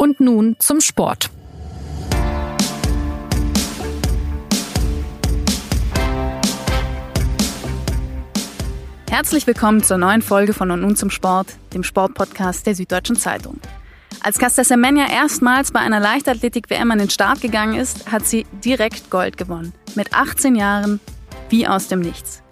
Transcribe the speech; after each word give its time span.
Und 0.00 0.20
nun 0.20 0.54
zum 0.60 0.80
Sport. 0.80 1.28
Herzlich 9.10 9.48
willkommen 9.48 9.82
zur 9.82 9.98
neuen 9.98 10.22
Folge 10.22 10.54
von 10.54 10.70
Und 10.70 10.82
nun 10.82 10.94
zum 10.94 11.10
Sport, 11.10 11.48
dem 11.74 11.82
Sportpodcast 11.82 12.64
der 12.64 12.76
Süddeutschen 12.76 13.16
Zeitung. 13.16 13.58
Als 14.20 14.38
Casta 14.38 14.62
Semenya 14.62 15.10
erstmals 15.10 15.72
bei 15.72 15.80
einer 15.80 15.98
Leichtathletik-WM 15.98 16.92
an 16.92 16.98
den 16.98 17.10
Start 17.10 17.40
gegangen 17.40 17.74
ist, 17.74 18.08
hat 18.12 18.24
sie 18.24 18.46
direkt 18.64 19.10
Gold 19.10 19.36
gewonnen. 19.36 19.72
Mit 19.96 20.14
18 20.14 20.54
Jahren, 20.54 21.00
wie 21.48 21.66
aus 21.66 21.88
dem 21.88 21.98
Nichts. 21.98 22.44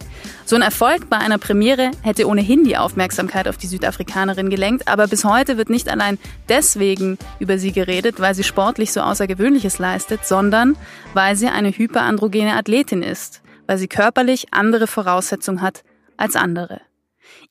So 0.47 0.55
ein 0.55 0.61
Erfolg 0.61 1.09
bei 1.09 1.17
einer 1.17 1.39
Premiere 1.39 1.91
hätte 2.03 2.25
ohnehin 2.25 2.63
die 2.63 2.77
Aufmerksamkeit 2.77 3.49
auf 3.49 3.57
die 3.57 3.67
Südafrikanerin 3.67 4.49
gelenkt, 4.49 4.87
aber 4.87 5.07
bis 5.07 5.25
heute 5.25 5.57
wird 5.57 5.69
nicht 5.69 5.89
allein 5.89 6.17
deswegen 6.47 7.17
über 7.37 7.57
sie 7.57 7.73
geredet, 7.73 8.21
weil 8.21 8.33
sie 8.33 8.45
sportlich 8.45 8.93
so 8.93 9.01
Außergewöhnliches 9.01 9.77
leistet, 9.77 10.25
sondern 10.25 10.77
weil 11.13 11.35
sie 11.35 11.49
eine 11.49 11.71
hyperandrogene 11.71 12.55
Athletin 12.55 13.03
ist, 13.03 13.41
weil 13.65 13.77
sie 13.77 13.89
körperlich 13.89 14.53
andere 14.53 14.87
Voraussetzungen 14.87 15.61
hat 15.61 15.83
als 16.15 16.37
andere. 16.37 16.79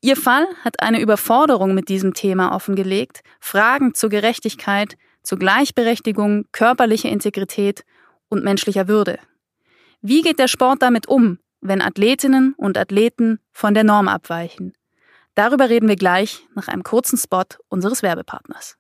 Ihr 0.00 0.16
Fall 0.16 0.46
hat 0.64 0.80
eine 0.80 0.98
Überforderung 0.98 1.74
mit 1.74 1.90
diesem 1.90 2.14
Thema 2.14 2.54
offengelegt, 2.54 3.20
Fragen 3.40 3.92
zur 3.92 4.08
Gerechtigkeit, 4.08 4.96
zur 5.22 5.38
Gleichberechtigung, 5.38 6.46
körperlicher 6.50 7.10
Integrität 7.10 7.84
und 8.30 8.42
menschlicher 8.42 8.88
Würde. 8.88 9.18
Wie 10.00 10.22
geht 10.22 10.38
der 10.38 10.48
Sport 10.48 10.80
damit 10.80 11.08
um, 11.08 11.40
wenn 11.68 11.82
Athletinnen 11.82 12.54
und 12.56 12.78
Athleten 12.78 13.38
von 13.52 13.74
der 13.74 13.84
Norm 13.84 14.08
abweichen. 14.08 14.72
Darüber 15.34 15.68
reden 15.68 15.88
wir 15.88 15.96
gleich 15.96 16.46
nach 16.54 16.68
einem 16.68 16.82
kurzen 16.82 17.18
Spot 17.18 17.44
unseres 17.68 18.02
Werbepartners. 18.02 18.76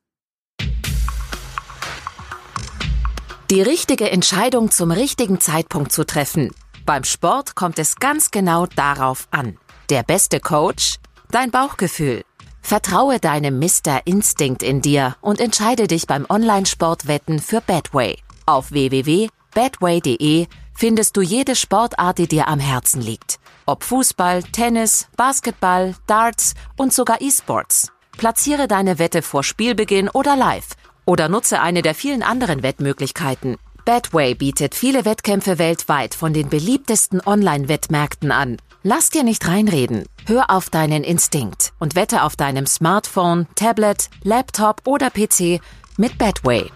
Die 3.50 3.62
richtige 3.62 4.10
Entscheidung 4.10 4.72
zum 4.72 4.90
richtigen 4.90 5.38
Zeitpunkt 5.38 5.92
zu 5.92 6.04
treffen. 6.04 6.50
Beim 6.84 7.04
Sport 7.04 7.54
kommt 7.54 7.78
es 7.78 7.94
ganz 7.96 8.32
genau 8.32 8.66
darauf 8.66 9.28
an. 9.30 9.58
Der 9.88 10.02
beste 10.02 10.40
Coach? 10.40 10.96
Dein 11.30 11.52
Bauchgefühl. 11.52 12.22
Vertraue 12.60 13.20
deinem 13.20 13.60
Mr. 13.60 14.00
Instinct 14.04 14.64
in 14.64 14.80
dir 14.80 15.16
und 15.20 15.40
entscheide 15.40 15.86
dich 15.86 16.08
beim 16.08 16.26
Online-Sportwetten 16.28 17.38
für 17.38 17.60
Badway. 17.60 18.18
Auf 18.46 18.72
www.badway.de 18.72 20.48
findest 20.76 21.16
du 21.16 21.22
jede 21.22 21.56
Sportart, 21.56 22.18
die 22.18 22.28
dir 22.28 22.48
am 22.48 22.60
Herzen 22.60 23.00
liegt. 23.00 23.38
Ob 23.66 23.82
Fußball, 23.82 24.42
Tennis, 24.44 25.08
Basketball, 25.16 25.94
Darts 26.06 26.54
und 26.76 26.92
sogar 26.92 27.20
E-Sports. 27.20 27.90
Platziere 28.16 28.68
deine 28.68 28.98
Wette 28.98 29.22
vor 29.22 29.42
Spielbeginn 29.42 30.08
oder 30.08 30.36
live 30.36 30.68
oder 31.04 31.28
nutze 31.28 31.60
eine 31.60 31.82
der 31.82 31.94
vielen 31.94 32.22
anderen 32.22 32.62
Wettmöglichkeiten. 32.62 33.56
Betway 33.84 34.34
bietet 34.34 34.74
viele 34.74 35.04
Wettkämpfe 35.04 35.58
weltweit 35.58 36.14
von 36.14 36.32
den 36.32 36.48
beliebtesten 36.48 37.20
Online-Wettmärkten 37.24 38.32
an. 38.32 38.56
Lass 38.82 39.10
dir 39.10 39.22
nicht 39.22 39.46
reinreden. 39.46 40.06
Hör 40.26 40.50
auf 40.50 40.70
deinen 40.70 41.04
Instinkt 41.04 41.72
und 41.78 41.94
wette 41.94 42.22
auf 42.22 42.36
deinem 42.36 42.66
Smartphone, 42.66 43.46
Tablet, 43.54 44.10
Laptop 44.24 44.82
oder 44.86 45.10
PC 45.10 45.60
mit 45.96 46.18
Betway. 46.18 46.70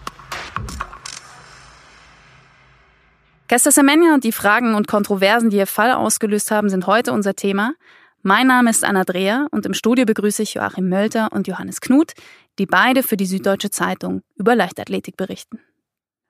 Kester 3.51 3.71
Semenya 3.71 4.13
und 4.13 4.23
die 4.23 4.31
Fragen 4.31 4.75
und 4.75 4.87
Kontroversen, 4.87 5.49
die 5.49 5.57
ihr 5.57 5.67
Fall 5.67 5.91
ausgelöst 5.91 6.51
haben, 6.51 6.69
sind 6.69 6.87
heute 6.87 7.11
unser 7.11 7.35
Thema. 7.35 7.73
Mein 8.21 8.47
Name 8.47 8.69
ist 8.69 8.85
Anna 8.85 9.03
Dreher 9.03 9.47
und 9.51 9.65
im 9.65 9.73
Studio 9.73 10.05
begrüße 10.05 10.41
ich 10.43 10.53
Joachim 10.53 10.87
Mölter 10.87 11.33
und 11.33 11.49
Johannes 11.49 11.81
Knut, 11.81 12.13
die 12.59 12.65
beide 12.65 13.03
für 13.03 13.17
die 13.17 13.25
Süddeutsche 13.25 13.69
Zeitung 13.69 14.21
über 14.37 14.55
Leichtathletik 14.55 15.17
berichten. 15.17 15.59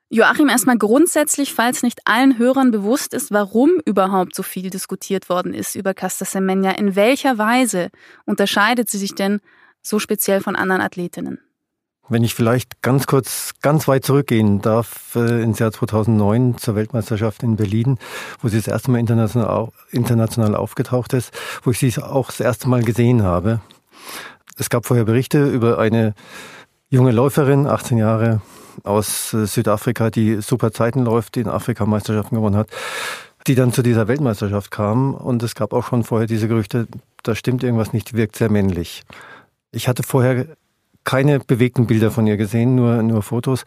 Joachim, 0.10 0.50
erstmal 0.50 0.80
grundsätzlich, 0.80 1.54
falls 1.54 1.84
nicht 1.84 2.00
allen 2.06 2.40
Hörern 2.40 2.72
bewusst 2.72 3.14
ist, 3.14 3.30
warum 3.30 3.70
überhaupt 3.86 4.34
so 4.34 4.42
viel 4.42 4.72
diskutiert 4.72 5.30
worden 5.30 5.54
ist 5.54 5.76
über 5.76 5.94
Casta 5.94 6.26
Semenya, 6.26 6.72
in 6.72 6.96
welcher 6.96 7.38
Weise 7.38 7.90
unterscheidet 8.26 8.90
sie 8.90 8.98
sich 8.98 9.14
denn 9.14 9.42
so 9.84 10.00
speziell 10.00 10.42
von 10.42 10.56
anderen 10.56 10.82
Athletinnen? 10.82 11.40
Wenn 12.10 12.24
ich 12.24 12.34
vielleicht 12.34 12.82
ganz 12.82 13.08
kurz, 13.08 13.54
ganz 13.62 13.88
weit 13.88 14.04
zurückgehen 14.04 14.62
darf, 14.62 15.16
äh, 15.16 15.42
ins 15.42 15.60
Jahr 15.60 15.72
2009 15.72 16.58
zur 16.58 16.76
Weltmeisterschaft 16.76 17.44
in 17.44 17.56
Berlin, 17.56 17.98
wo 18.42 18.50
sie 18.50 18.58
das 18.58 18.68
erste 18.68 18.92
Mal 18.92 19.00
international, 19.00 19.70
international 19.92 20.56
aufgetaucht 20.56 21.14
ist, 21.14 21.32
wo 21.64 21.72
ich 21.72 21.80
sie 21.80 22.02
auch 22.02 22.28
das 22.28 22.40
erste 22.40 22.68
Mal 22.68 22.84
gesehen 22.84 23.24
habe. 23.24 23.62
Es 24.58 24.70
gab 24.70 24.86
vorher 24.86 25.06
Berichte 25.06 25.46
über 25.46 25.80
eine 25.80 26.14
junge 26.90 27.12
Läuferin, 27.12 27.68
18 27.68 27.98
Jahre, 27.98 28.42
aus 28.84 29.34
äh, 29.34 29.46
Südafrika, 29.46 30.10
die 30.10 30.42
super 30.42 30.72
Zeiten 30.72 31.04
läuft, 31.04 31.36
die 31.36 31.42
in 31.42 31.48
Afrikameisterschaften 31.48 32.36
gewonnen 32.36 32.56
hat, 32.56 32.70
die 33.48 33.56
dann 33.56 33.74
zu 33.74 33.82
dieser 33.82 34.08
Weltmeisterschaft 34.08 34.72
kam. 34.72 35.14
Und 35.14 35.44
es 35.44 35.56
gab 35.56 35.74
auch 35.74 35.86
schon 35.88 36.04
vorher 36.04 36.28
diese 36.28 36.48
Gerüchte, 36.48 36.88
da 37.24 37.36
stimmt 37.36 37.64
irgendwas 37.64 37.94
nicht, 37.94 38.14
wirkt 38.14 38.36
sehr 38.36 38.52
männlich. 38.52 39.04
Ich 39.72 39.88
hatte 39.88 40.04
vorher 40.04 40.48
keine 41.04 41.40
bewegten 41.40 41.88
Bilder 41.88 42.12
von 42.12 42.28
ihr 42.28 42.38
gesehen, 42.38 42.76
nur, 42.76 43.02
nur 43.04 43.22
Fotos. 43.22 43.64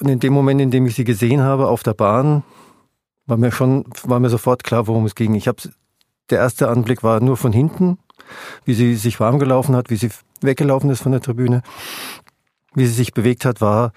Und 0.00 0.08
in 0.08 0.20
dem 0.20 0.32
Moment, 0.32 0.60
in 0.60 0.70
dem 0.70 0.86
ich 0.86 0.94
sie 0.94 1.04
gesehen 1.04 1.42
habe 1.42 1.68
auf 1.68 1.82
der 1.82 1.94
Bahn, 1.94 2.42
war 3.26 3.36
mir 3.36 3.52
schon, 3.52 3.84
war 4.04 4.20
mir 4.20 4.30
sofort 4.30 4.64
klar, 4.64 4.86
worum 4.86 5.06
es 5.06 5.14
ging. 5.14 5.34
Ich 5.34 5.48
habe, 5.48 5.58
der 6.30 6.38
erste 6.38 6.68
Anblick 6.68 7.02
war 7.02 7.20
nur 7.20 7.36
von 7.36 7.52
hinten, 7.52 7.98
wie 8.64 8.74
sie 8.74 8.94
sich 8.94 9.20
warm 9.20 9.38
gelaufen 9.38 9.74
hat, 9.74 9.90
wie 9.90 9.96
sie 9.96 10.10
weggelaufen 10.40 10.90
ist 10.90 11.02
von 11.02 11.12
der 11.12 11.20
Tribüne. 11.20 11.62
Wie 12.74 12.86
sie 12.86 12.92
sich 12.92 13.12
bewegt 13.12 13.44
hat, 13.44 13.60
war 13.60 13.92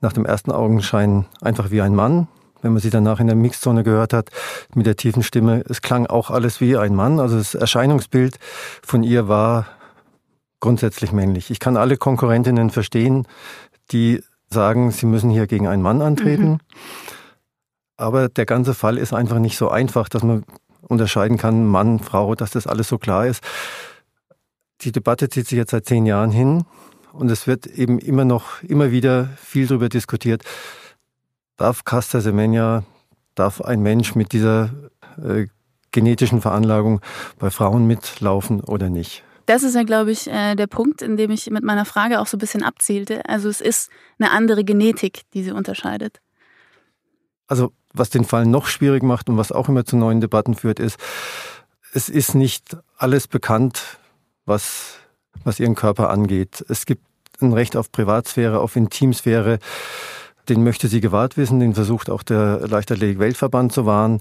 nach 0.00 0.12
dem 0.12 0.26
ersten 0.26 0.52
Augenschein 0.52 1.26
einfach 1.40 1.70
wie 1.70 1.80
ein 1.80 1.94
Mann. 1.94 2.28
Wenn 2.60 2.72
man 2.72 2.82
sie 2.82 2.90
danach 2.90 3.18
in 3.18 3.26
der 3.26 3.34
Mixzone 3.34 3.82
gehört 3.82 4.12
hat, 4.12 4.30
mit 4.74 4.86
der 4.86 4.96
tiefen 4.96 5.24
Stimme, 5.24 5.64
es 5.68 5.82
klang 5.82 6.06
auch 6.06 6.30
alles 6.30 6.60
wie 6.60 6.76
ein 6.76 6.94
Mann. 6.94 7.18
Also 7.18 7.36
das 7.36 7.54
Erscheinungsbild 7.54 8.38
von 8.84 9.02
ihr 9.02 9.26
war 9.26 9.66
grundsätzlich 10.62 11.12
männlich. 11.12 11.50
Ich 11.50 11.58
kann 11.58 11.76
alle 11.76 11.98
Konkurrentinnen 11.98 12.70
verstehen, 12.70 13.26
die 13.90 14.22
sagen, 14.48 14.92
sie 14.92 15.06
müssen 15.06 15.28
hier 15.28 15.46
gegen 15.46 15.66
einen 15.66 15.82
Mann 15.82 16.00
antreten. 16.00 16.52
Mhm. 16.52 16.58
Aber 17.96 18.28
der 18.28 18.46
ganze 18.46 18.72
Fall 18.72 18.96
ist 18.96 19.12
einfach 19.12 19.38
nicht 19.38 19.58
so 19.58 19.68
einfach, 19.68 20.08
dass 20.08 20.22
man 20.22 20.44
unterscheiden 20.80 21.36
kann, 21.36 21.66
Mann, 21.66 21.98
Frau, 21.98 22.34
dass 22.34 22.52
das 22.52 22.66
alles 22.66 22.88
so 22.88 22.96
klar 22.96 23.26
ist. 23.26 23.42
Die 24.82 24.92
Debatte 24.92 25.28
zieht 25.28 25.48
sich 25.48 25.58
jetzt 25.58 25.72
seit 25.72 25.84
zehn 25.84 26.06
Jahren 26.06 26.30
hin 26.30 26.64
und 27.12 27.30
es 27.30 27.46
wird 27.46 27.66
eben 27.66 27.98
immer 27.98 28.24
noch, 28.24 28.62
immer 28.62 28.90
wieder 28.92 29.30
viel 29.36 29.66
darüber 29.66 29.88
diskutiert. 29.88 30.44
Darf 31.56 31.84
Casta 31.84 32.20
Semenya, 32.20 32.84
darf 33.34 33.60
ein 33.60 33.82
Mensch 33.82 34.14
mit 34.14 34.32
dieser 34.32 34.70
äh, 35.22 35.46
genetischen 35.90 36.40
Veranlagung 36.40 37.00
bei 37.38 37.50
Frauen 37.50 37.86
mitlaufen 37.86 38.60
oder 38.60 38.90
nicht? 38.90 39.24
Das 39.46 39.62
ist 39.62 39.74
ja, 39.74 39.82
glaube 39.82 40.12
ich, 40.12 40.28
äh, 40.28 40.54
der 40.54 40.66
Punkt, 40.66 41.02
in 41.02 41.16
dem 41.16 41.30
ich 41.30 41.50
mit 41.50 41.64
meiner 41.64 41.84
Frage 41.84 42.20
auch 42.20 42.26
so 42.26 42.36
ein 42.36 42.40
bisschen 42.40 42.62
abzielte. 42.62 43.26
Also 43.28 43.48
es 43.48 43.60
ist 43.60 43.90
eine 44.18 44.30
andere 44.30 44.64
Genetik, 44.64 45.22
die 45.34 45.42
sie 45.42 45.52
unterscheidet. 45.52 46.20
Also 47.46 47.72
was 47.92 48.10
den 48.10 48.24
Fall 48.24 48.46
noch 48.46 48.66
schwierig 48.66 49.02
macht 49.02 49.28
und 49.28 49.36
was 49.36 49.52
auch 49.52 49.68
immer 49.68 49.84
zu 49.84 49.96
neuen 49.96 50.20
Debatten 50.20 50.54
führt, 50.54 50.78
ist, 50.78 50.98
es 51.92 52.08
ist 52.08 52.34
nicht 52.34 52.76
alles 52.96 53.28
bekannt, 53.28 53.98
was, 54.46 54.94
was 55.44 55.60
ihren 55.60 55.74
Körper 55.74 56.08
angeht. 56.08 56.64
Es 56.68 56.86
gibt 56.86 57.04
ein 57.40 57.52
Recht 57.52 57.76
auf 57.76 57.92
Privatsphäre, 57.92 58.60
auf 58.60 58.76
Intimsphäre. 58.76 59.58
Den 60.48 60.64
möchte 60.64 60.88
sie 60.88 61.00
gewahrt 61.00 61.36
wissen, 61.36 61.60
den 61.60 61.74
versucht 61.74 62.08
auch 62.08 62.22
der 62.22 62.66
Leichtathletik-Weltverband 62.66 63.72
zu 63.72 63.86
wahren 63.86 64.20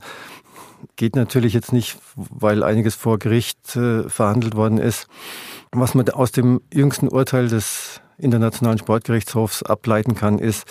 geht 0.95 1.15
natürlich 1.15 1.53
jetzt 1.53 1.73
nicht, 1.73 1.97
weil 2.15 2.63
einiges 2.63 2.95
vor 2.95 3.19
Gericht 3.19 3.75
äh, 3.75 4.07
verhandelt 4.09 4.55
worden 4.55 4.77
ist. 4.77 5.07
Was 5.71 5.95
man 5.95 6.07
aus 6.09 6.31
dem 6.31 6.61
jüngsten 6.73 7.07
Urteil 7.07 7.47
des 7.47 8.01
Internationalen 8.17 8.77
Sportgerichtshofs 8.77 9.63
ableiten 9.63 10.15
kann, 10.15 10.39
ist, 10.39 10.65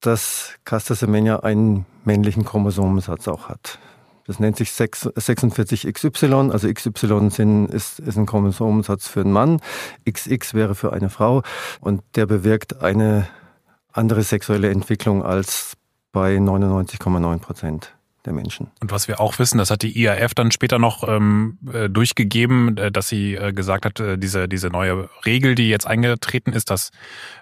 dass 0.00 0.54
Casta 0.64 0.94
Semenya 0.94 1.40
einen 1.40 1.86
männlichen 2.04 2.44
Chromosomensatz 2.44 3.26
auch 3.28 3.48
hat. 3.48 3.78
Das 4.26 4.40
nennt 4.40 4.56
sich 4.56 4.70
46XY, 4.70 6.50
also 6.50 6.72
XY 6.72 7.30
sind, 7.30 7.66
ist, 7.66 8.00
ist 8.00 8.16
ein 8.18 8.26
Chromosomensatz 8.26 9.06
für 9.06 9.20
einen 9.20 9.32
Mann, 9.32 9.60
XX 10.08 10.54
wäre 10.54 10.74
für 10.74 10.92
eine 10.92 11.10
Frau 11.10 11.42
und 11.80 12.02
der 12.16 12.26
bewirkt 12.26 12.82
eine 12.82 13.28
andere 13.92 14.24
sexuelle 14.24 14.70
Entwicklung 14.70 15.22
als 15.22 15.74
bei 16.12 16.36
99,9 16.36 17.38
Prozent 17.38 17.95
der 18.26 18.32
Menschen. 18.32 18.70
Und 18.80 18.90
was 18.90 19.08
wir 19.08 19.20
auch 19.20 19.38
wissen, 19.38 19.58
das 19.58 19.70
hat 19.70 19.82
die 19.82 19.98
IAF 19.98 20.34
dann 20.34 20.50
später 20.50 20.78
noch 20.78 21.08
ähm, 21.08 21.58
äh, 21.72 21.88
durchgegeben, 21.88 22.76
äh, 22.76 22.92
dass 22.92 23.08
sie 23.08 23.34
äh, 23.34 23.52
gesagt 23.52 23.86
hat, 23.86 24.00
äh, 24.00 24.18
diese, 24.18 24.48
diese 24.48 24.68
neue 24.68 25.08
Regel, 25.24 25.54
die 25.54 25.68
jetzt 25.68 25.86
eingetreten 25.86 26.52
ist, 26.52 26.70
dass 26.70 26.90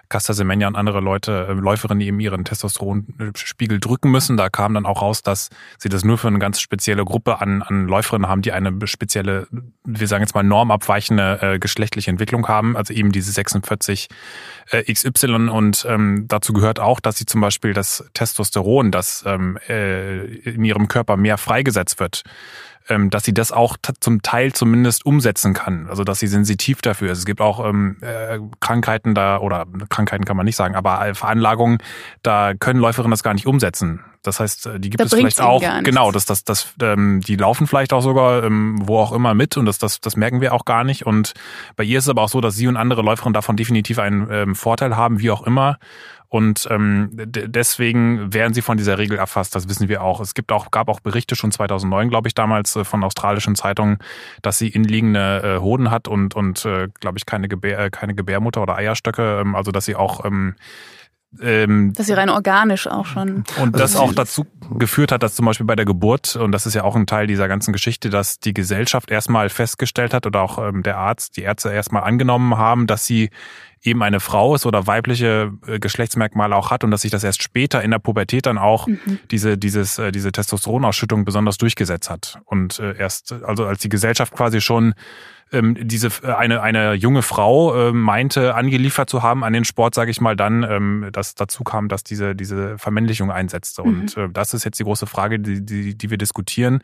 Casta 0.09 0.33
Semenya 0.33 0.67
und 0.67 0.75
andere 0.75 0.99
Leute, 0.99 1.47
äh, 1.49 1.53
Läuferinnen, 1.53 1.99
die 1.99 2.07
eben 2.07 2.19
ihren 2.19 2.45
Testosteronspiegel 2.45 3.79
drücken 3.79 4.11
müssen. 4.11 4.37
Da 4.37 4.49
kam 4.49 4.73
dann 4.73 4.85
auch 4.85 5.01
raus, 5.01 5.21
dass 5.23 5.49
sie 5.77 5.89
das 5.89 6.03
nur 6.03 6.17
für 6.17 6.27
eine 6.27 6.39
ganz 6.39 6.59
spezielle 6.59 7.05
Gruppe 7.05 7.41
an, 7.41 7.61
an 7.61 7.87
Läuferinnen 7.87 8.29
haben, 8.29 8.41
die 8.41 8.51
eine 8.51 8.85
spezielle, 8.87 9.47
wir 9.83 10.07
sagen 10.07 10.23
jetzt 10.23 10.35
mal 10.35 10.43
normabweichende 10.43 11.39
äh, 11.41 11.59
geschlechtliche 11.59 12.11
Entwicklung 12.11 12.47
haben, 12.47 12.77
also 12.77 12.93
eben 12.93 13.11
diese 13.11 13.31
46 13.31 14.07
äh, 14.71 14.91
XY 14.91 15.49
und 15.49 15.85
ähm, 15.89 16.25
dazu 16.27 16.53
gehört 16.53 16.79
auch, 16.79 16.99
dass 16.99 17.17
sie 17.17 17.25
zum 17.25 17.41
Beispiel 17.41 17.73
das 17.73 18.05
Testosteron, 18.13 18.91
das 18.91 19.23
ähm, 19.25 19.57
äh, 19.67 20.25
in 20.25 20.63
ihrem 20.63 20.87
Körper 20.87 21.17
mehr 21.17 21.37
freigesetzt 21.37 21.99
wird, 21.99 22.23
ähm, 22.89 23.09
dass 23.09 23.23
sie 23.23 23.33
das 23.33 23.51
auch 23.51 23.77
zum 23.99 24.21
Teil 24.21 24.53
zumindest 24.53 25.05
umsetzen 25.05 25.53
kann. 25.53 25.87
Also 25.89 26.03
dass 26.03 26.19
sie 26.19 26.27
sensitiv 26.27 26.81
dafür 26.81 27.11
ist. 27.11 27.19
Es 27.19 27.25
gibt 27.25 27.41
auch 27.41 27.65
ähm, 27.65 27.97
äh, 28.01 28.39
Krankheiten 28.59 29.15
da, 29.15 29.39
oder 29.39 29.65
Krankheiten 29.89 30.25
kann 30.25 30.37
man 30.37 30.45
nicht 30.45 30.55
sagen, 30.55 30.75
aber 30.75 31.13
Veranlagungen, 31.15 31.79
da 32.23 32.53
können 32.53 32.79
Läuferinnen 32.79 33.11
das 33.11 33.23
gar 33.23 33.33
nicht 33.33 33.47
umsetzen. 33.47 34.01
Das 34.27 34.39
heißt, 34.39 34.65
äh, 34.67 34.79
die 34.79 34.89
gibt 34.89 35.01
da 35.01 35.05
es 35.05 35.13
vielleicht 35.13 35.41
auch. 35.41 35.61
Genau, 35.83 36.11
das, 36.11 36.25
das, 36.25 36.43
das, 36.43 36.73
ähm, 36.81 37.21
die 37.21 37.35
laufen 37.35 37.67
vielleicht 37.67 37.93
auch 37.93 38.01
sogar 38.01 38.43
ähm, 38.43 38.79
wo 38.81 38.99
auch 38.99 39.11
immer 39.11 39.33
mit 39.33 39.57
und 39.57 39.65
das, 39.65 39.77
das, 39.77 40.01
das 40.01 40.15
merken 40.15 40.41
wir 40.41 40.53
auch 40.53 40.65
gar 40.65 40.83
nicht. 40.83 41.05
Und 41.05 41.33
bei 41.75 41.83
ihr 41.83 41.97
ist 41.97 42.05
es 42.05 42.09
aber 42.09 42.23
auch 42.23 42.29
so, 42.29 42.41
dass 42.41 42.55
sie 42.55 42.67
und 42.67 42.77
andere 42.77 43.01
Läuferinnen 43.01 43.33
davon 43.33 43.57
definitiv 43.57 43.99
einen 43.99 44.27
ähm, 44.31 44.55
Vorteil 44.55 44.95
haben, 44.95 45.19
wie 45.19 45.31
auch 45.31 45.45
immer. 45.45 45.77
Und 46.27 46.67
ähm, 46.69 47.11
deswegen 47.13 48.33
werden 48.33 48.53
sie 48.53 48.61
von 48.61 48.77
dieser 48.77 48.97
Regel 48.97 49.17
erfasst. 49.17 49.55
Das 49.55 49.69
wissen 49.69 49.87
wir 49.87 50.03
auch. 50.03 50.19
Es 50.19 50.33
gibt 50.33 50.51
auch, 50.51 50.69
gab 50.71 50.89
auch 50.89 50.99
Berichte 50.99 51.35
schon 51.35 51.51
2009, 51.51 52.09
glaube 52.09 52.27
ich, 52.27 52.33
damals 52.33 52.75
äh, 52.75 52.83
von 52.83 53.03
australischen 53.03 53.55
Zeitungen, 53.55 53.99
dass 54.41 54.57
sie 54.57 54.67
inliegende 54.67 55.55
äh, 55.57 55.61
Hoden 55.61 55.91
hat 55.91 56.07
und 56.07 56.35
und 56.35 56.65
äh, 56.65 56.89
glaube 56.99 57.17
ich 57.17 57.25
keine 57.25 57.47
Gebär, 57.47 57.79
äh, 57.79 57.89
keine 57.89 58.15
Gebärmutter 58.15 58.61
oder 58.61 58.75
Eierstöcke. 58.75 59.39
Ähm, 59.39 59.55
also 59.55 59.71
dass 59.71 59.85
sie 59.85 59.95
auch 59.95 60.25
ähm, 60.25 60.55
ähm, 61.41 61.93
dass 61.93 62.07
sie 62.07 62.13
rein 62.13 62.29
organisch 62.29 62.87
auch 62.87 63.05
schon. 63.05 63.43
Und 63.61 63.79
das 63.79 63.95
auch 63.95 64.13
dazu 64.13 64.45
geführt 64.77 65.11
hat, 65.11 65.23
dass 65.23 65.35
zum 65.35 65.45
Beispiel 65.45 65.65
bei 65.65 65.75
der 65.75 65.85
Geburt, 65.85 66.35
und 66.35 66.51
das 66.51 66.65
ist 66.65 66.73
ja 66.73 66.83
auch 66.83 66.95
ein 66.95 67.05
Teil 67.07 67.27
dieser 67.27 67.47
ganzen 67.47 67.71
Geschichte, 67.71 68.09
dass 68.09 68.39
die 68.39 68.53
Gesellschaft 68.53 69.11
erstmal 69.11 69.49
festgestellt 69.49 70.13
hat 70.13 70.25
oder 70.25 70.41
auch 70.41 70.57
ähm, 70.57 70.83
der 70.83 70.97
Arzt, 70.97 71.37
die 71.37 71.41
Ärzte 71.41 71.71
erstmal 71.71 72.03
angenommen 72.03 72.57
haben, 72.57 72.87
dass 72.87 73.05
sie 73.05 73.29
eben 73.85 74.01
eine 74.01 74.19
Frau 74.19 74.55
ist 74.55 74.65
oder 74.65 74.87
weibliche 74.87 75.53
äh, 75.67 75.79
Geschlechtsmerkmale 75.79 76.55
auch 76.55 76.71
hat 76.71 76.83
und 76.83 76.91
dass 76.91 77.01
sich 77.01 77.11
das 77.11 77.23
erst 77.23 77.43
später 77.43 77.83
in 77.83 77.91
der 77.91 77.99
Pubertät 77.99 78.45
dann 78.45 78.57
auch 78.57 78.87
mhm. 78.87 79.19
diese, 79.31 79.57
dieses, 79.57 79.99
äh, 79.99 80.11
diese 80.11 80.31
Testosteronausschüttung 80.31 81.25
besonders 81.25 81.57
durchgesetzt 81.57 82.09
hat. 82.09 82.39
Und 82.45 82.79
äh, 82.79 82.97
erst, 82.97 83.33
also 83.43 83.65
als 83.65 83.79
die 83.79 83.89
Gesellschaft 83.89 84.33
quasi 84.33 84.61
schon 84.61 84.95
ähm, 85.51 85.75
diese 85.79 86.07
äh, 86.23 86.33
eine 86.33 86.61
eine 86.61 86.93
junge 86.93 87.21
Frau 87.21 87.89
äh, 87.89 87.93
meinte 87.93 88.55
angeliefert 88.55 89.09
zu 89.09 89.21
haben 89.21 89.43
an 89.43 89.53
den 89.53 89.65
Sport, 89.65 89.93
sage 89.93 90.11
ich 90.11 90.19
mal, 90.19 90.35
dann, 90.35 90.63
ähm, 90.63 91.09
dass 91.11 91.35
dazu 91.35 91.63
kam, 91.63 91.87
dass 91.87 92.03
diese 92.03 92.35
diese 92.35 92.77
Vermännlichung 92.77 93.31
einsetzte. 93.31 93.83
Mhm. 93.83 93.87
Und 93.87 94.17
äh, 94.17 94.29
das 94.29 94.53
ist 94.53 94.63
jetzt 94.63 94.79
die 94.79 94.83
große 94.83 95.05
Frage, 95.05 95.39
die, 95.39 95.65
die, 95.65 95.97
die 95.97 96.09
wir 96.09 96.17
diskutieren. 96.17 96.81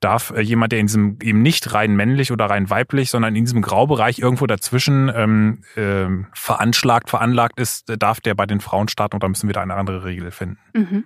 Darf 0.00 0.30
äh, 0.30 0.40
jemand, 0.40 0.72
der 0.72 0.80
in 0.80 0.86
diesem 0.86 1.18
eben 1.22 1.42
nicht 1.42 1.72
rein 1.72 1.94
männlich 1.94 2.32
oder 2.32 2.46
rein 2.46 2.68
weiblich, 2.68 3.10
sondern 3.10 3.36
in 3.36 3.44
diesem 3.44 3.62
Graubereich 3.62 4.18
irgendwo 4.18 4.46
dazwischen 4.46 5.10
ähm, 5.14 5.62
äh, 5.76 6.06
veranschlagt, 6.34 7.10
veranlagt 7.10 7.60
ist, 7.60 7.92
darf 7.98 8.20
der 8.20 8.34
bei 8.34 8.46
den 8.46 8.60
Frauen 8.60 8.88
starten 8.88 9.16
oder 9.16 9.28
müssen 9.28 9.48
wir 9.48 9.54
da 9.54 9.62
eine 9.62 9.74
andere 9.74 10.04
Regel 10.04 10.30
finden? 10.30 10.58
Mhm. 10.74 11.04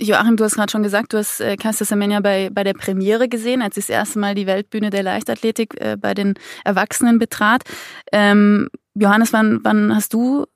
Joachim, 0.00 0.36
du 0.36 0.44
hast 0.44 0.54
gerade 0.54 0.72
schon 0.72 0.82
gesagt, 0.82 1.12
du 1.12 1.18
hast 1.18 1.40
äh, 1.40 1.56
Caster 1.56 1.84
Semenya 1.84 2.20
bei, 2.20 2.48
bei 2.50 2.64
der 2.64 2.74
Premiere 2.74 3.28
gesehen, 3.28 3.60
als 3.60 3.74
sie 3.74 3.82
das 3.82 3.90
erste 3.90 4.18
Mal 4.18 4.34
die 4.34 4.46
Weltbühne 4.46 4.90
der 4.90 5.02
Leichtathletik 5.02 5.80
äh, 5.80 5.96
bei 6.00 6.14
den 6.14 6.34
Erwachsenen 6.64 7.18
betrat. 7.18 7.62
Ähm, 8.10 8.68
Johannes, 8.94 9.32
wann, 9.32 9.60
wann 9.62 9.94
hast 9.94 10.14
du 10.14 10.46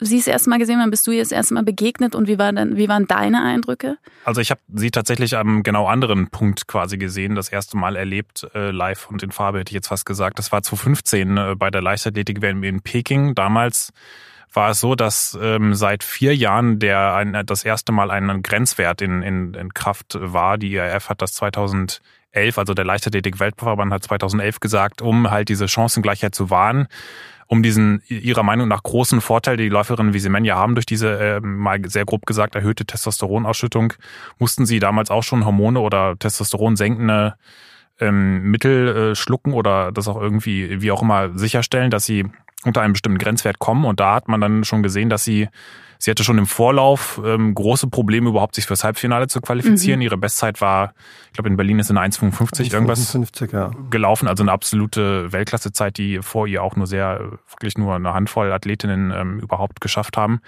sie 0.00 0.18
das 0.18 0.26
erste 0.26 0.50
Mal 0.50 0.58
gesehen? 0.58 0.78
Wann 0.80 0.90
bist 0.90 1.06
du 1.06 1.12
ihr 1.12 1.22
das 1.22 1.32
erste 1.32 1.54
Mal 1.54 1.62
begegnet 1.62 2.14
und 2.14 2.28
wie, 2.28 2.38
war 2.38 2.52
denn, 2.52 2.76
wie 2.76 2.88
waren 2.88 3.06
deine 3.06 3.42
Eindrücke? 3.42 3.96
Also 4.24 4.40
ich 4.40 4.50
habe 4.50 4.60
sie 4.74 4.90
tatsächlich 4.90 5.36
am 5.36 5.62
genau 5.62 5.86
anderen 5.86 6.28
Punkt 6.28 6.66
quasi 6.66 6.98
gesehen, 6.98 7.34
das 7.34 7.48
erste 7.48 7.76
Mal 7.76 7.96
erlebt, 7.96 8.46
äh, 8.54 8.70
live 8.70 9.08
und 9.10 9.22
in 9.22 9.32
Farbe 9.32 9.60
hätte 9.60 9.70
ich 9.70 9.74
jetzt 9.74 9.88
fast 9.88 10.04
gesagt. 10.04 10.38
Das 10.38 10.52
war 10.52 10.62
2015 10.62 11.36
äh, 11.36 11.54
bei 11.56 11.70
der 11.70 11.82
Leichtathletik 11.82 12.42
in 12.42 12.82
Peking. 12.82 13.34
Damals 13.34 13.92
war 14.54 14.70
es 14.70 14.80
so, 14.80 14.94
dass 14.94 15.38
ähm, 15.40 15.74
seit 15.74 16.04
vier 16.04 16.34
Jahren 16.34 16.78
der 16.78 17.14
ein, 17.14 17.40
das 17.46 17.64
erste 17.64 17.92
Mal 17.92 18.10
ein 18.10 18.42
Grenzwert 18.42 19.02
in, 19.02 19.22
in, 19.22 19.54
in 19.54 19.74
Kraft 19.74 20.16
war. 20.20 20.58
Die 20.58 20.72
IAF 20.72 21.08
hat 21.08 21.22
das 21.22 21.32
2011, 21.34 22.00
also 22.56 22.74
der 22.74 22.84
Leichtathletik-Weltverband 22.84 23.92
hat 23.92 24.04
2011 24.04 24.60
gesagt, 24.60 25.02
um 25.02 25.30
halt 25.30 25.48
diese 25.48 25.68
Chancengleichheit 25.68 26.34
zu 26.34 26.50
wahren, 26.50 26.86
um 27.46 27.62
diesen 27.62 28.02
ihrer 28.08 28.42
Meinung 28.42 28.68
nach 28.68 28.82
großen 28.82 29.20
Vorteil, 29.20 29.56
die 29.56 29.68
Läuferinnen 29.68 30.14
wie 30.14 30.18
Semenya 30.18 30.56
haben 30.56 30.74
durch 30.74 30.86
diese 30.86 31.18
äh, 31.18 31.40
mal 31.40 31.80
sehr 31.84 32.04
grob 32.04 32.24
gesagt 32.26 32.54
erhöhte 32.54 32.86
Testosteronausschüttung, 32.86 33.94
mussten 34.38 34.66
sie 34.66 34.78
damals 34.78 35.10
auch 35.10 35.22
schon 35.22 35.44
Hormone 35.44 35.80
oder 35.80 36.16
Testosteron 36.18 36.76
senkende 36.76 37.34
ähm, 38.00 38.50
Mittel 38.50 39.10
äh, 39.10 39.14
schlucken 39.14 39.52
oder 39.52 39.92
das 39.92 40.08
auch 40.08 40.20
irgendwie, 40.20 40.80
wie 40.80 40.90
auch 40.90 41.02
immer, 41.02 41.36
sicherstellen, 41.36 41.90
dass 41.90 42.06
sie 42.06 42.26
unter 42.64 42.80
einem 42.80 42.92
bestimmten 42.92 43.18
Grenzwert 43.18 43.58
kommen. 43.58 43.84
Und 43.84 44.00
da 44.00 44.14
hat 44.14 44.28
man 44.28 44.40
dann 44.40 44.64
schon 44.64 44.82
gesehen, 44.82 45.10
dass 45.10 45.24
sie, 45.24 45.48
sie 45.98 46.10
hatte 46.10 46.24
schon 46.24 46.38
im 46.38 46.46
Vorlauf 46.46 47.20
ähm, 47.24 47.54
große 47.54 47.88
Probleme, 47.88 48.28
überhaupt 48.28 48.54
sich 48.54 48.66
fürs 48.66 48.84
Halbfinale 48.84 49.28
zu 49.28 49.40
qualifizieren. 49.40 50.00
Mhm. 50.00 50.04
Ihre 50.04 50.16
Bestzeit 50.18 50.60
war, 50.60 50.94
ich 51.26 51.32
glaube, 51.34 51.48
in 51.48 51.56
Berlin 51.56 51.78
ist 51.78 51.90
eine 51.90 52.00
1,55 52.00 52.72
irgendwas 52.72 53.10
50, 53.10 53.52
ja. 53.52 53.70
gelaufen. 53.90 54.28
Also 54.28 54.42
eine 54.42 54.52
absolute 54.52 55.32
Weltklassezeit, 55.32 55.98
die 55.98 56.20
vor 56.22 56.46
ihr 56.46 56.62
auch 56.62 56.76
nur 56.76 56.86
sehr, 56.86 57.20
wirklich 57.48 57.78
nur 57.78 57.94
eine 57.94 58.14
Handvoll 58.14 58.52
Athletinnen 58.52 59.10
ähm, 59.10 59.40
überhaupt 59.40 59.80
geschafft 59.80 60.16
haben 60.16 60.40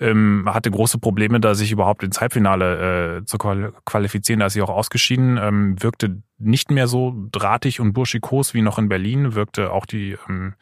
ähm, 0.00 0.44
hatte 0.46 0.70
große 0.70 0.98
Probleme, 0.98 1.40
da 1.40 1.54
sich 1.54 1.70
überhaupt 1.70 2.02
ins 2.02 2.20
Halbfinale 2.20 3.18
äh, 3.18 3.24
zu 3.26 3.38
qualifizieren. 3.38 4.40
Da 4.40 4.46
ist 4.46 4.54
sie 4.54 4.62
auch 4.62 4.70
ausgeschieden, 4.70 5.38
ähm, 5.40 5.80
wirkte 5.80 6.22
nicht 6.38 6.70
mehr 6.70 6.88
so 6.88 7.14
drahtig 7.30 7.80
und 7.80 7.92
burschikos 7.92 8.54
wie 8.54 8.62
noch 8.62 8.78
in 8.78 8.88
Berlin, 8.88 9.34
wirkte 9.34 9.70
auch 9.70 9.84
die, 9.84 10.16
ähm, 10.28 10.54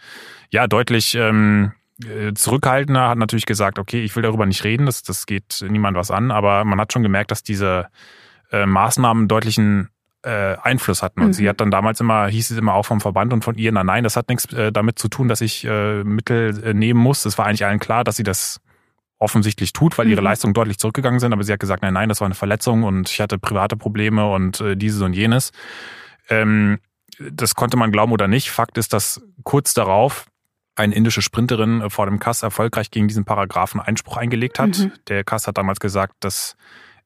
ja, 0.51 0.67
deutlich 0.67 1.15
ähm, 1.15 1.73
äh, 1.73 1.88
zurückhaltender, 2.35 3.09
hat 3.09 3.19
natürlich 3.19 3.47
gesagt, 3.47 3.79
okay, 3.79 4.05
ich 4.05 4.15
will 4.15 4.23
darüber 4.23 4.47
nicht 4.47 4.63
reden, 4.63 4.87
das, 4.87 5.03
das 5.03 5.27
geht 5.27 5.65
niemand 5.69 5.97
was 5.97 6.11
an, 6.11 6.31
aber 6.31 6.65
man 6.65 6.81
hat 6.81 6.93
schon 6.93 7.03
gemerkt, 7.03 7.31
dass 7.31 7.43
diese 7.43 7.89
äh, 8.53 8.67
Maßnahmen 8.67 9.27
deutlichen 9.29 9.89
äh, 10.23 10.57
Einfluss 10.63 11.03
hatten. 11.03 11.21
Und 11.21 11.29
mhm. 11.29 11.33
sie 11.33 11.49
hat 11.49 11.61
dann 11.61 11.71
damals 11.71 12.01
immer, 12.01 12.27
hieß 12.29 12.51
es 12.51 12.59
immer 12.59 12.75
auch 12.75 12.85
vom 12.85 13.01
Verband 13.01 13.33
und 13.33 13.45
von 13.45 13.57
ihr, 13.57 13.73
na 13.73 13.85
nein, 13.85 14.05
das 14.05 14.17
hat 14.17 14.29
nichts 14.29 14.53
äh, 14.53 14.73
damit 14.73 14.99
zu 14.99 15.09
tun, 15.09 15.29
dass 15.29 15.41
ich 15.41 15.65
äh, 15.65 16.03
Mittel 16.05 16.63
äh, 16.65 16.75
nehmen 16.75 17.01
muss. 17.01 17.25
Es 17.25 17.39
war 17.39 17.47
eigentlich 17.47 17.65
allen 17.65 17.79
klar, 17.79 18.05
dass 18.05 18.17
sie 18.17 18.25
das 18.25 18.61
offensichtlich 19.19 19.73
tut, 19.73 19.99
weil 19.99 20.09
ihre 20.09 20.21
mhm. 20.21 20.27
Leistungen 20.27 20.55
deutlich 20.55 20.79
zurückgegangen 20.79 21.21
sind. 21.21 21.33
Aber 21.33 21.43
sie 21.43 21.53
hat 21.53 21.61
gesagt, 21.61 21.83
nein, 21.83 21.95
nein, 21.95 22.09
das 22.09 22.21
war 22.21 22.27
eine 22.27 22.35
Verletzung 22.35 22.85
und 22.85 23.11
ich 23.11 23.21
hatte 23.21 23.39
private 23.39 23.77
Probleme 23.77 24.31
und 24.31 24.61
äh, 24.61 24.77
dieses 24.77 25.03
und 25.03 25.13
jenes. 25.13 25.53
Ähm, 26.29 26.79
das 27.19 27.55
konnte 27.55 27.77
man 27.77 27.91
glauben 27.91 28.13
oder 28.13 28.29
nicht. 28.29 28.51
Fakt 28.51 28.79
ist, 28.79 28.93
dass 28.93 29.21
kurz 29.43 29.75
darauf 29.75 30.27
eine 30.79 30.95
indische 30.95 31.23
Sprinterin 31.23 31.81
äh, 31.81 31.91
vor 31.91 32.07
dem 32.07 32.19
Kass 32.19 32.43
erfolgreich 32.43 32.91
gegen 32.91 33.09
diesen 33.09 33.25
Paragraphen 33.25 33.81
Einspruch 33.81 34.17
eingelegt 34.17 34.59
hat. 34.59 34.79
Mhm. 34.79 34.93
Der 35.09 35.25
Kass 35.25 35.47
hat 35.47 35.59
damals 35.59 35.81
gesagt, 35.81 36.15
das 36.21 36.57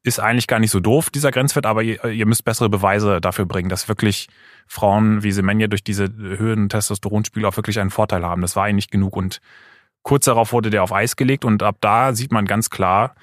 ist 0.05 0.19
eigentlich 0.19 0.49
gar 0.49 0.59
nicht 0.59 0.73
so 0.73 0.81
doof, 0.81 1.11
dieser 1.11 1.31
Grenzwert, 1.31 1.65
aber 1.65 1.83
ihr, 1.83 2.05
ihr 2.05 2.27
müsst 2.27 2.45
bessere 2.45 2.69
Beweise 2.69 3.21
dafür 3.21 3.47
bringen, 3.47 3.69
dass 3.69 3.89
wirklich 3.89 4.29
Frauen 4.67 5.23
wie 5.23 5.31
Semenya 5.31 5.69
durch 5.69 5.85
diese 5.85 6.09
Höhen 6.13 6.69
Testosteronspiegel 6.69 7.49
auch 7.49 7.57
wirklich 7.57 7.79
einen 7.79 7.91
Vorteil 7.91 8.25
haben. 8.25 8.43
Das 8.43 8.57
war 8.57 8.65
eigentlich 8.65 8.91
genug 8.91 9.17
und 9.17 9.41
Kurz 10.03 10.25
darauf 10.25 10.53
wurde 10.53 10.71
der 10.71 10.83
auf 10.83 10.93
Eis 10.93 11.17
gelegt 11.17 11.45
und 11.45 11.63
ab 11.63 11.77
da 11.81 12.13
sieht 12.13 12.33
man 12.33 12.45
ganz 12.45 12.71
klar, 12.71 13.15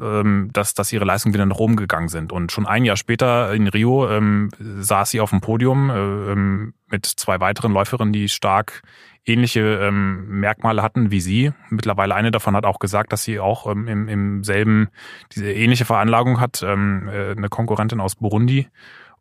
ähm, 0.00 0.50
dass, 0.52 0.74
dass 0.74 0.92
ihre 0.92 1.04
Leistungen 1.04 1.34
wieder 1.34 1.46
nach 1.46 1.58
oben 1.58 1.76
gegangen 1.76 2.08
sind. 2.08 2.32
Und 2.32 2.52
schon 2.52 2.66
ein 2.66 2.84
Jahr 2.84 2.96
später 2.96 3.54
in 3.54 3.68
Rio 3.68 4.10
ähm, 4.10 4.50
saß 4.58 5.10
sie 5.10 5.20
auf 5.20 5.30
dem 5.30 5.40
Podium 5.40 5.88
äh, 5.90 5.94
ähm, 5.94 6.74
mit 6.88 7.06
zwei 7.06 7.40
weiteren 7.40 7.72
Läuferinnen, 7.72 8.12
die 8.12 8.28
stark 8.28 8.82
ähnliche 9.26 9.60
ähm, 9.60 10.40
Merkmale 10.40 10.82
hatten 10.82 11.10
wie 11.10 11.20
sie. 11.20 11.52
Mittlerweile 11.68 12.14
eine 12.14 12.30
davon 12.30 12.56
hat 12.56 12.64
auch 12.64 12.78
gesagt, 12.78 13.12
dass 13.12 13.24
sie 13.24 13.40
auch 13.40 13.70
ähm, 13.70 13.88
im, 13.88 14.08
im 14.08 14.44
selben, 14.44 14.88
diese 15.32 15.52
ähnliche 15.52 15.84
Veranlagung 15.84 16.40
hat, 16.40 16.62
ähm, 16.62 17.08
äh, 17.08 17.32
eine 17.32 17.48
Konkurrentin 17.48 18.00
aus 18.00 18.14
Burundi. 18.16 18.68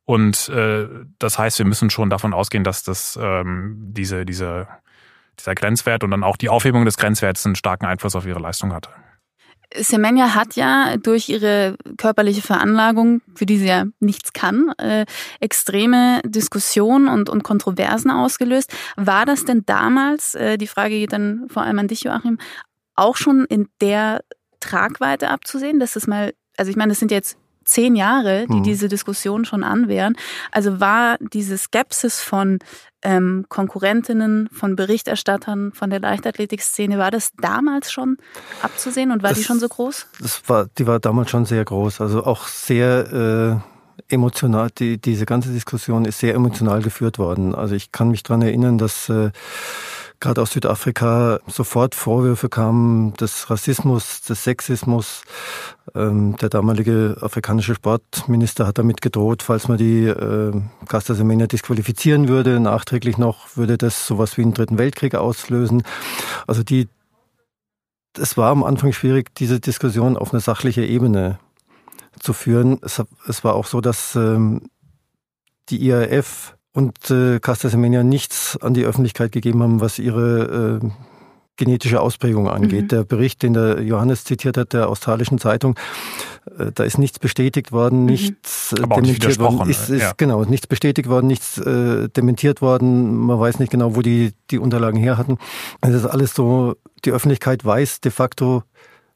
Und 0.06 0.50
äh, 0.50 0.88
das 1.18 1.40
heißt, 1.40 1.58
wir 1.58 1.66
müssen 1.66 1.90
schon 1.90 2.10
davon 2.10 2.34
ausgehen, 2.34 2.64
dass 2.64 2.84
das 2.84 3.18
ähm, 3.22 3.76
diese, 3.92 4.26
diese 4.26 4.68
dieser 5.40 5.56
Grenzwert 5.56 6.04
und 6.04 6.12
dann 6.12 6.24
auch 6.24 6.38
die 6.38 6.50
Aufhebung 6.50 6.86
des 6.86 6.98
Grenzwerts 6.98 7.46
einen 7.46 7.56
starken 7.56 7.86
Einfluss 7.86 8.16
auf 8.16 8.26
ihre 8.26 8.40
Leistung 8.40 8.74
hatte. 8.74 8.90
Semenya 9.74 10.36
hat 10.36 10.56
ja 10.56 10.98
durch 10.98 11.30
ihre 11.30 11.78
körperliche 11.98 12.42
Veranlagung, 12.42 13.22
für 13.36 13.46
die 13.46 13.58
sie 13.58 13.68
ja 13.68 13.86
nichts 14.00 14.34
kann, 14.34 14.70
äh, 14.78 15.06
extreme 15.40 16.22
Diskussionen 16.26 17.08
und, 17.08 17.30
und 17.30 17.44
Kontroversen 17.44 18.12
ausgelöst. 18.12 18.72
War 18.96 19.26
das 19.26 19.46
denn 19.46 19.64
damals, 19.66 20.36
äh, 20.36 20.58
die 20.58 20.68
Frage 20.68 20.96
geht 20.96 21.14
dann 21.14 21.48
vor 21.50 21.64
allem 21.64 21.80
an 21.80 21.88
dich, 21.88 22.04
Joachim, 22.04 22.38
auch 22.96 23.18
schon 23.18 23.46
in 23.46 23.68
der 23.82 24.22
Tragweite 24.60 25.30
abzusehen, 25.30 25.80
dass 25.80 25.96
es 25.96 26.08
mal, 26.08 26.34
also 26.58 26.70
ich 26.70 26.78
meine, 26.78 26.92
das 26.92 27.00
sind 27.00 27.12
jetzt 27.12 27.38
zehn 27.66 27.96
Jahre, 27.96 28.46
die 28.48 28.58
mhm. 28.58 28.64
diese 28.64 28.88
Diskussion 28.88 29.46
schon 29.46 29.64
anwehren. 29.64 30.16
Also 30.52 30.80
war 30.80 31.18
diese 31.20 31.58
Skepsis 31.58 32.22
von 32.22 32.60
ähm, 33.02 33.46
Konkurrentinnen, 33.50 34.50
von 34.52 34.76
Berichterstattern, 34.76 35.72
von 35.74 35.90
der 35.90 36.00
Leichtathletikszene, 36.00 36.98
war 36.98 37.12
das 37.12 37.32
damals 37.38 37.92
schon 37.92 38.18
abzusehen 38.62 39.12
und 39.12 39.24
war 39.24 39.30
das, 39.30 39.40
die 39.40 39.44
schon 39.44 39.60
so 39.60 39.68
groß? 39.68 40.08
Das 40.22 40.42
war, 40.48 40.68
die 40.78 40.88
war 40.88 41.00
damals 41.00 41.30
schon 41.30 41.46
sehr 41.46 41.64
groß. 41.64 42.02
Also 42.02 42.24
auch 42.24 42.48
sehr 42.48 43.62
äh, 43.62 44.14
emotional. 44.14 44.70
Die, 44.78 45.00
diese 45.00 45.26
ganze 45.26 45.52
Diskussion 45.52 46.06
ist 46.06 46.20
sehr 46.20 46.34
emotional 46.34 46.82
geführt 46.82 47.20
worden. 47.20 47.56
Also 47.56 47.76
ich 47.76 47.92
kann 47.92 48.10
mich 48.10 48.24
dran 48.24 48.42
erinnern, 48.42 48.78
dass 48.78 49.10
äh, 49.10 49.32
gerade 50.20 50.42
aus 50.42 50.52
Südafrika 50.52 51.40
sofort 51.48 51.96
Vorwürfe 51.96 52.50
kamen 52.50 53.14
des 53.14 53.50
Rassismus, 53.50 54.22
des 54.22 54.44
Sexismus. 54.44 55.24
Ähm, 55.94 56.36
der 56.38 56.50
damalige 56.50 57.18
afrikanische 57.22 57.76
Sportminister 57.76 58.68
hat 58.68 58.78
damit 58.78 59.02
gedroht, 59.02 59.44
falls 59.44 59.68
man 59.68 59.78
die 59.78 60.06
äh, 60.06 60.52
Caster 60.88 61.16
Semenya 61.16 61.48
disqualifizieren 61.48 62.28
würde, 62.28 62.60
nachträglich 62.60 63.18
noch, 63.18 63.56
würde 63.56 63.78
das 63.78 64.08
sowas 64.08 64.38
wie 64.38 64.42
einen 64.42 64.54
dritten 64.54 64.78
Weltkrieg 64.78 65.16
auslösen. 65.16 65.84
Also 66.48 66.64
die, 66.64 66.88
es 68.18 68.38
war 68.38 68.52
am 68.52 68.64
Anfang 68.64 68.94
schwierig, 68.94 69.36
diese 69.36 69.60
Diskussion 69.60 70.18
auf 70.18 70.34
eine 70.34 70.42
sachliche 70.42 70.86
Ebene 70.86 71.40
zu 72.20 72.34
führen. 72.34 72.80
Es, 72.82 73.02
es 73.28 73.44
war 73.44 73.56
auch 73.56 73.66
so, 73.66 73.82
dass 73.82 74.16
ähm, 74.16 74.70
die 75.70 75.86
IAF 75.86 76.56
und 76.76 77.10
äh, 77.10 77.40
Casta 77.40 77.70
Semenya 77.70 78.04
nichts 78.04 78.58
an 78.62 78.74
die 78.74 78.84
Öffentlichkeit 78.84 79.32
gegeben 79.32 79.64
haben, 79.64 79.80
was 79.80 79.98
ihre 79.98 80.82
äh, 80.84 80.90
genetische 81.56 82.02
Ausprägung 82.02 82.50
angeht. 82.50 82.84
Mhm. 82.84 82.88
Der 82.90 83.04
Bericht, 83.06 83.44
den 83.44 83.54
der 83.54 83.82
Johannes 83.82 84.26
zitiert 84.26 84.58
hat, 84.58 84.74
der 84.74 84.90
australischen 84.90 85.40
Zeitung, 85.40 85.80
äh, 86.60 86.74
da 86.76 86.84
ist 86.84 86.98
nichts 86.98 87.18
bestätigt 87.18 87.72
worden, 87.72 88.02
mhm. 88.02 88.06
nichts 88.08 88.74
äh, 88.74 88.76
dementiert 88.76 89.40
worden. 89.40 89.70
Ist, 89.70 89.90
ist, 89.90 90.02
ja. 90.02 90.12
Genau, 90.18 90.44
nichts 90.44 90.68
bestätigt 90.68 91.08
worden, 91.08 91.28
nichts 91.28 91.58
äh, 91.58 92.10
dementiert 92.10 92.62
worden. 92.62 93.16
Man 93.16 93.40
weiß 93.40 93.60
nicht 93.60 93.72
genau, 93.72 93.96
wo 93.96 94.02
die 94.02 94.34
die 94.52 94.60
Unterlagen 94.60 95.00
her 95.00 95.18
hatten. 95.18 95.38
Das 95.80 95.94
ist 95.94 96.06
alles 96.06 96.34
so, 96.34 96.76
die 97.06 97.12
Öffentlichkeit 97.12 97.64
weiß 97.64 98.02
de 98.02 98.12
facto 98.12 98.64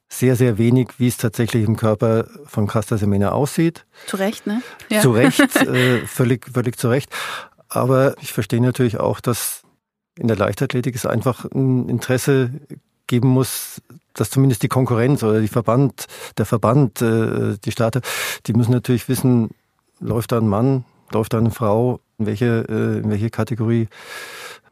sehr, 0.09 0.35
sehr 0.35 0.57
wenig, 0.57 0.87
wie 0.97 1.07
es 1.07 1.17
tatsächlich 1.17 1.63
im 1.65 1.77
Körper 1.77 2.25
von 2.45 2.67
Casta 2.67 2.97
Semenya 2.97 3.31
aussieht. 3.31 3.85
Zu 4.07 4.17
Recht, 4.17 4.47
ne? 4.47 4.61
Ja. 4.89 5.01
Zu 5.01 5.11
Recht, 5.11 5.55
äh, 5.55 5.99
völlig, 6.07 6.47
völlig 6.51 6.77
zu 6.77 6.89
Recht. 6.89 7.09
Aber 7.69 8.15
ich 8.21 8.33
verstehe 8.33 8.61
natürlich 8.61 8.99
auch, 8.99 9.19
dass 9.19 9.63
in 10.17 10.27
der 10.27 10.38
Leichtathletik 10.38 10.95
es 10.95 11.05
einfach 11.05 11.45
ein 11.45 11.88
Interesse 11.88 12.51
geben 13.07 13.29
muss, 13.29 13.81
dass 14.13 14.29
zumindest 14.29 14.63
die 14.63 14.67
Konkurrenz 14.67 15.23
oder 15.23 15.39
die 15.39 15.47
Verband, 15.47 16.07
der 16.38 16.45
Verband, 16.45 17.01
äh, 17.01 17.57
die 17.63 17.71
Staaten, 17.71 18.01
die 18.45 18.53
müssen 18.53 18.71
natürlich 18.71 19.07
wissen, 19.07 19.51
läuft 19.99 20.31
da 20.31 20.38
ein 20.38 20.47
Mann, 20.47 20.83
läuft 21.11 21.33
da 21.33 21.38
eine 21.38 21.51
Frau, 21.51 21.99
in 22.17 22.25
welche, 22.25 22.65
äh, 22.67 22.99
in 22.99 23.09
welche 23.09 23.29
Kategorie 23.29 23.88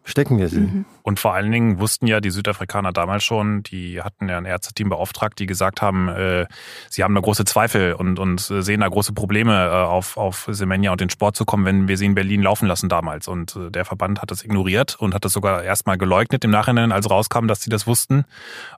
stecken 0.08 0.38
wir 0.38 0.48
sie. 0.50 0.62
Mhm. 0.62 0.86
Und 1.04 1.20
vor 1.20 1.34
allen 1.34 1.52
Dingen 1.52 1.80
wussten 1.80 2.08
ja 2.08 2.20
die 2.20 2.32
Südafrikaner 2.32 2.92
damals 2.92 3.24
schon, 3.24 3.64
die 3.64 4.02
hatten 4.02 4.28
ja 4.30 4.38
ein 4.38 4.46
Ärzteteam 4.46 4.90
beauftragt, 4.90 5.40
die 5.40 5.46
gesagt 5.46 5.82
haben, 5.82 6.10
äh, 6.10 6.48
sie 6.90 7.04
haben 7.04 7.14
da 7.14 7.22
große 7.22 7.46
Zweifel 7.46 7.94
und, 7.94 8.20
und 8.20 8.40
sehen 8.40 8.82
da 8.82 8.88
große 8.88 9.14
Probleme 9.14 9.54
äh, 9.54 9.70
auf, 9.70 10.18
auf 10.18 10.48
Semenya 10.50 10.92
und 10.92 11.02
den 11.02 11.10
Sport 11.10 11.36
zu 11.36 11.46
kommen, 11.46 11.66
wenn 11.66 11.88
wir 11.88 11.98
sie 11.98 12.06
in 12.06 12.16
Berlin 12.16 12.42
laufen 12.42 12.68
lassen 12.68 12.90
damals. 12.90 13.28
Und 13.28 13.56
äh, 13.56 13.70
der 13.70 13.86
Verband 13.86 14.22
hat 14.22 14.32
das 14.32 14.44
ignoriert 14.44 14.96
und 15.00 15.14
hat 15.14 15.24
das 15.24 15.34
sogar 15.34 15.64
erstmal 15.64 15.98
geleugnet 15.98 16.44
im 16.44 16.52
Nachhinein, 16.52 16.92
als 16.92 17.10
rauskam, 17.10 17.48
dass 17.48 17.62
sie 17.62 17.70
das 17.70 17.88
wussten. 17.88 18.26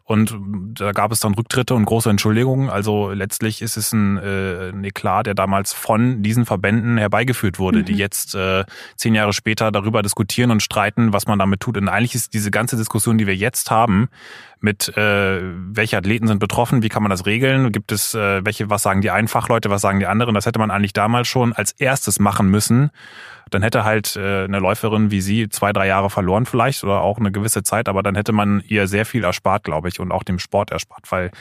Und 0.04 0.36
da 0.74 0.92
gab 0.92 1.12
es 1.12 1.20
dann 1.20 1.36
Rücktritte 1.36 1.76
und 1.76 1.86
große 1.86 2.10
Entschuldigungen. 2.10 2.70
Also 2.70 3.12
letztlich 3.12 3.62
ist 3.62 3.78
es 3.78 3.94
ein, 3.94 4.18
äh, 4.18 4.70
ein 4.70 4.84
Eklat, 4.84 5.28
der 5.28 5.36
damals 5.36 5.74
von 5.74 6.24
diesen 6.24 6.46
Verbänden 6.46 6.98
herbeigeführt 6.98 7.60
wurde, 7.60 7.80
mhm. 7.80 7.86
die 7.86 7.96
jetzt 7.96 8.34
äh, 8.34 8.66
zehn 8.96 9.14
Jahre 9.14 9.34
später 9.34 9.72
darüber 9.72 10.02
diskutieren 10.02 10.52
und 10.52 10.64
streiten, 10.64 11.14
was 11.14 11.19
man 11.28 11.40
damit 11.40 11.60
tut. 11.60 11.78
Und 11.78 11.90
eigentlich 11.90 12.16
ist 12.16 12.34
diese 12.34 12.52
ganze 12.52 12.78
Diskussion, 12.78 13.18
die 13.18 13.28
wir 13.28 13.36
jetzt 13.36 13.72
haben, 13.72 14.10
mit 14.62 14.96
äh, 14.98 15.42
welche 15.42 15.98
Athleten 15.98 16.28
sind 16.28 16.40
betroffen, 16.40 16.84
wie 16.84 16.90
kann 16.90 17.04
man 17.04 17.10
das 17.10 17.26
regeln, 17.26 17.72
gibt 17.72 17.92
es 17.92 18.14
äh, 18.14 18.44
welche, 18.44 18.70
was 18.70 18.84
sagen 18.84 19.02
die 19.02 19.10
einen 19.10 19.28
Fachleute, 19.28 19.70
was 19.70 19.82
sagen 19.82 20.00
die 20.00 20.06
anderen, 20.06 20.36
das 20.36 20.46
hätte 20.46 20.60
man 20.60 20.72
eigentlich 20.72 20.94
damals 20.94 21.28
schon 21.28 21.54
als 21.54 21.72
erstes 21.72 22.20
machen 22.20 22.50
müssen. 22.50 22.92
Dann 23.50 23.62
hätte 23.64 23.84
halt 23.84 24.16
äh, 24.16 24.44
eine 24.44 24.60
Läuferin 24.60 25.12
wie 25.12 25.22
sie 25.22 25.50
zwei, 25.50 25.74
drei 25.74 25.88
Jahre 25.88 26.10
verloren 26.10 26.46
vielleicht 26.46 26.84
oder 26.84 27.02
auch 27.02 27.18
eine 27.18 27.32
gewisse 27.32 27.64
Zeit, 27.64 27.88
aber 27.90 28.04
dann 28.04 28.16
hätte 28.16 28.32
man 28.34 28.62
ihr 28.68 28.88
sehr 28.88 29.06
viel 29.06 29.24
erspart, 29.24 29.64
glaube 29.64 29.88
ich, 29.88 30.00
und 30.00 30.12
auch 30.12 30.24
dem 30.24 30.40
Sport 30.40 30.72
erspart, 30.72 31.12
weil 31.12 31.32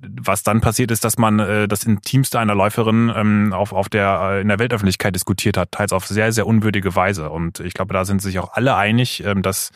was 0.00 0.42
dann 0.42 0.60
passiert 0.60 0.90
ist, 0.90 1.04
dass 1.04 1.18
man 1.18 1.38
äh, 1.40 1.68
das 1.68 1.84
Intimste 1.84 2.38
einer 2.38 2.54
Läuferin 2.54 3.12
ähm, 3.14 3.52
auf, 3.52 3.72
auf 3.72 3.88
der, 3.88 4.20
äh, 4.22 4.40
in 4.40 4.48
der 4.48 4.58
Weltöffentlichkeit 4.58 5.14
diskutiert 5.14 5.56
hat, 5.56 5.72
teils 5.72 5.92
auf 5.92 6.06
sehr, 6.06 6.32
sehr 6.32 6.46
unwürdige 6.46 6.94
Weise. 6.94 7.30
Und 7.30 7.60
ich 7.60 7.74
glaube, 7.74 7.94
da 7.94 8.04
sind 8.04 8.22
sich 8.22 8.38
auch 8.38 8.52
alle 8.52 8.76
einig, 8.76 9.24
ähm, 9.24 9.42
dass 9.42 9.70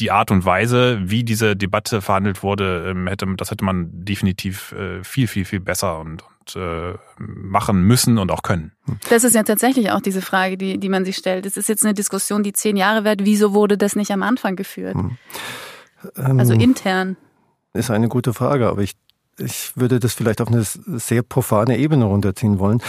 die 0.00 0.10
Art 0.10 0.30
und 0.30 0.44
Weise, 0.44 0.98
wie 1.04 1.24
diese 1.24 1.54
Debatte 1.56 2.00
verhandelt 2.00 2.42
wurde, 2.42 2.86
ähm, 2.88 3.06
hätte, 3.06 3.26
das 3.36 3.50
hätte 3.50 3.64
man 3.64 3.90
definitiv 3.92 4.72
äh, 4.72 5.04
viel, 5.04 5.28
viel, 5.28 5.44
viel 5.44 5.60
besser 5.60 6.00
und, 6.00 6.24
und 6.40 6.56
äh, 6.56 6.94
machen 7.18 7.82
müssen 7.82 8.18
und 8.18 8.30
auch 8.32 8.42
können. 8.42 8.72
Das 9.10 9.24
ist 9.24 9.34
ja 9.34 9.42
tatsächlich 9.44 9.92
auch 9.92 10.00
diese 10.00 10.22
Frage, 10.22 10.56
die, 10.56 10.78
die 10.78 10.88
man 10.88 11.04
sich 11.04 11.16
stellt. 11.16 11.46
Es 11.46 11.56
ist 11.56 11.68
jetzt 11.68 11.84
eine 11.84 11.94
Diskussion, 11.94 12.42
die 12.42 12.52
zehn 12.52 12.76
Jahre 12.76 13.04
währt. 13.04 13.24
Wieso 13.24 13.54
wurde 13.54 13.78
das 13.78 13.94
nicht 13.94 14.10
am 14.10 14.22
Anfang 14.22 14.56
geführt? 14.56 14.94
Hm. 14.94 15.16
Ähm, 16.16 16.38
also 16.40 16.54
intern. 16.54 17.16
Ist 17.72 17.90
eine 17.90 18.08
gute 18.08 18.32
Frage, 18.32 18.68
aber 18.68 18.82
ich, 18.82 18.94
ich 19.38 19.72
würde 19.76 20.00
das 20.00 20.14
vielleicht 20.14 20.40
auf 20.40 20.48
eine 20.48 20.62
sehr 20.62 21.22
profane 21.22 21.78
Ebene 21.78 22.04
runterziehen 22.04 22.58
wollen. 22.58 22.80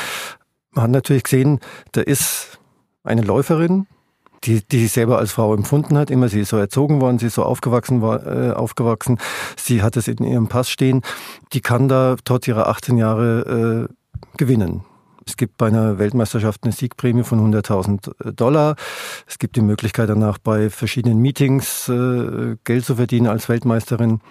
Man 0.71 0.83
hat 0.85 0.91
natürlich 0.91 1.23
gesehen, 1.23 1.59
da 1.93 2.01
ist 2.01 2.59
eine 3.03 3.21
Läuferin, 3.21 3.87
die, 4.43 4.65
die 4.65 4.79
sich 4.79 4.91
selber 4.91 5.17
als 5.17 5.31
Frau 5.31 5.53
empfunden 5.53 5.97
hat. 5.97 6.11
Immer 6.11 6.29
sie 6.29 6.41
ist 6.41 6.49
so 6.49 6.57
erzogen 6.57 7.01
worden, 7.01 7.19
sie 7.19 7.27
ist 7.27 7.35
so 7.35 7.43
aufgewachsen, 7.43 8.01
war, 8.01 8.25
äh, 8.25 8.51
aufgewachsen. 8.51 9.17
Sie 9.57 9.81
hat 9.81 9.97
es 9.97 10.07
in 10.07 10.23
ihrem 10.23 10.47
Pass 10.47 10.69
stehen. 10.69 11.01
Die 11.53 11.61
kann 11.61 11.87
da 11.87 12.15
trotz 12.23 12.47
ihrer 12.47 12.67
18 12.67 12.97
Jahre 12.97 13.87
äh, 13.89 14.37
gewinnen. 14.37 14.83
Es 15.27 15.37
gibt 15.37 15.57
bei 15.57 15.67
einer 15.67 15.97
Weltmeisterschaft 15.97 16.63
eine 16.63 16.71
Siegprämie 16.71 17.23
von 17.23 17.39
100.000 17.51 18.31
Dollar. 18.33 18.75
Es 19.27 19.39
gibt 19.39 19.55
die 19.55 19.61
Möglichkeit 19.61 20.07
danach 20.07 20.37
bei 20.37 20.69
verschiedenen 20.69 21.19
Meetings 21.19 21.89
äh, 21.89 22.57
Geld 22.63 22.85
zu 22.85 22.95
verdienen 22.95 23.27
als 23.27 23.49
Weltmeisterin. 23.49 24.21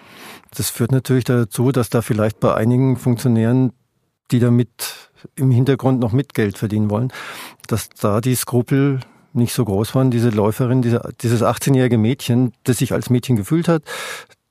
Das 0.55 0.69
führt 0.69 0.93
natürlich 0.93 1.25
dazu, 1.25 1.73
dass 1.73 1.89
da 1.89 2.01
vielleicht 2.01 2.39
bei 2.39 2.55
einigen 2.55 2.95
Funktionären, 2.95 3.73
die 4.31 4.39
damit 4.39 5.11
im 5.35 5.51
Hintergrund 5.51 5.99
noch 5.99 6.13
mit 6.13 6.33
Geld 6.33 6.57
verdienen 6.57 6.89
wollen, 6.89 7.11
dass 7.67 7.89
da 7.89 8.21
die 8.21 8.35
Skrupel 8.35 9.01
nicht 9.33 9.53
so 9.53 9.65
groß 9.65 9.95
waren. 9.95 10.11
Diese 10.11 10.29
Läuferin, 10.29 10.81
diese, 10.81 11.01
dieses 11.21 11.41
18-jährige 11.41 11.97
Mädchen, 11.97 12.53
das 12.63 12.77
sich 12.77 12.93
als 12.93 13.09
Mädchen 13.09 13.35
gefühlt 13.35 13.67
hat, 13.67 13.83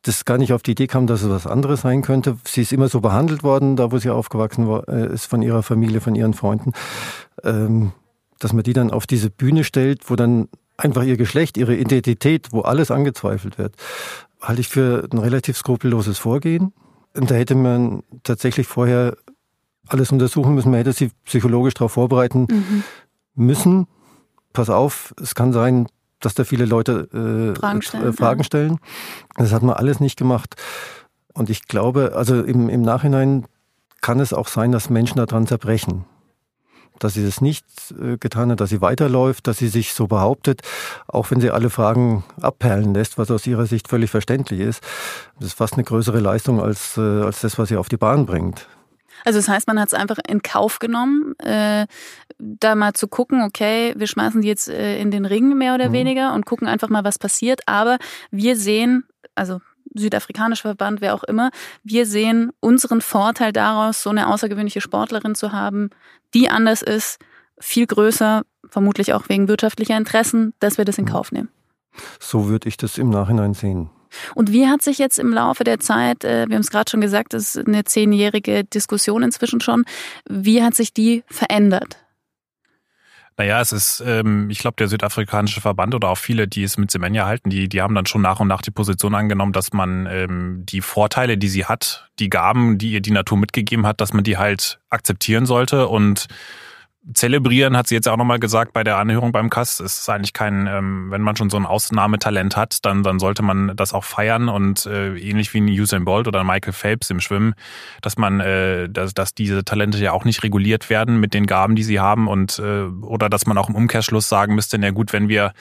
das 0.05 0.25
gar 0.25 0.39
nicht 0.39 0.53
auf 0.53 0.63
die 0.63 0.73
Idee 0.73 0.87
kam, 0.87 1.07
dass 1.07 1.23
es 1.23 1.31
was 1.31 1.47
anderes 1.47 1.81
sein 1.81 2.03
könnte. 2.03 2.37
Sie 2.47 2.61
ist 2.61 2.73
immer 2.73 2.89
so 2.89 3.01
behandelt 3.01 3.43
worden, 3.43 3.75
da 3.75 3.91
wo 3.91 3.99
sie 3.99 4.11
aufgewachsen 4.11 4.69
war, 4.69 4.89
äh, 4.89 5.13
ist 5.13 5.27
von 5.27 5.43
ihrer 5.43 5.63
Familie, 5.63 6.01
von 6.01 6.15
ihren 6.15 6.35
Freunden, 6.35 6.73
ähm, 7.43 7.93
dass 8.39 8.53
man 8.53 8.63
die 8.63 8.75
dann 8.75 8.91
auf 8.91 9.07
diese 9.07 9.31
Bühne 9.31 9.65
stellt, 9.65 10.11
wo 10.11 10.17
dann 10.17 10.49
einfach 10.77 11.05
ihr 11.05 11.17
Geschlecht, 11.17 11.57
ihre 11.57 11.75
Identität, 11.75 12.49
wo 12.53 12.61
alles 12.61 12.91
angezweifelt 12.91 13.59
wird, 13.59 13.77
halte 14.43 14.61
ich 14.61 14.69
für 14.69 15.09
ein 15.11 15.19
relativ 15.19 15.57
skrupelloses 15.57 16.19
Vorgehen. 16.19 16.75
Und 17.17 17.31
da 17.31 17.37
hätte 17.37 17.55
man 17.55 18.03
tatsächlich 18.25 18.67
vorher 18.67 19.17
alles 19.87 20.13
untersuchen 20.13 20.55
müssen. 20.55 20.71
Man 20.71 20.79
hätte 20.79 20.93
sie 20.93 21.11
psychologisch 21.25 21.75
darauf 21.75 21.93
vorbereiten 21.93 22.47
mhm. 22.51 22.85
müssen, 23.35 23.87
pass 24.53 24.69
auf, 24.69 25.15
es 25.21 25.35
kann 25.35 25.53
sein, 25.53 25.87
dass 26.25 26.35
da 26.35 26.45
viele 26.45 26.65
Leute 26.65 27.09
äh, 27.13 27.59
Fragen, 27.59 27.83
stellen, 27.83 28.09
äh, 28.09 28.13
Fragen 28.13 28.45
stellen. 28.45 28.79
Das 29.37 29.53
hat 29.53 29.63
man 29.63 29.77
alles 29.77 30.01
nicht 30.01 30.17
gemacht. 30.17 30.55
Und 31.33 31.51
ich 31.51 31.67
glaube, 31.67 32.13
also 32.15 32.43
im, 32.43 32.69
im 32.69 32.83
Nachhinein 32.83 33.47
kann 34.01 34.21
es 34.21 34.33
auch 34.33 34.49
sein, 34.49 34.73
dass 34.73 34.91
Menschen 34.91 35.17
daran 35.17 35.47
zerbrechen. 35.47 36.05
Dass 37.01 37.15
sie 37.15 37.25
das 37.25 37.41
nicht 37.41 37.65
äh, 38.01 38.19
getan 38.19 38.51
hat, 38.51 38.61
dass 38.61 38.71
sie 38.71 38.81
weiterläuft, 38.81 39.47
dass 39.47 39.59
sie 39.59 39.69
sich 39.69 39.95
so 39.95 40.07
behauptet, 40.07 40.63
auch 41.09 41.31
wenn 41.31 41.41
sie 41.41 41.51
alle 41.51 41.71
Fragen 41.71 42.23
abperlen 42.41 42.95
lässt, 42.95 43.19
was 43.19 43.31
aus 43.31 43.47
ihrer 43.47 43.67
Sicht 43.67 43.89
völlig 43.89 44.11
verständlich 44.11 44.61
ist. 44.61 44.83
Das 45.39 45.49
ist 45.49 45.55
fast 45.55 45.75
eine 45.75 45.85
größere 45.85 46.21
Leistung 46.21 46.61
als, 46.61 46.97
äh, 46.97 47.01
als 47.01 47.41
das, 47.41 47.59
was 47.59 47.69
sie 47.69 47.77
auf 47.77 47.89
die 47.89 47.97
Bahn 47.97 48.27
bringt. 48.27 48.69
Also 49.25 49.39
das 49.39 49.49
heißt, 49.49 49.67
man 49.67 49.81
hat 49.81 49.89
es 49.89 49.95
einfach 49.95 50.19
in 50.29 50.43
Kauf 50.43 50.79
genommen, 50.79 51.35
äh, 51.39 51.87
da 52.39 52.75
mal 52.75 52.93
zu 52.93 53.09
gucken, 53.09 53.43
okay, 53.43 53.95
wir 53.97 54.07
schmeißen 54.07 54.43
die 54.43 54.49
jetzt 54.49 54.69
äh, 54.69 54.99
in 54.99 55.11
den 55.11 55.25
Ring 55.25 55.57
mehr 55.57 55.75
oder 55.75 55.89
mhm. 55.89 55.95
weniger 55.95 56.35
und 56.35 56.47
gucken 56.47 56.69
einfach 56.69 56.89
mal, 56.89 57.05
was 57.05 57.19
passiert. 57.19 57.63
Aber 57.67 57.99
wir 58.31 58.57
sehen, 58.57 59.05
also 59.35 59.61
südafrikanischer 59.95 60.69
Verband, 60.69 61.01
wer 61.01 61.15
auch 61.15 61.25
immer, 61.25 61.51
wir 61.83 62.07
sehen 62.07 62.53
unseren 62.61 63.01
Vorteil 63.01 63.53
daraus, 63.53 64.03
so 64.03 64.11
eine 64.11 64.29
außergewöhnliche 64.29 64.81
Sportlerin 64.81 65.35
zu 65.35 65.53
haben, 65.53 65.91
die 66.35 66.51
anders 66.51 66.83
ist, 66.83 67.19
viel 67.59 67.87
größer, 67.87 68.43
vermutlich 68.69 69.15
auch 69.15 69.29
wegen 69.29 69.49
wirtschaftlicher 69.49 69.97
Interessen, 69.97 70.53
dass 70.59 70.79
wir 70.79 70.85
das 70.85 70.99
in 70.99 71.05
mhm. 71.05 71.11
Kauf 71.11 71.33
nehmen. 71.33 71.49
So 72.19 72.49
würde 72.49 72.69
ich 72.69 72.77
das 72.77 72.99
im 72.99 73.11
Nachhinein 73.11 73.55
sehen. 73.55 73.91
Und 74.35 74.53
wie 74.53 74.69
hat 74.69 74.83
sich 74.83 74.99
jetzt 74.99 75.19
im 75.19 75.33
Laufe 75.33 75.65
der 75.65 75.81
Zeit, 75.81 76.25
äh, 76.25 76.47
wir 76.49 76.57
haben 76.57 76.63
es 76.63 76.71
gerade 76.71 76.91
schon 76.91 77.01
gesagt, 77.01 77.33
das 77.33 77.55
ist 77.55 77.67
eine 77.67 77.85
zehnjährige 77.85 78.65
Diskussion 78.65 79.23
inzwischen 79.23 79.61
schon, 79.61 79.85
wie 80.29 80.63
hat 80.63 80.75
sich 80.75 80.93
die 80.93 81.25
verändert? 81.27 81.99
Naja, 83.37 83.61
es 83.61 83.73
ist, 83.73 84.03
ähm, 84.07 84.49
ich 84.49 84.61
glaube, 84.61 84.77
der 84.79 84.87
südafrikanische 84.87 85.61
Verband 85.61 85.95
oder 85.95 86.09
auch 86.09 86.19
viele, 86.19 86.47
die 86.47 86.63
es 86.63 86.79
mit 86.79 86.93
Semenya 86.93 87.27
halten, 87.27 87.51
die, 87.51 87.69
die 87.69 87.83
haben 87.83 87.95
dann 87.95 88.07
schon 88.07 88.23
nach 88.23 88.39
und 88.39 88.47
nach 88.47 88.63
die 88.63 88.71
Position 88.71 89.15
angenommen, 89.15 89.53
dass 89.53 89.73
man 89.73 90.07
ähm, 90.07 90.63
die 90.65 90.81
Vorteile, 90.81 91.37
die 91.37 91.49
sie 91.49 91.65
hat, 91.65 92.09
die 92.21 92.31
Gaben, 92.31 92.79
die 92.79 92.93
ihr 92.93 93.01
die 93.01 93.11
Natur 93.11 93.37
mitgegeben 93.37 93.87
hat, 93.87 94.01
dass 94.01 94.13
man 94.13 94.23
die 94.23 94.39
halt 94.39 94.79
akzeptieren 94.89 95.47
sollte 95.47 95.89
und 95.89 96.29
zelebrieren, 97.13 97.77
hat 97.77 97.87
sie 97.87 97.95
jetzt 97.95 98.09
auch 98.09 98.17
nochmal 98.17 98.39
gesagt 98.39 98.73
bei 98.73 98.83
der 98.83 98.97
Anhörung 98.97 99.31
beim 99.31 99.51
Kass. 99.51 99.81
Es 99.81 100.01
ist 100.01 100.09
eigentlich 100.09 100.33
kein, 100.33 100.67
ähm, 100.67 101.11
wenn 101.11 101.21
man 101.21 101.37
schon 101.37 101.51
so 101.51 101.57
ein 101.59 101.67
Ausnahmetalent 101.67 102.57
hat, 102.57 102.85
dann, 102.85 103.03
dann 103.03 103.19
sollte 103.19 103.43
man 103.43 103.77
das 103.77 103.93
auch 103.93 104.05
feiern 104.05 104.49
und 104.49 104.87
äh, 104.87 105.15
ähnlich 105.19 105.53
wie 105.53 105.61
ein 105.61 105.69
Usain 105.69 106.05
Bolt 106.05 106.27
oder 106.27 106.45
Michael 106.45 106.73
Phelps 106.73 107.11
im 107.11 107.21
Schwimmen, 107.21 107.55
dass 108.01 108.17
man, 108.17 108.41
äh, 108.41 108.89
dass, 108.89 109.13
dass 109.13 109.35
diese 109.35 109.65
Talente 109.65 109.99
ja 109.99 110.13
auch 110.13 110.25
nicht 110.25 110.43
reguliert 110.43 110.89
werden 110.89 111.21
mit 111.21 111.35
den 111.35 111.47
Gaben, 111.47 111.77
die 111.77 111.83
sie 111.83 112.01
haben 112.01 112.27
und 112.27 112.59
äh, 112.59 112.85
oder 113.03 113.29
dass 113.29 113.47
man 113.47 113.59
auch 113.59 113.69
im 113.69 113.75
Umkehrschluss 113.75 114.29
sagen 114.29 114.55
müsste, 114.55 114.79
na 114.79 114.91
gut, 114.91 115.13
wenn 115.13 115.29
wir 115.29 115.53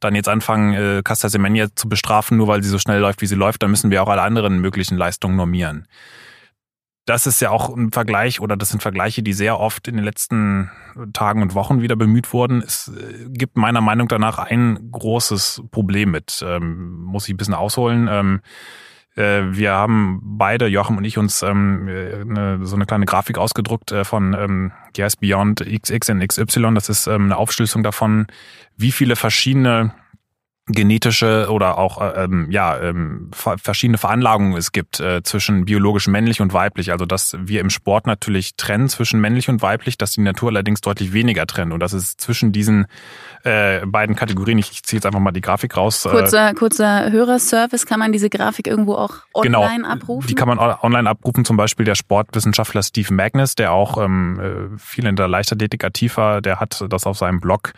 dann 0.00 0.16
jetzt 0.16 0.28
anfangen, 0.28 0.74
äh, 0.74 1.02
Casta 1.04 1.28
Semenya 1.28 1.68
zu 1.74 1.88
bestrafen, 1.88 2.36
nur 2.36 2.48
weil 2.48 2.62
sie 2.62 2.70
so 2.70 2.78
schnell 2.78 3.00
läuft, 3.00 3.22
wie 3.22 3.26
sie 3.26 3.36
läuft, 3.36 3.62
dann 3.62 3.70
müssen 3.70 3.90
wir 3.90 4.02
auch 4.02 4.08
alle 4.08 4.22
anderen 4.22 4.60
möglichen 4.60 4.96
Leistungen 4.96 5.36
normieren 5.36 5.86
das 7.08 7.26
ist 7.26 7.40
ja 7.40 7.50
auch 7.50 7.74
ein 7.74 7.90
Vergleich 7.90 8.40
oder 8.40 8.56
das 8.56 8.68
sind 8.68 8.82
Vergleiche, 8.82 9.22
die 9.22 9.32
sehr 9.32 9.58
oft 9.58 9.88
in 9.88 9.96
den 9.96 10.04
letzten 10.04 10.70
Tagen 11.14 11.40
und 11.40 11.54
Wochen 11.54 11.80
wieder 11.80 11.96
bemüht 11.96 12.34
wurden. 12.34 12.60
Es 12.60 12.88
äh, 12.88 13.28
gibt 13.30 13.56
meiner 13.56 13.80
Meinung 13.80 14.08
nach 14.18 14.38
ein 14.38 14.90
großes 14.90 15.62
Problem 15.70 16.10
mit. 16.10 16.44
Ähm, 16.46 17.04
muss 17.04 17.26
ich 17.26 17.34
ein 17.34 17.38
bisschen 17.38 17.54
ausholen. 17.54 18.08
Ähm, 18.10 18.40
äh, 19.16 19.42
wir 19.56 19.72
haben 19.72 20.20
beide, 20.22 20.66
Joachim 20.66 20.98
und 20.98 21.04
ich, 21.04 21.16
uns 21.16 21.42
ähm, 21.42 21.88
eine, 21.88 22.66
so 22.66 22.76
eine 22.76 22.84
kleine 22.84 23.06
Grafik 23.06 23.38
ausgedruckt 23.38 23.90
äh, 23.90 24.04
von 24.04 24.34
ähm, 24.34 24.72
heißt 24.98 25.20
Beyond 25.20 25.60
XX 25.60 26.10
and 26.10 26.28
XY. 26.28 26.74
Das 26.74 26.90
ist 26.90 27.06
ähm, 27.06 27.24
eine 27.24 27.38
Aufschlüsselung 27.38 27.84
davon, 27.84 28.26
wie 28.76 28.92
viele 28.92 29.16
verschiedene 29.16 29.94
genetische 30.68 31.48
oder 31.50 31.78
auch 31.78 32.00
äh, 32.00 32.24
ähm, 32.24 32.50
ja 32.50 32.78
ähm, 32.78 33.30
verschiedene 33.32 33.98
Veranlagungen 33.98 34.56
es 34.56 34.72
gibt 34.72 35.00
äh, 35.00 35.22
zwischen 35.22 35.64
biologisch 35.64 36.06
männlich 36.06 36.40
und 36.40 36.52
weiblich. 36.52 36.92
Also 36.92 37.06
dass 37.06 37.36
wir 37.40 37.60
im 37.60 37.70
Sport 37.70 38.06
natürlich 38.06 38.56
trennen 38.56 38.88
zwischen 38.88 39.20
männlich 39.20 39.48
und 39.48 39.62
weiblich, 39.62 39.98
dass 39.98 40.12
die 40.12 40.20
Natur 40.20 40.50
allerdings 40.50 40.80
deutlich 40.80 41.12
weniger 41.12 41.46
trennt 41.46 41.72
und 41.72 41.80
dass 41.80 41.92
es 41.92 42.16
zwischen 42.16 42.52
diesen 42.52 42.86
äh, 43.44 43.84
beiden 43.86 44.16
Kategorien, 44.16 44.58
ich, 44.58 44.70
ich 44.70 44.82
ziehe 44.82 44.98
jetzt 44.98 45.06
einfach 45.06 45.20
mal 45.20 45.32
die 45.32 45.40
Grafik 45.40 45.76
raus. 45.76 46.04
Äh, 46.04 46.10
kurzer, 46.10 46.54
kurzer 46.54 47.10
Hörerservice, 47.10 47.86
kann 47.86 47.98
man 47.98 48.12
diese 48.12 48.28
Grafik 48.28 48.66
irgendwo 48.66 48.94
auch 48.94 49.22
genau, 49.42 49.62
online 49.62 49.76
genau, 49.76 49.88
abrufen? 49.88 50.28
Die 50.28 50.34
kann 50.34 50.48
man 50.48 50.58
online 50.58 51.08
abrufen, 51.08 51.44
zum 51.44 51.56
Beispiel 51.56 51.86
der 51.86 51.94
Sportwissenschaftler 51.94 52.82
Steve 52.82 53.12
Magnus, 53.14 53.54
der 53.54 53.72
auch 53.72 54.02
ähm, 54.02 54.40
äh, 54.40 54.78
viel 54.78 55.06
in 55.06 55.16
der 55.16 55.28
Leichtathletik 55.28 55.84
aktiv 55.84 56.16
war, 56.16 56.42
der 56.42 56.60
hat 56.60 56.84
das 56.88 57.06
auf 57.06 57.16
seinem 57.16 57.40
Blog 57.40 57.72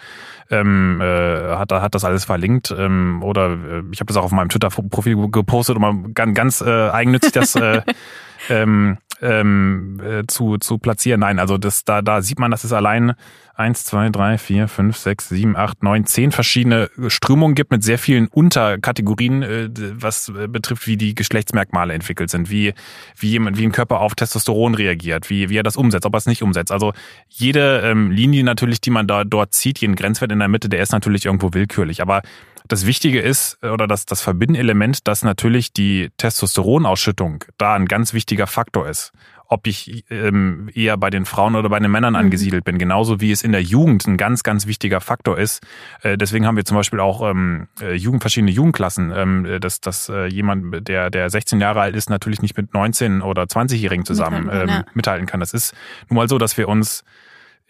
ähm, 0.51 1.01
äh, 1.01 1.57
hat, 1.57 1.73
hat 1.73 1.95
das 1.95 2.05
alles 2.05 2.25
verlinkt 2.25 2.71
ähm, 2.85 3.23
oder 3.23 3.53
äh, 3.53 3.83
ich 3.93 4.01
habe 4.01 4.07
das 4.07 4.17
auch 4.17 4.25
auf 4.25 4.33
meinem 4.33 4.49
Twitter-Profil 4.49 5.31
gepostet, 5.31 5.77
um 5.77 5.83
mal 5.83 6.13
ganz, 6.13 6.35
ganz 6.35 6.61
äh, 6.61 6.91
eigennützig 6.91 7.33
das 7.33 7.55
äh, 7.55 7.83
ähm, 8.49 8.99
ähm, 9.23 10.01
äh, 10.03 10.27
zu, 10.27 10.59
zu 10.59 10.79
platzieren. 10.79 11.21
Nein, 11.21 11.39
also 11.39 11.59
das, 11.59 11.85
da, 11.85 12.03
da 12.03 12.23
sieht 12.23 12.39
man, 12.39 12.51
dass 12.51 12.65
es 12.65 12.73
allein 12.73 13.15
eins, 13.55 13.85
zwei, 13.85 14.09
drei, 14.09 14.39
vier, 14.39 14.69
fünf, 14.69 14.97
sechs, 14.97 15.29
sieben, 15.29 15.55
acht, 15.55 15.83
neun, 15.83 16.07
zehn 16.07 16.33
verschiedene 16.33 16.91
Strömungen 17.09 17.55
gibt 17.55 17.71
mit 17.71 17.85
sehr 17.85 17.99
vielen 17.99 18.27
Unterkategorien, 18.29 19.43
äh, 19.43 19.69
was 19.95 20.31
äh, 20.31 20.49
betrifft, 20.49 20.87
wie 20.87 20.97
die 20.97 21.15
Geschlechtsmerkmale 21.15 21.93
entwickelt 21.93 22.31
sind, 22.31 22.51
wie, 22.51 22.73
wie 23.17 23.29
jemand, 23.29 23.59
wie 23.59 23.67
ein 23.67 23.73
Körper 23.73 24.01
auf 24.01 24.15
Testosteron 24.15 24.75
reagiert, 24.75 25.29
wie, 25.29 25.51
wie 25.51 25.59
er 25.59 25.63
das 25.63 25.77
umsetzt, 25.77 26.07
ob 26.07 26.15
er 26.15 26.19
es 26.19 26.27
nicht 26.27 26.43
umsetzt. 26.43 26.73
Also 26.73 26.95
jede 27.29 27.83
ähm, 27.85 28.11
Linie 28.11 28.43
natürlich, 28.45 28.81
die 28.81 28.91
man 28.91 29.07
da 29.07 29.25
dort 29.25 29.53
zieht, 29.53 29.79
jeden 29.79 29.95
Grenzwert 29.95 30.33
in 30.33 30.39
der 30.39 30.49
Mitte, 30.49 30.71
der 30.71 30.83
ist 30.83 30.93
natürlich 30.93 31.27
irgendwo 31.27 31.53
willkürlich. 31.53 32.01
Aber 32.01 32.23
das 32.71 32.87
Wichtige 32.87 33.21
ist, 33.21 33.59
oder 33.65 33.89
das, 33.89 34.07
das 34.07 34.21
Verbindenelement, 34.21 35.09
dass 35.09 35.25
natürlich 35.25 35.73
die 35.73 36.11
Testosteronausschüttung 36.19 37.45
da 37.59 37.75
ein 37.75 37.87
ganz 37.87 38.15
wichtiger 38.15 38.47
Faktor 38.47 38.89
ist. 38.89 39.13
Ob 39.49 39.67
ich 39.67 40.05
ähm, 40.11 40.71
eher 40.73 40.97
bei 40.97 41.11
den 41.11 41.25
Frauen 41.25 41.57
oder 41.57 41.69
bei 41.69 41.81
den 41.81 41.91
Männern 41.91 42.13
mhm. 42.13 42.21
angesiedelt 42.21 42.65
bin, 42.65 42.79
genauso 42.79 43.21
wie 43.21 43.33
es 43.33 43.43
in 43.43 43.51
der 43.51 43.63
Jugend 43.63 44.07
ein 44.07 44.17
ganz, 44.17 44.45
ganz 44.45 44.69
wichtiger 44.69 45.01
Faktor 45.01 45.37
ist. 45.37 45.67
Äh, 46.03 46.17
deswegen 46.17 46.47
haben 46.47 46.57
wir 46.57 46.65
zum 46.65 46.77
Beispiel 46.77 47.01
auch 47.01 47.29
ähm, 47.29 47.67
äh, 47.81 47.95
Jugend, 47.95 48.23
verschiedene 48.23 48.53
Jugendklassen, 48.53 49.13
ähm, 49.13 49.59
dass, 49.61 49.81
dass 49.81 50.09
äh, 50.09 50.27
jemand, 50.27 50.87
der, 50.87 51.11
der 51.11 51.29
16 51.29 51.61
Jahre 51.61 51.81
alt 51.81 51.97
ist, 51.97 52.09
natürlich 52.09 52.41
nicht 52.41 52.57
mit 52.57 52.73
19 52.73 53.21
oder 53.21 53.43
20-Jährigen 53.43 54.07
zusammen 54.07 54.45
mithalten, 54.45 54.69
ähm, 54.69 54.75
ja. 54.77 54.85
mithalten 54.95 55.27
kann. 55.27 55.41
Das 55.41 55.53
ist 55.53 55.75
nun 56.09 56.19
mal 56.19 56.29
so, 56.29 56.39
dass 56.39 56.57
wir 56.57 56.69
uns 56.69 57.01
äh, 57.01 57.05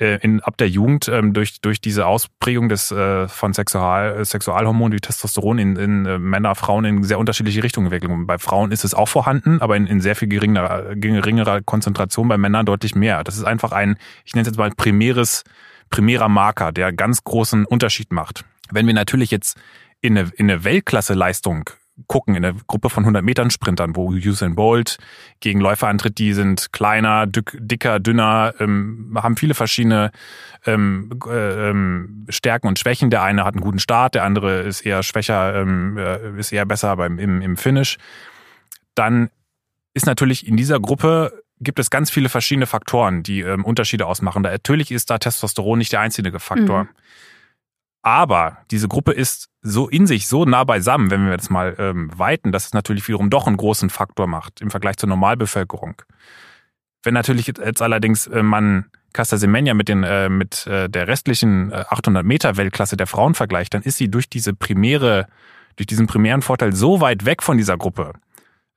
in, 0.00 0.40
ab 0.40 0.56
der 0.56 0.68
Jugend 0.68 1.08
ähm, 1.08 1.34
durch, 1.34 1.60
durch 1.60 1.80
diese 1.80 2.06
Ausprägung 2.06 2.68
des, 2.68 2.90
äh, 2.90 3.28
von 3.28 3.52
Sexual, 3.52 4.20
äh, 4.20 4.24
Sexualhormonen 4.24 4.96
wie 4.96 5.00
Testosteron 5.00 5.58
in, 5.58 5.76
in 5.76 6.06
äh, 6.06 6.18
Männer, 6.18 6.54
Frauen 6.54 6.84
in 6.86 7.02
sehr 7.02 7.18
unterschiedliche 7.18 7.62
Richtungen 7.62 7.86
entwickeln. 7.86 8.26
Bei 8.26 8.38
Frauen 8.38 8.72
ist 8.72 8.84
es 8.84 8.94
auch 8.94 9.08
vorhanden, 9.08 9.60
aber 9.60 9.76
in, 9.76 9.86
in 9.86 10.00
sehr 10.00 10.16
viel 10.16 10.28
geringerer, 10.28 10.94
geringerer 10.94 11.60
Konzentration, 11.60 12.28
bei 12.28 12.38
Männern 12.38 12.64
deutlich 12.64 12.94
mehr. 12.94 13.24
Das 13.24 13.36
ist 13.36 13.44
einfach 13.44 13.72
ein, 13.72 13.96
ich 14.24 14.34
nenne 14.34 14.42
es 14.42 14.48
jetzt 14.48 14.58
mal 14.58 14.70
primäres, 14.70 15.44
primärer 15.90 16.28
Marker, 16.28 16.72
der 16.72 16.92
ganz 16.92 17.22
großen 17.22 17.66
Unterschied 17.66 18.10
macht. 18.10 18.44
Wenn 18.70 18.86
wir 18.86 18.94
natürlich 18.94 19.30
jetzt 19.30 19.58
in 20.00 20.16
eine, 20.16 20.30
in 20.36 20.50
eine 20.50 20.64
Weltklasse-Leistung 20.64 21.70
gucken 22.06 22.34
in 22.34 22.42
der 22.42 22.54
Gruppe 22.66 22.90
von 22.90 23.04
100 23.04 23.24
Metern 23.24 23.50
Sprintern, 23.50 23.96
wo 23.96 24.10
Usain 24.10 24.54
Bolt 24.54 24.98
gegen 25.40 25.60
Läufer 25.60 25.88
antritt, 25.88 26.18
die 26.18 26.32
sind 26.32 26.72
kleiner, 26.72 27.26
dick, 27.26 27.56
dicker, 27.58 28.00
dünner, 28.00 28.54
ähm, 28.58 29.16
haben 29.20 29.36
viele 29.36 29.54
verschiedene 29.54 30.10
ähm, 30.66 31.10
äh, 31.26 31.70
ähm, 31.70 32.26
Stärken 32.28 32.68
und 32.68 32.78
Schwächen. 32.78 33.10
Der 33.10 33.22
eine 33.22 33.44
hat 33.44 33.54
einen 33.54 33.62
guten 33.62 33.78
Start, 33.78 34.14
der 34.14 34.24
andere 34.24 34.60
ist 34.60 34.82
eher 34.82 35.02
schwächer, 35.02 35.54
ähm, 35.54 35.96
äh, 35.96 36.38
ist 36.38 36.52
eher 36.52 36.66
besser 36.66 36.96
beim, 36.96 37.18
im, 37.18 37.40
im 37.40 37.56
Finish. 37.56 37.98
Dann 38.94 39.30
ist 39.94 40.06
natürlich 40.06 40.46
in 40.46 40.56
dieser 40.56 40.80
Gruppe 40.80 41.42
gibt 41.60 41.78
es 41.78 41.90
ganz 41.90 42.10
viele 42.10 42.28
verschiedene 42.28 42.66
Faktoren, 42.66 43.22
die 43.22 43.40
ähm, 43.40 43.64
Unterschiede 43.64 44.06
ausmachen. 44.06 44.42
Da, 44.42 44.50
natürlich 44.50 44.90
ist 44.90 45.10
da 45.10 45.18
Testosteron 45.18 45.78
nicht 45.78 45.92
der 45.92 46.00
einzige 46.00 46.38
Faktor. 46.40 46.84
Mhm. 46.84 46.88
Aber 48.02 48.58
diese 48.70 48.88
Gruppe 48.88 49.12
ist 49.12 49.48
so 49.62 49.88
in 49.88 50.06
sich 50.06 50.26
so 50.26 50.44
nah 50.44 50.64
beisammen, 50.64 51.10
wenn 51.10 51.28
wir 51.28 51.36
das 51.36 51.50
mal 51.50 51.74
ähm, 51.78 52.10
weiten, 52.16 52.50
dass 52.50 52.66
es 52.66 52.72
natürlich 52.72 53.06
wiederum 53.08 53.28
doch 53.28 53.46
einen 53.46 53.58
großen 53.58 53.90
Faktor 53.90 54.26
macht 54.26 54.60
im 54.62 54.70
Vergleich 54.70 54.96
zur 54.96 55.08
Normalbevölkerung. 55.08 56.00
Wenn 57.02 57.14
natürlich 57.14 57.46
jetzt 57.46 57.82
allerdings 57.82 58.26
äh, 58.26 58.42
man 58.42 58.86
Casta 59.12 59.36
Semenya 59.36 59.74
mit, 59.74 59.88
den, 59.88 60.04
äh, 60.04 60.28
mit 60.28 60.66
äh, 60.66 60.88
der 60.88 61.08
restlichen 61.08 61.72
äh, 61.72 61.84
800 61.88 62.24
Meter 62.24 62.56
Weltklasse 62.56 62.96
der 62.96 63.06
Frauen 63.06 63.34
vergleicht, 63.34 63.74
dann 63.74 63.82
ist 63.82 63.96
sie 63.96 64.08
durch 64.08 64.28
diese 64.28 64.54
primäre, 64.54 65.26
durch 65.76 65.86
diesen 65.86 66.06
primären 66.06 66.42
Vorteil 66.42 66.74
so 66.74 67.00
weit 67.00 67.24
weg 67.24 67.42
von 67.42 67.56
dieser 67.56 67.76
Gruppe, 67.76 68.12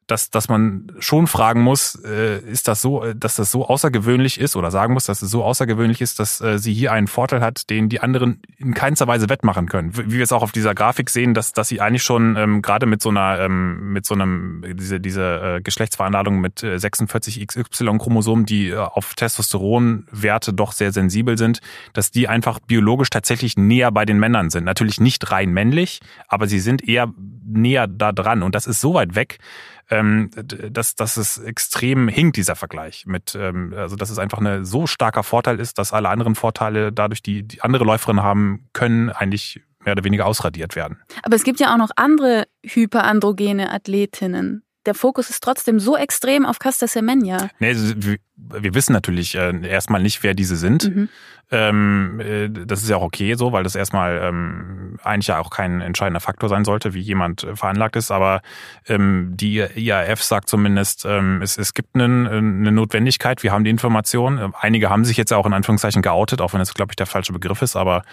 dass, 0.08 0.30
dass 0.30 0.50
man 0.50 0.92
schon 1.00 1.28
fragen 1.28 1.62
muss, 1.62 1.96
äh, 2.04 2.40
ist 2.40 2.68
das 2.68 2.82
so, 2.82 3.04
äh, 3.04 3.16
dass 3.16 3.36
das 3.36 3.52
so 3.52 3.68
außergewöhnlich 3.68 4.40
ist 4.40 4.56
oder 4.56 4.72
sagen 4.72 4.94
muss, 4.94 5.06
dass 5.06 5.22
es 5.22 5.32
so 5.32 5.44
außergewöhnlich 5.44 6.02
ist, 6.02 6.20
dass 6.20 6.42
äh, 6.42 6.60
sie 6.60 6.74
hier 6.74 6.92
einen 6.92 7.08
Vorteil 7.08 7.42
hat, 7.42 7.70
den 7.70 7.90
die 7.90 8.02
anderen 8.02 8.42
in 8.58 8.74
keinster 8.74 9.08
Weise 9.08 9.30
wettmachen 9.30 9.68
können. 9.68 9.96
Wie 9.96 10.12
wir 10.12 10.24
es 10.24 10.32
auch 10.32 10.44
auf 10.44 10.52
dieser 10.52 10.76
Grafik 10.76 11.10
sehen, 11.10 11.34
dass, 11.34 11.54
dass 11.54 11.68
sie 11.68 11.82
eigentlich 11.82 12.04
schon 12.04 12.36
ähm, 12.36 12.62
gerade 12.62 12.86
mit 12.86 13.02
so 13.02 13.10
einer, 13.10 13.40
ähm, 13.40 13.94
mit 13.94 14.06
so 14.06 14.14
einem, 14.14 14.64
diese, 14.76 15.00
diese 15.00 15.58
äh, 15.58 15.62
Geschlechtsveranladung 15.62 16.40
mit 16.42 16.64
äh, 16.64 16.78
46 16.78 17.46
XY-Chromosomen, 17.48 18.46
die 18.46 18.70
äh, 18.70 18.76
auf 18.76 19.14
Testosteronwerte 19.14 20.54
doch 20.54 20.74
sehr 20.74 20.92
sensibel 20.92 21.38
sind, 21.38 21.60
dass 21.94 22.12
die 22.12 22.28
einfach 22.28 22.60
biologisch 22.60 23.10
tatsächlich 23.10 23.58
näher 23.58 23.92
bei 23.92 24.06
den 24.06 24.20
Männern 24.20 24.50
sind. 24.50 24.66
Natürlich 24.66 25.00
nicht 25.00 25.32
rein 25.32 25.52
männlich, 25.52 26.02
aber 26.28 26.48
sie 26.48 26.60
sind 26.60 26.88
eher 26.88 27.14
näher 27.46 27.88
da 27.88 28.12
dran. 28.12 28.44
Und 28.44 28.56
das 28.56 28.68
ist 28.68 28.82
so 28.82 28.94
weit 28.94 29.16
weg, 29.16 29.40
ähm, 29.90 30.30
dass, 30.34 30.96
dass 30.96 31.18
es 31.18 31.38
extrem 31.38 32.08
hinkt, 32.08 32.38
dieser 32.38 32.56
Vergleich. 32.56 33.06
Mit, 33.06 33.36
ähm, 33.36 33.74
also 33.76 33.96
dass 33.96 34.10
es 34.10 34.20
einfach 34.20 34.40
ein 34.40 34.66
so 34.66 34.88
starker 34.88 35.24
Vorteil 35.24 35.60
ist, 35.60 35.78
dass 35.78 35.94
alle 35.94 36.10
anderen 36.10 36.36
Vorteile 36.36 36.92
dadurch, 36.92 37.22
die, 37.22 37.44
die 37.44 37.62
andere 37.62 37.84
Läuferinnen 37.84 38.24
haben, 38.24 38.70
können 38.74 39.10
eigentlich 39.10 39.62
mehr 39.86 39.94
oder 39.94 40.04
weniger 40.04 40.26
ausradiert 40.26 40.76
werden. 40.76 40.98
Aber 41.24 41.36
es 41.36 41.44
gibt 41.44 41.60
ja 41.60 41.74
auch 41.74 41.78
noch 41.78 41.92
andere 41.96 42.46
hyperandrogene 42.64 43.72
Athletinnen 43.72 44.63
der 44.86 44.94
Fokus 44.94 45.30
ist 45.30 45.44
trotzdem 45.44 45.80
so 45.80 45.98
extrem 45.98 46.46
auf 46.46 46.60
Casta 46.60 46.88
Semenya. 46.88 47.50
Nee, 47.60 47.76
wir 48.36 48.74
wissen 48.74 48.94
natürlich 48.94 49.36
äh, 49.36 49.68
erstmal 49.68 50.02
nicht, 50.02 50.24
wer 50.24 50.34
diese 50.34 50.56
sind. 50.56 50.96
Mhm. 50.96 51.10
Ähm, 51.52 52.20
äh, 52.20 52.50
das 52.50 52.82
ist 52.82 52.90
ja 52.90 52.98
auch 52.98 53.04
okay 53.04 53.36
so, 53.36 53.52
weil 53.52 53.64
das 53.64 53.76
erstmal 53.76 54.20
ähm, 54.24 54.98
eigentlich 55.04 55.28
ja 55.28 55.40
auch 55.40 55.50
kein 55.50 55.82
entscheidender 55.82 56.20
Faktor 56.20 56.50
sein 56.50 56.66
sollte, 56.66 56.94
wie 56.94 57.02
jemand 57.02 57.44
äh, 57.44 57.56
veranlagt 57.56 57.96
ist. 57.96 58.12
Aber 58.12 58.42
ähm, 58.88 59.34
die 59.36 59.58
IAF 59.60 60.24
sagt 60.24 60.50
zumindest, 60.50 61.06
ähm, 61.06 61.42
es, 61.42 61.58
es 61.58 61.74
gibt 61.74 61.96
einen, 61.96 62.28
eine 62.28 62.72
Notwendigkeit, 62.72 63.44
wir 63.44 63.52
haben 63.52 63.64
die 63.64 63.70
Information. 63.70 64.54
Einige 64.60 64.90
haben 64.90 65.06
sich 65.06 65.18
jetzt 65.18 65.32
auch 65.32 65.46
in 65.46 65.54
Anführungszeichen 65.54 66.02
geoutet, 66.02 66.42
auch 66.42 66.54
wenn 66.54 66.62
es, 66.62 66.74
glaube 66.74 66.92
ich, 66.92 66.96
der 66.96 67.06
falsche 67.06 67.34
Begriff 67.34 67.62
ist, 67.62 67.76
aber 67.76 68.04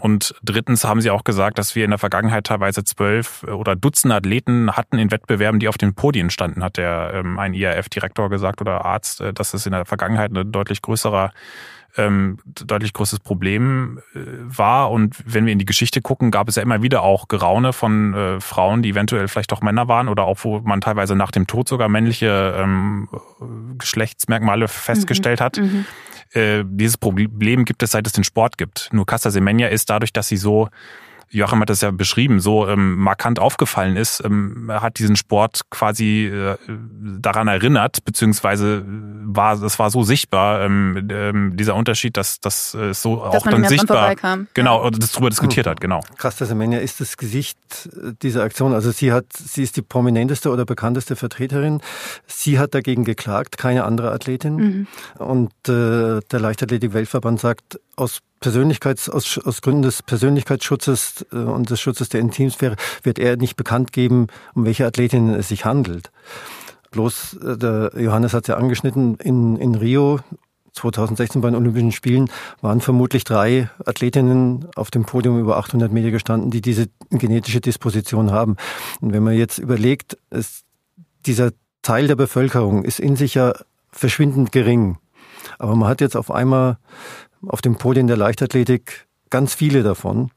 und 0.00 0.34
drittens 0.42 0.84
haben 0.84 1.00
sie 1.00 1.10
auch 1.10 1.24
gesagt, 1.24 1.58
dass 1.58 1.74
wir 1.74 1.84
in 1.84 1.90
der 1.90 1.98
Vergangenheit 1.98 2.44
teilweise 2.44 2.84
zwölf 2.84 3.44
oder 3.44 3.76
Dutzend 3.76 4.12
Athleten 4.12 4.76
hatten 4.76 4.98
in 4.98 5.10
Wettbewerben, 5.10 5.60
die 5.60 5.68
auf 5.68 5.78
den 5.78 5.94
Podien 5.94 6.30
standen, 6.30 6.64
hat 6.64 6.76
der 6.76 7.12
ähm, 7.14 7.38
ein 7.38 7.54
IAF-Direktor 7.54 8.28
gesagt 8.30 8.60
oder 8.60 8.84
Arzt, 8.84 9.20
äh, 9.20 9.32
dass 9.32 9.54
es 9.54 9.66
in 9.66 9.72
der 9.72 9.84
Vergangenheit 9.84 10.36
ein 10.36 10.50
deutlich 10.50 10.82
größerer 10.82 11.32
ähm, 11.96 12.38
deutlich 12.44 12.92
größeres 12.92 13.20
Problem 13.20 14.00
äh, 14.14 14.18
war. 14.44 14.90
Und 14.90 15.16
wenn 15.26 15.46
wir 15.46 15.52
in 15.52 15.58
die 15.58 15.64
Geschichte 15.64 16.00
gucken, 16.00 16.30
gab 16.30 16.48
es 16.48 16.56
ja 16.56 16.62
immer 16.62 16.82
wieder 16.82 17.02
auch 17.02 17.28
Geraune 17.28 17.72
von 17.72 18.14
äh, 18.14 18.40
Frauen, 18.40 18.82
die 18.82 18.90
eventuell 18.90 19.28
vielleicht 19.28 19.52
doch 19.52 19.62
Männer 19.62 19.88
waren 19.88 20.08
oder 20.08 20.24
auch 20.24 20.38
wo 20.42 20.60
man 20.60 20.80
teilweise 20.80 21.16
nach 21.16 21.30
dem 21.30 21.46
Tod 21.46 21.68
sogar 21.68 21.88
männliche 21.88 22.54
ähm, 22.56 23.08
Geschlechtsmerkmale 23.78 24.68
festgestellt 24.68 25.40
mhm. 25.40 25.44
hat. 25.44 25.56
Mhm. 25.58 25.86
Äh, 26.32 26.64
dieses 26.66 26.96
Problem 26.96 27.64
gibt 27.64 27.82
es, 27.82 27.92
seit 27.92 28.06
es 28.06 28.12
den 28.12 28.24
Sport 28.24 28.58
gibt. 28.58 28.88
Nur 28.92 29.06
Casta 29.06 29.30
Semenya 29.30 29.68
ist 29.68 29.88
dadurch, 29.90 30.12
dass 30.12 30.28
sie 30.28 30.36
so 30.36 30.68
Joachim 31.30 31.60
hat 31.60 31.70
das 31.70 31.80
ja 31.80 31.90
beschrieben, 31.90 32.40
so 32.40 32.66
ähm, 32.66 32.96
markant 32.96 33.38
aufgefallen 33.38 33.96
ist, 33.96 34.22
ähm, 34.24 34.70
hat 34.70 34.98
diesen 34.98 35.16
Sport 35.16 35.62
quasi 35.70 36.26
äh, 36.26 36.56
daran 37.20 37.48
erinnert, 37.48 38.04
beziehungsweise 38.04 38.84
war 38.86 39.62
es 39.62 39.78
war 39.78 39.90
so 39.90 40.02
sichtbar, 40.02 40.62
ähm, 40.62 41.08
ähm, 41.10 41.56
dieser 41.56 41.74
Unterschied, 41.74 42.16
dass 42.16 42.40
das 42.40 42.74
äh, 42.74 42.94
so 42.94 43.16
dass 43.16 43.42
auch 43.42 43.50
dann 43.50 43.64
sichtbar 43.64 44.14
genau 44.54 44.84
ja. 44.84 44.90
das 44.90 45.12
darüber 45.12 45.30
diskutiert 45.30 45.66
hat, 45.66 45.80
genau. 45.80 46.00
Krass, 46.16 46.36
dass 46.36 46.48
Semenya 46.48 46.78
ist 46.78 47.00
das 47.00 47.16
Gesicht 47.16 47.58
dieser 48.22 48.42
Aktion. 48.42 48.72
Also 48.72 48.90
sie 48.90 49.12
hat, 49.12 49.26
sie 49.32 49.62
ist 49.62 49.76
die 49.76 49.82
prominenteste 49.82 50.50
oder 50.50 50.64
bekannteste 50.64 51.16
Vertreterin. 51.16 51.80
Sie 52.26 52.58
hat 52.58 52.74
dagegen 52.74 53.04
geklagt, 53.04 53.58
keine 53.58 53.84
andere 53.84 54.10
Athletin. 54.10 54.56
Mhm. 54.56 54.86
Und 55.18 55.52
äh, 55.68 56.20
der 56.30 56.40
Leichtathletik-Weltverband 56.40 57.40
sagt, 57.40 57.78
aus 57.98 58.20
Persönlichkeits, 58.40 59.08
aus, 59.08 59.38
aus 59.38 59.60
Gründen 59.62 59.82
des 59.82 60.02
Persönlichkeitsschutzes 60.02 61.26
äh, 61.32 61.36
und 61.36 61.70
des 61.70 61.80
Schutzes 61.80 62.08
der 62.08 62.20
Intimsphäre 62.20 62.76
wird 63.02 63.18
er 63.18 63.36
nicht 63.36 63.56
bekannt 63.56 63.92
geben, 63.92 64.28
um 64.54 64.64
welche 64.64 64.86
Athletinnen 64.86 65.34
es 65.34 65.48
sich 65.48 65.64
handelt. 65.64 66.10
Bloß, 66.90 67.34
äh, 67.34 67.58
der 67.58 67.92
Johannes 67.96 68.32
hat 68.32 68.44
es 68.44 68.48
ja 68.48 68.56
angeschnitten, 68.56 69.16
in, 69.16 69.56
in 69.56 69.74
Rio 69.74 70.20
2016 70.72 71.40
bei 71.40 71.50
den 71.50 71.56
Olympischen 71.56 71.92
Spielen 71.92 72.30
waren 72.60 72.80
vermutlich 72.80 73.24
drei 73.24 73.68
Athletinnen 73.84 74.66
auf 74.76 74.90
dem 74.92 75.04
Podium 75.04 75.40
über 75.40 75.56
800 75.56 75.90
Meter 75.90 76.12
gestanden, 76.12 76.50
die 76.50 76.60
diese 76.60 76.86
genetische 77.10 77.60
Disposition 77.60 78.30
haben. 78.30 78.56
Und 79.00 79.12
wenn 79.12 79.24
man 79.24 79.34
jetzt 79.34 79.58
überlegt, 79.58 80.16
ist 80.30 80.64
dieser 81.26 81.50
Teil 81.82 82.06
der 82.06 82.16
Bevölkerung 82.16 82.84
ist 82.84 83.00
in 83.00 83.16
sich 83.16 83.34
ja 83.34 83.54
verschwindend 83.90 84.52
gering. 84.52 84.98
Aber 85.58 85.74
man 85.74 85.88
hat 85.88 86.00
jetzt 86.00 86.16
auf 86.16 86.30
einmal 86.30 86.78
auf 87.46 87.60
dem 87.62 87.76
Podium 87.76 88.06
der 88.06 88.16
Leichtathletik 88.16 89.06
ganz 89.30 89.54
viele 89.54 89.82
davon, 89.82 90.30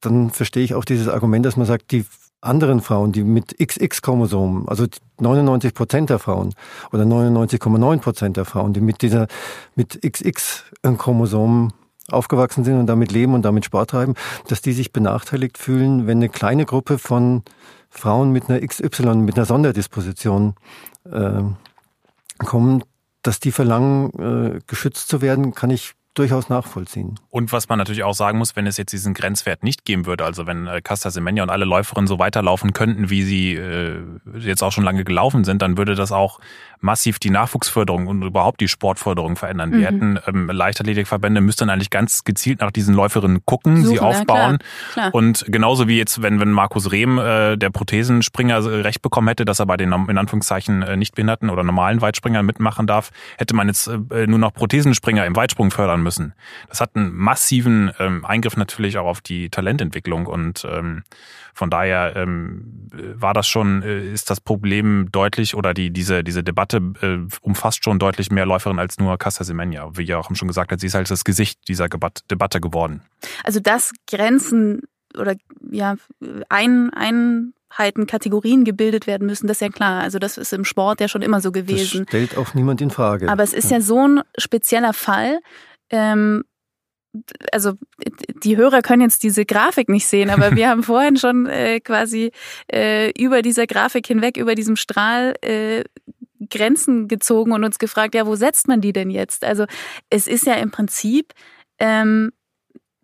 dann 0.00 0.30
verstehe 0.30 0.64
ich 0.64 0.74
auch 0.74 0.84
dieses 0.84 1.08
Argument, 1.08 1.44
dass 1.44 1.56
man 1.56 1.66
sagt, 1.66 1.90
die 1.90 2.04
anderen 2.40 2.80
Frauen, 2.80 3.12
die 3.12 3.24
mit 3.24 3.56
XX-Chromosomen, 3.58 4.68
also 4.68 4.86
99 5.20 5.74
Prozent 5.74 6.10
der 6.10 6.18
Frauen 6.18 6.54
oder 6.92 7.04
99,9 7.04 7.98
Prozent 7.98 8.36
der 8.36 8.44
Frauen, 8.44 8.72
die 8.72 8.80
mit 8.80 9.02
dieser, 9.02 9.26
mit 9.74 10.00
XX-Chromosomen 10.02 11.72
aufgewachsen 12.08 12.62
sind 12.62 12.78
und 12.78 12.86
damit 12.86 13.10
leben 13.10 13.34
und 13.34 13.42
damit 13.42 13.64
Sport 13.64 13.90
treiben, 13.90 14.14
dass 14.48 14.60
die 14.60 14.72
sich 14.72 14.92
benachteiligt 14.92 15.58
fühlen, 15.58 16.06
wenn 16.06 16.18
eine 16.18 16.28
kleine 16.28 16.64
Gruppe 16.64 16.98
von 16.98 17.42
Frauen 17.90 18.30
mit 18.30 18.48
einer 18.48 18.64
XY, 18.64 19.16
mit 19.16 19.36
einer 19.36 19.46
Sonderdisposition 19.46 20.54
äh, 21.10 21.42
kommen, 22.44 22.84
dass 23.26 23.40
die 23.40 23.52
verlangen, 23.52 24.10
äh, 24.18 24.60
geschützt 24.66 25.08
zu 25.08 25.20
werden, 25.20 25.54
kann 25.54 25.70
ich 25.70 25.95
durchaus 26.18 26.48
nachvollziehen. 26.48 27.18
Und 27.30 27.52
was 27.52 27.68
man 27.68 27.78
natürlich 27.78 28.02
auch 28.02 28.14
sagen 28.14 28.38
muss, 28.38 28.56
wenn 28.56 28.66
es 28.66 28.76
jetzt 28.76 28.92
diesen 28.92 29.14
Grenzwert 29.14 29.62
nicht 29.62 29.84
geben 29.84 30.06
würde, 30.06 30.24
also 30.24 30.46
wenn 30.46 30.66
äh, 30.66 30.80
Casta 30.80 31.10
Semenya 31.10 31.42
und 31.42 31.50
alle 31.50 31.64
Läuferinnen 31.64 32.08
so 32.08 32.18
weiterlaufen 32.18 32.72
könnten, 32.72 33.10
wie 33.10 33.22
sie 33.22 33.54
äh, 33.54 34.00
jetzt 34.38 34.62
auch 34.62 34.72
schon 34.72 34.84
lange 34.84 35.04
gelaufen 35.04 35.44
sind, 35.44 35.62
dann 35.62 35.76
würde 35.76 35.94
das 35.94 36.12
auch 36.12 36.40
massiv 36.80 37.18
die 37.18 37.30
Nachwuchsförderung 37.30 38.06
und 38.06 38.22
überhaupt 38.22 38.60
die 38.60 38.68
Sportförderung 38.68 39.36
verändern. 39.36 39.70
Mhm. 39.70 39.78
Wir 39.78 39.86
hätten 39.86 40.18
ähm, 40.26 40.50
Leichtathletikverbände 40.50 41.40
müssten 41.40 41.70
eigentlich 41.70 41.90
ganz 41.90 42.24
gezielt 42.24 42.60
nach 42.60 42.70
diesen 42.70 42.94
Läuferinnen 42.94 43.44
gucken, 43.44 43.82
Suchen, 43.82 43.88
sie 43.88 44.00
aufbauen. 44.00 44.52
Ja, 44.52 44.58
klar, 44.92 45.10
klar. 45.10 45.14
Und 45.14 45.44
genauso 45.48 45.88
wie 45.88 45.98
jetzt, 45.98 46.22
wenn, 46.22 46.40
wenn 46.40 46.50
Markus 46.50 46.90
Rehm, 46.92 47.18
äh, 47.18 47.56
der 47.56 47.70
Prothesenspringer, 47.70 48.64
recht 48.84 49.02
bekommen 49.02 49.28
hätte, 49.28 49.44
dass 49.44 49.58
er 49.58 49.66
bei 49.66 49.76
den 49.76 49.92
in 49.92 50.18
Anführungszeichen 50.18 50.82
äh, 50.82 50.96
Nichtbehinderten 50.96 51.50
oder 51.50 51.62
normalen 51.62 52.00
Weitspringern 52.00 52.46
mitmachen 52.46 52.86
darf, 52.86 53.10
hätte 53.36 53.54
man 53.54 53.68
jetzt 53.68 53.88
äh, 53.88 54.26
nur 54.26 54.38
noch 54.38 54.54
Prothesenspringer 54.54 55.26
im 55.26 55.36
Weitsprung 55.36 55.70
fördern 55.70 56.05
müssen. 56.06 56.32
Das 56.68 56.80
hat 56.80 56.94
einen 56.94 57.12
massiven 57.12 57.90
ähm, 57.98 58.24
Eingriff 58.24 58.56
natürlich 58.56 58.96
auch 58.96 59.06
auf 59.06 59.20
die 59.20 59.50
Talententwicklung 59.50 60.26
und 60.26 60.64
ähm, 60.70 61.02
von 61.56 61.70
daher 61.70 62.14
ähm, 62.16 62.90
war 63.14 63.32
das 63.32 63.48
schon, 63.48 63.82
äh, 63.82 64.12
ist 64.12 64.28
das 64.28 64.42
Problem 64.42 65.08
deutlich 65.10 65.54
oder 65.54 65.72
die, 65.72 65.90
diese, 65.90 66.22
diese 66.22 66.44
Debatte 66.44 66.82
äh, 67.00 67.18
umfasst 67.40 67.82
schon 67.82 67.98
deutlich 67.98 68.30
mehr 68.30 68.44
Läuferinnen 68.44 68.78
als 68.78 68.98
nur 68.98 69.16
Casta 69.16 69.42
Semenya. 69.42 69.88
Wie 69.96 70.02
ja 70.02 70.18
auch 70.18 70.28
schon 70.34 70.48
gesagt 70.48 70.70
hat, 70.70 70.80
sie 70.80 70.88
ist 70.88 70.94
halt 70.94 71.10
das 71.10 71.24
Gesicht 71.24 71.66
dieser 71.66 71.88
Debatte 71.88 72.60
geworden. 72.60 73.00
Also 73.42 73.60
dass 73.60 73.92
Grenzen 74.06 74.82
oder 75.16 75.34
ja, 75.70 75.96
ein, 76.50 76.90
Einheiten, 76.92 78.06
Kategorien 78.06 78.64
gebildet 78.64 79.06
werden 79.06 79.26
müssen, 79.26 79.46
das 79.46 79.56
ist 79.56 79.62
ja 79.62 79.68
klar. 79.70 80.02
Also 80.02 80.18
das 80.18 80.36
ist 80.36 80.52
im 80.52 80.66
Sport 80.66 81.00
ja 81.00 81.08
schon 81.08 81.22
immer 81.22 81.40
so 81.40 81.52
gewesen. 81.52 82.00
Das 82.00 82.08
stellt 82.08 82.36
auch 82.36 82.52
niemand 82.52 82.80
in 82.82 82.90
Frage. 82.90 83.30
Aber 83.30 83.42
es 83.42 83.54
ist 83.54 83.70
ja 83.70 83.80
so 83.80 84.06
ein 84.06 84.20
spezieller 84.36 84.92
Fall. 84.92 85.40
Ähm, 85.90 86.44
also 87.52 87.74
die 88.42 88.56
Hörer 88.56 88.82
können 88.82 89.02
jetzt 89.02 89.22
diese 89.22 89.44
Grafik 89.44 89.88
nicht 89.88 90.06
sehen, 90.06 90.30
aber 90.30 90.54
wir 90.54 90.68
haben 90.70 90.82
vorhin 90.82 91.16
schon 91.16 91.46
äh, 91.46 91.80
quasi 91.80 92.32
äh, 92.70 93.10
über 93.20 93.42
dieser 93.42 93.66
Grafik 93.66 94.06
hinweg, 94.06 94.36
über 94.36 94.54
diesem 94.54 94.76
Strahl 94.76 95.34
äh, 95.42 95.84
Grenzen 96.50 97.08
gezogen 97.08 97.52
und 97.52 97.64
uns 97.64 97.78
gefragt, 97.78 98.14
ja, 98.14 98.26
wo 98.26 98.36
setzt 98.36 98.68
man 98.68 98.80
die 98.80 98.92
denn 98.92 99.10
jetzt? 99.10 99.44
Also 99.44 99.64
es 100.10 100.26
ist 100.26 100.46
ja 100.46 100.54
im 100.54 100.70
Prinzip 100.70 101.32
ähm, 101.78 102.32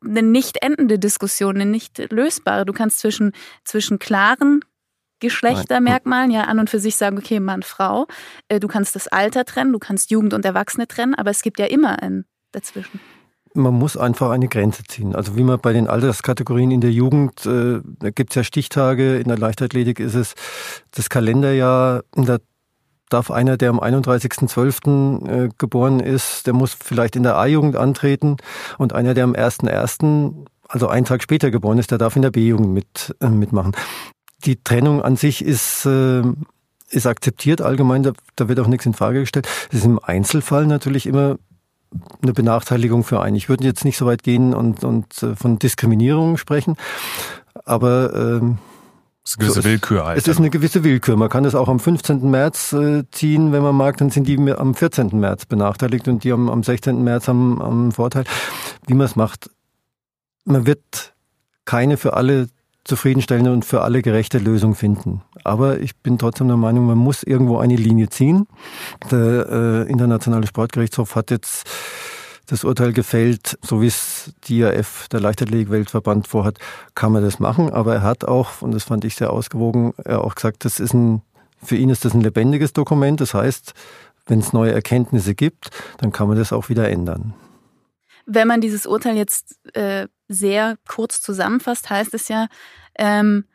eine 0.05 0.23
nicht 0.23 0.63
endende 0.63 0.99
Diskussion, 0.99 1.57
eine 1.57 1.67
nicht 1.67 1.99
lösbare. 2.11 2.67
Du 2.67 2.73
kannst 2.73 2.99
zwischen, 2.99 3.33
zwischen 3.65 3.99
klaren 3.99 4.61
Geschlechtermerkmalen 5.21 6.33
ja 6.33 6.43
an 6.43 6.59
und 6.59 6.69
für 6.69 6.81
sich 6.81 6.97
sagen, 6.97 7.17
okay, 7.17 7.39
Mann, 7.39 7.63
Frau. 7.63 8.07
Äh, 8.49 8.59
du 8.59 8.69
kannst 8.69 8.97
das 8.97 9.09
Alter 9.09 9.45
trennen, 9.45 9.73
du 9.73 9.79
kannst 9.79 10.11
Jugend 10.11 10.35
und 10.35 10.45
Erwachsene 10.45 10.89
trennen, 10.89 11.15
aber 11.15 11.31
es 11.31 11.43
gibt 11.43 11.59
ja 11.61 11.67
immer 11.67 12.03
ein 12.03 12.25
dazwischen 12.53 13.01
man 13.55 13.75
muss 13.75 13.97
einfach 13.97 14.31
eine 14.31 14.49
Grenze 14.49 14.83
ziehen. 14.85 15.15
Also 15.15 15.37
wie 15.37 15.43
man 15.43 15.61
bei 15.61 15.73
den 15.73 15.87
Alterskategorien 15.87 16.71
in 16.71 16.81
der 16.81 16.91
Jugend, 16.91 17.45
äh, 17.47 17.81
da 17.99 18.11
gibt's 18.11 18.35
ja 18.35 18.45
Stichtage, 18.45 19.19
in 19.19 19.29
der 19.29 19.39
Leichtathletik 19.39 20.01
ist 20.01 20.15
es 20.15 20.35
das 20.93 21.11
Kalenderjahr, 21.11 22.03
da 22.15 22.39
darf 23.09 23.31
einer, 23.31 23.57
der 23.57 23.71
am 23.71 23.81
31.12. 23.81 25.29
Äh, 25.29 25.49
geboren 25.59 26.01
ist, 26.01 26.47
der 26.47 26.55
muss 26.55 26.75
vielleicht 26.75 27.15
in 27.15 27.23
der 27.23 27.37
A-Jugend 27.37 27.77
antreten 27.77 28.37
und 28.79 28.95
einer, 28.95 29.15
der 29.15 29.25
am 29.25 29.35
1.1., 29.35 30.47
also 30.69 30.89
einen 30.89 31.05
Tag 31.05 31.23
später 31.23 31.51
geboren 31.51 31.79
ist, 31.79 31.91
der 31.91 31.99
darf 31.99 32.17
in 32.17 32.23
der 32.23 32.31
B-Jugend 32.31 32.71
mit, 32.71 33.15
äh, 33.21 33.29
mitmachen. 33.29 33.73
Die 34.45 34.63
Trennung 34.63 35.03
an 35.03 35.17
sich 35.17 35.45
ist, 35.45 35.85
äh, 35.85 36.23
ist 36.89 37.07
akzeptiert 37.07 37.61
allgemein, 37.61 38.03
da, 38.03 38.13
da 38.37 38.49
wird 38.49 38.59
auch 38.61 38.67
nichts 38.67 38.87
in 38.87 38.95
Frage 38.95 39.21
gestellt. 39.21 39.47
Es 39.71 39.81
ist 39.81 39.85
im 39.85 40.01
Einzelfall 40.03 40.67
natürlich 40.67 41.07
immer 41.07 41.37
eine 42.23 42.33
Benachteiligung 42.33 43.05
für 43.05 43.21
einen. 43.21 43.37
Ich 43.37 43.49
würde 43.49 43.65
jetzt 43.65 43.85
nicht 43.85 43.97
so 43.97 44.07
weit 44.07 44.23
gehen 44.23 44.55
und, 44.55 44.85
und 44.85 45.23
äh, 45.23 45.37
von 45.37 45.59
Diskriminierung 45.59 46.37
sprechen, 46.37 46.77
aber 47.65 48.15
ähm, 48.15 48.59
es 49.25 49.33
ist 49.33 49.39
eine 49.39 49.49
gewisse 49.49 49.65
Willkür 49.65 50.05
halt. 50.05 50.19
Es 50.19 50.27
ist 50.27 50.39
eine 50.39 50.51
gewisse 50.51 50.83
Willkür. 50.83 51.17
Man 51.17 51.29
kann 51.29 51.45
es 51.45 51.55
auch 51.55 51.69
am 51.69 51.79
15. 51.79 52.29
März 52.29 52.73
äh, 52.73 53.05
ziehen, 53.13 53.53
wenn 53.53 53.63
man 53.63 53.77
mag, 53.77 53.97
dann 53.99 54.11
sind 54.11 54.27
die 54.27 54.37
am 54.53 54.75
14. 54.75 55.11
März 55.19 55.47
benachteiligt 55.47 56.09
und 56.09 56.25
die 56.25 56.33
am, 56.33 56.49
am 56.49 56.65
16. 56.65 57.05
März 57.05 57.29
haben, 57.29 57.61
haben 57.63 57.93
Vorteil. 57.93 58.25
Wie 58.87 58.95
man 58.95 59.07
es 59.07 59.15
macht, 59.15 59.49
man 60.45 60.67
wird 60.67 61.15
keine 61.65 61.97
für 61.97 62.15
alle 62.15 62.49
zufriedenstellende 62.85 63.53
und 63.53 63.65
für 63.65 63.83
alle 63.83 64.03
gerechte 64.03 64.39
Lösung 64.39 64.75
finden. 64.75 65.23
Aber 65.45 65.81
ich 65.81 65.97
bin 65.97 66.19
trotzdem 66.19 66.49
der 66.49 66.57
Meinung, 66.57 66.87
man 66.87 66.99
muss 66.99 67.23
irgendwo 67.23 67.59
eine 67.59 67.77
Linie 67.77 68.09
ziehen. 68.09 68.47
Der 69.11 69.49
äh, 69.87 69.91
Internationale 69.91 70.47
Sportgerichtshof 70.47 71.15
hat 71.15 71.31
jetzt 71.31 71.69
das 72.47 72.65
Urteil 72.65 72.93
gefällt, 72.93 73.59
so 73.63 73.81
wie 73.81 73.87
es 73.87 74.35
die 74.45 74.59
IAF, 74.59 75.09
der 75.09 75.21
Leichtathletik-Weltverband, 75.21 76.27
vorhat, 76.27 76.59
kann 76.95 77.13
man 77.13 77.23
das 77.23 77.39
machen. 77.39 77.71
Aber 77.71 77.95
er 77.95 78.03
hat 78.03 78.25
auch, 78.25 78.63
und 78.63 78.73
das 78.73 78.85
fand 78.85 79.05
ich 79.05 79.15
sehr 79.15 79.33
ausgewogen, 79.33 79.95
er 80.05 80.25
auch 80.25 80.35
gesagt, 80.35 80.65
das 80.65 80.81
ist 80.81 80.93
ein, 80.93 81.23
für 81.63 81.77
ihn 81.77 81.89
ist 81.89 82.05
das 82.05 82.15
ein 82.15 82.21
lebendiges 82.21 82.73
Dokument. 82.73 83.21
Das 83.21 83.35
heißt, 83.35 83.75
wenn 84.27 84.41
es 84.41 84.53
neue 84.53 84.73
Erkenntnisse 84.73 85.35
gibt, 85.35 85.71
dann 85.99 86.13
kann 86.13 86.29
man 86.29 86.37
das 86.37 86.53
auch 86.53 86.69
wieder 86.69 86.89
ändern. 86.89 87.35
Wenn 88.27 88.49
man 88.49 88.61
dieses 88.61 88.87
Urteil 88.87 89.17
jetzt 89.17 89.57
äh, 89.75 90.07
sehr 90.33 90.77
kurz 90.89 91.21
zusammenfasst, 91.21 91.91
heißt 91.91 92.15
es 92.15 92.29
ja, 92.29 92.49
ähm, 92.97 93.47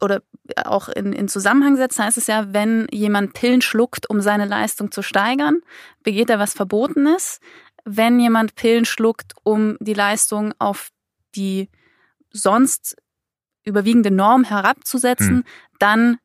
oder 0.00 0.22
auch 0.64 0.88
in, 0.88 1.12
in 1.12 1.28
Zusammenhang 1.28 1.76
setzt, 1.76 1.98
heißt 1.98 2.18
es 2.18 2.28
ja, 2.28 2.52
wenn 2.52 2.86
jemand 2.92 3.34
Pillen 3.34 3.60
schluckt, 3.60 4.08
um 4.08 4.20
seine 4.20 4.46
Leistung 4.46 4.92
zu 4.92 5.02
steigern, 5.02 5.60
begeht 6.02 6.30
er 6.30 6.38
was 6.38 6.54
Verbotenes. 6.54 7.40
wenn 7.84 8.20
jemand 8.20 8.54
Pillen 8.54 8.84
schluckt, 8.84 9.32
um 9.44 9.76
die 9.80 9.94
Leistung 9.94 10.52
auf 10.58 10.90
die 11.34 11.70
sonst 12.30 12.96
überwiegende 13.64 14.10
Norm 14.10 14.44
herabzusetzen, 14.44 15.36
hm. 15.36 15.44
dann 15.78 16.18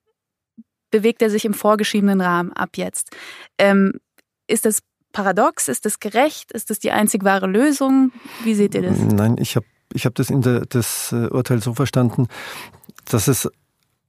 bewegt 0.92 1.22
er 1.22 1.30
sich 1.30 1.46
im 1.46 1.54
vorgeschriebenen 1.54 2.22
Rahmen 2.22 2.52
ab 2.54 2.72
jetzt. 2.76 3.16
Ähm, 3.58 4.00
ist 4.48 4.66
das 4.66 4.80
paradox? 5.12 5.68
Ist 5.68 5.86
das 5.86 6.00
gerecht? 6.00 6.52
Ist 6.52 6.70
das 6.70 6.80
die 6.80 6.92
einzig 6.92 7.24
wahre 7.24 7.48
Lösung? 7.48 8.12
Wie 8.44 8.56
seht 8.56 8.76
ihr 8.76 8.82
das? 8.82 8.98
Nein, 8.98 9.38
ich 9.40 9.56
habe 9.56 9.66
ich 9.94 10.06
hab 10.06 10.16
das 10.16 10.30
in 10.30 10.42
der, 10.42 10.66
das 10.66 11.12
äh, 11.12 11.28
Urteil 11.28 11.62
so 11.62 11.74
verstanden, 11.74 12.28
dass 13.06 13.28
es 13.28 13.50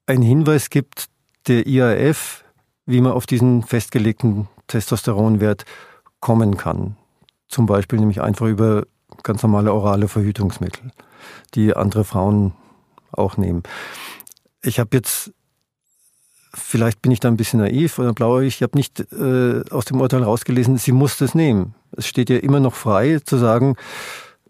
einen 0.06 0.22
Hinweis 0.22 0.70
gibt, 0.70 1.06
der 1.46 1.66
IAF, 1.66 2.44
wie 2.86 3.00
man 3.00 3.12
auf 3.12 3.26
diesen 3.26 3.62
festgelegten 3.62 4.48
Testosteronwert 4.66 5.64
kommen 6.20 6.56
kann. 6.56 6.96
Zum 7.48 7.66
Beispiel 7.66 7.98
nämlich 7.98 8.20
einfach 8.20 8.46
über 8.46 8.84
ganz 9.22 9.42
normale 9.42 9.72
orale 9.72 10.08
Verhütungsmittel, 10.08 10.90
die 11.54 11.74
andere 11.74 12.04
Frauen 12.04 12.52
auch 13.12 13.36
nehmen. 13.36 13.62
Ich 14.62 14.78
habe 14.80 14.90
jetzt, 14.96 15.32
vielleicht 16.52 17.02
bin 17.02 17.12
ich 17.12 17.20
da 17.20 17.28
ein 17.28 17.36
bisschen 17.36 17.60
naiv 17.60 17.98
oder 17.98 18.12
blauäugig, 18.12 18.56
ich 18.56 18.62
habe 18.62 18.76
nicht 18.76 19.00
äh, 19.12 19.62
aus 19.70 19.84
dem 19.84 20.00
Urteil 20.00 20.22
rausgelesen, 20.22 20.78
sie 20.78 20.92
muss 20.92 21.18
das 21.18 21.34
nehmen. 21.34 21.74
Es 21.92 22.06
steht 22.06 22.30
ihr 22.30 22.42
immer 22.42 22.60
noch 22.60 22.74
frei 22.74 23.20
zu 23.20 23.36
sagen, 23.36 23.76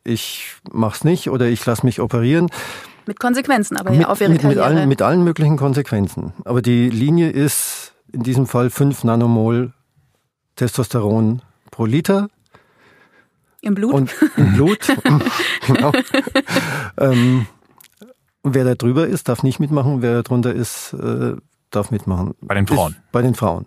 ich 0.04 0.56
mache 0.70 0.96
es 0.96 1.04
nicht 1.04 1.30
oder 1.30 1.46
ich 1.46 1.64
lasse 1.64 1.84
mich 1.84 2.00
operieren. 2.00 2.48
Mit 3.06 3.20
Konsequenzen, 3.20 3.76
aber 3.76 3.90
mit, 3.90 4.00
ja 4.00 4.08
auf 4.08 4.20
ihre 4.20 4.30
mit, 4.30 4.42
Karriere. 4.42 4.68
Mit 4.68 4.76
allen, 4.76 4.88
mit 4.88 5.02
allen 5.02 5.24
möglichen 5.24 5.56
Konsequenzen. 5.56 6.32
Aber 6.44 6.62
die 6.62 6.88
Linie 6.88 7.30
ist 7.30 7.94
in 8.12 8.22
diesem 8.22 8.46
Fall 8.46 8.70
5 8.70 9.04
Nanomol 9.04 9.72
Testosteron 10.56 11.42
pro 11.70 11.86
Liter. 11.86 12.28
Im 13.60 13.74
Blut? 13.74 13.94
Und 13.94 14.14
im 14.36 14.54
Blut, 14.54 14.78
genau. 15.66 15.92
ähm, 16.98 17.46
wer 18.42 18.64
da 18.64 18.74
drüber 18.74 19.06
ist, 19.06 19.28
darf 19.28 19.42
nicht 19.42 19.58
mitmachen. 19.58 20.02
Wer 20.02 20.22
drunter 20.22 20.52
ist, 20.52 20.92
äh, 20.92 21.36
darf 21.70 21.90
mitmachen. 21.90 22.34
Bei 22.40 22.54
den 22.54 22.66
Frauen? 22.66 22.92
Ist 22.92 23.12
bei 23.12 23.22
den 23.22 23.34
Frauen. 23.34 23.66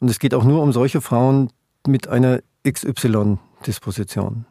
Und 0.00 0.10
es 0.10 0.18
geht 0.18 0.34
auch 0.34 0.44
nur 0.44 0.62
um 0.62 0.72
solche 0.72 1.00
Frauen 1.00 1.50
mit 1.86 2.08
einer 2.08 2.40
XY-Disposition. 2.68 4.46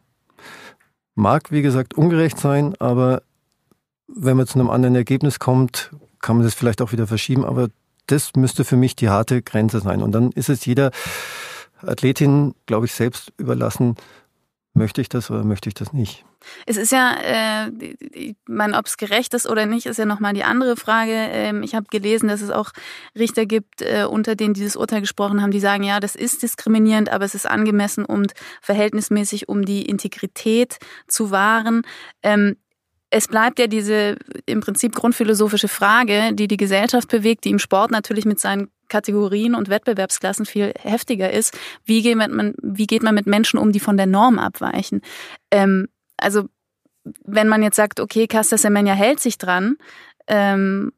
Mag, 1.20 1.52
wie 1.52 1.62
gesagt, 1.62 1.96
ungerecht 1.96 2.40
sein, 2.40 2.76
aber 2.80 3.24
wenn 4.08 4.38
man 4.38 4.48
zu 4.48 4.58
einem 4.58 4.70
anderen 4.70 4.96
Ergebnis 4.96 5.38
kommt, 5.38 5.92
kann 6.22 6.38
man 6.38 6.46
das 6.46 6.54
vielleicht 6.54 6.82
auch 6.82 6.94
wieder 6.94 7.08
verschieben. 7.08 7.44
Aber 7.44 7.68
das 8.08 8.32
müsste 8.38 8.64
für 8.64 8.78
mich 8.78 8.96
die 8.96 9.10
harte 9.10 9.42
Grenze 9.42 9.82
sein. 9.82 10.02
Und 10.02 10.14
dann 10.14 10.32
ist 10.32 10.48
es 10.48 10.66
jeder 10.66 10.92
Athletin, 11.82 12.56
glaube 12.68 12.86
ich, 12.86 12.94
selbst 12.94 13.34
überlassen, 13.38 13.96
möchte 14.74 15.02
ich 15.02 15.10
das 15.10 15.30
oder 15.30 15.44
möchte 15.44 15.68
ich 15.68 15.76
das 15.76 15.92
nicht. 15.92 16.24
Es 16.66 16.78
ist 16.78 16.92
ja, 16.92 17.16
äh, 17.22 17.72
ich 18.14 18.36
meine, 18.48 18.78
ob 18.78 18.86
es 18.86 18.98
gerecht 18.98 19.34
ist 19.34 19.48
oder 19.48 19.66
nicht, 19.66 19.86
ist 19.86 19.98
ja 19.98 20.06
nochmal 20.06 20.34
die 20.34 20.44
andere 20.44 20.76
Frage. 20.76 21.14
Ähm, 21.14 21.64
ich 21.64 21.76
habe 21.76 21.88
gelesen, 21.90 22.30
dass 22.30 22.42
es 22.42 22.50
auch 22.50 22.72
Richter 23.18 23.46
gibt, 23.46 23.82
äh, 23.82 24.06
unter 24.10 24.36
denen 24.36 24.54
dieses 24.54 24.76
Urteil 24.76 25.02
gesprochen 25.02 25.42
haben, 25.42 25.52
die 25.52 25.60
sagen, 25.60 25.84
ja, 25.84 26.00
das 26.00 26.16
ist 26.16 26.44
diskriminierend, 26.44 27.10
aber 27.10 27.26
es 27.26 27.36
ist 27.36 27.46
angemessen 27.46 28.06
und 28.06 28.34
verhältnismäßig, 28.62 29.50
um 29.50 29.66
die 29.66 29.86
Integrität 29.86 30.78
zu 31.08 31.32
wahren. 31.32 31.84
Ähm, 32.24 32.56
es 33.12 33.28
bleibt 33.28 33.60
ja 33.60 33.68
diese 33.68 34.18
im 34.46 34.62
Prinzip 34.62 34.94
grundphilosophische 34.94 35.68
Frage, 35.68 36.32
die 36.34 36.48
die 36.48 36.58
Gesellschaft 36.58 37.10
bewegt, 37.10 37.46
die 37.46 37.50
im 37.50 37.60
Sport 37.60 37.92
natürlich 37.92 38.26
mit 38.26 38.40
seinen 38.40 38.70
Kategorien 38.88 39.56
und 39.56 39.70
Wettbewerbsklassen 39.70 40.46
viel 40.46 40.74
heftiger 40.80 41.32
ist. 41.32 41.58
Wie 41.86 42.02
geht 42.02 42.18
man, 42.18 42.56
wie 42.62 42.88
geht 42.88 43.04
man 43.04 43.16
mit 43.16 43.28
Menschen 43.28 43.60
um, 43.60 43.72
die 43.72 43.80
von 43.80 43.98
der 43.98 44.08
Norm 44.08 44.38
abweichen? 44.38 45.02
Ähm, 45.52 45.88
also 46.22 46.48
wenn 47.24 47.48
man 47.48 47.64
jetzt 47.64 47.76
sagt, 47.76 48.00
okay, 48.00 48.28
Casta 48.28 48.58
Semenya 48.58 48.94
hält 48.94 49.20
sich 49.20 49.38
dran, 49.38 49.78
ähm, 50.28 50.92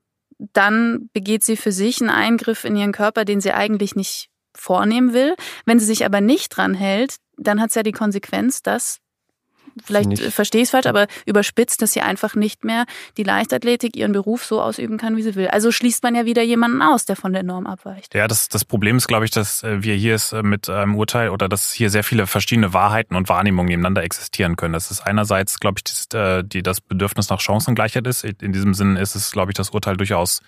dann 0.54 1.10
begeht 1.14 1.44
sie 1.44 1.56
für 1.56 1.72
sich 1.72 2.02
einen 2.02 2.10
Eingriff 2.10 2.64
in 2.64 2.76
ihren 2.76 2.92
Körper, 2.92 3.26
den 3.26 3.42
sie 3.42 3.54
eigentlich 3.54 3.96
nicht 3.96 4.30
vornehmen 4.56 5.14
will. 5.14 5.36
Wenn 5.66 5.80
sie 5.80 5.86
sich 5.86 6.06
aber 6.06 6.20
nicht 6.20 6.50
dran 6.50 6.74
hält, 6.74 7.18
dann 7.38 7.62
hat 7.62 7.70
es 7.70 7.76
ja 7.76 7.84
die 7.84 7.92
Konsequenz, 7.92 8.62
dass 8.62 9.00
vielleicht 9.84 10.20
verstehe 10.20 10.62
ich 10.62 10.68
es 10.68 10.72
falsch, 10.72 10.86
aber 10.86 11.08
überspitzt, 11.26 11.82
dass 11.82 11.94
sie 11.94 12.02
einfach 12.02 12.36
nicht 12.36 12.64
mehr 12.64 12.86
die 13.18 13.24
Leichtathletik, 13.24 13.96
ihren 13.96 14.12
Beruf 14.12 14.46
so 14.46 14.62
ausüben 14.62 14.98
kann, 14.98 15.18
wie 15.18 15.22
sie 15.22 15.36
will. 15.36 15.48
Also 15.48 15.72
schließt 15.72 16.04
man 16.04 16.16
ja 16.16 16.26
wieder 16.26 16.42
jemanden 16.42 16.82
aus, 16.82 17.06
der 17.06 17.16
von 17.16 17.34
der 17.34 17.44
Norm 17.44 17.68
abweicht. 17.68 18.14
Ja, 18.16 18.28
das, 18.28 18.50
das 18.50 18.66
Problem 18.66 18.98
ist, 18.98 19.08
glaube 19.08 19.26
ich, 19.26 19.32
dass 19.32 19.64
äh, 19.64 19.84
wir 19.84 19.96
hier 19.96 20.16
ist 20.16 20.34
äh, 20.34 20.44
mit 20.44 20.70
einem 20.70 20.96
Urteil 20.96 21.30
oder 21.30 21.50
dass 21.50 21.72
hier 21.72 21.90
sehr 21.90 22.04
viele 22.04 22.28
verschiedene 22.28 22.74
Wahrheiten 22.74 23.16
und 23.16 23.30
Wahrnehmungen 23.30 23.70
nebeneinander 23.70 24.04
existieren 24.04 24.56
können. 24.56 24.74
Das 24.74 24.92
ist 24.92 25.02
einerseits, 25.02 25.60
glaube 25.60 25.80
ich, 25.80 25.84
das, 25.84 26.08
äh, 26.14 26.44
die, 26.44 26.64
das 26.64 26.82
Bedürfnis 26.82 27.30
nach 27.30 27.40
Chancengleichheit 27.40 28.08
ist. 28.08 28.24
In 28.24 28.54
diesem 28.54 28.74
Sinne 28.74 29.00
ist 29.00 29.16
es, 29.16 29.32
glaube 29.32 29.52
ich, 29.52 29.56
das 29.56 29.72
Urteil 29.72 29.98
durchaus 29.98 30.42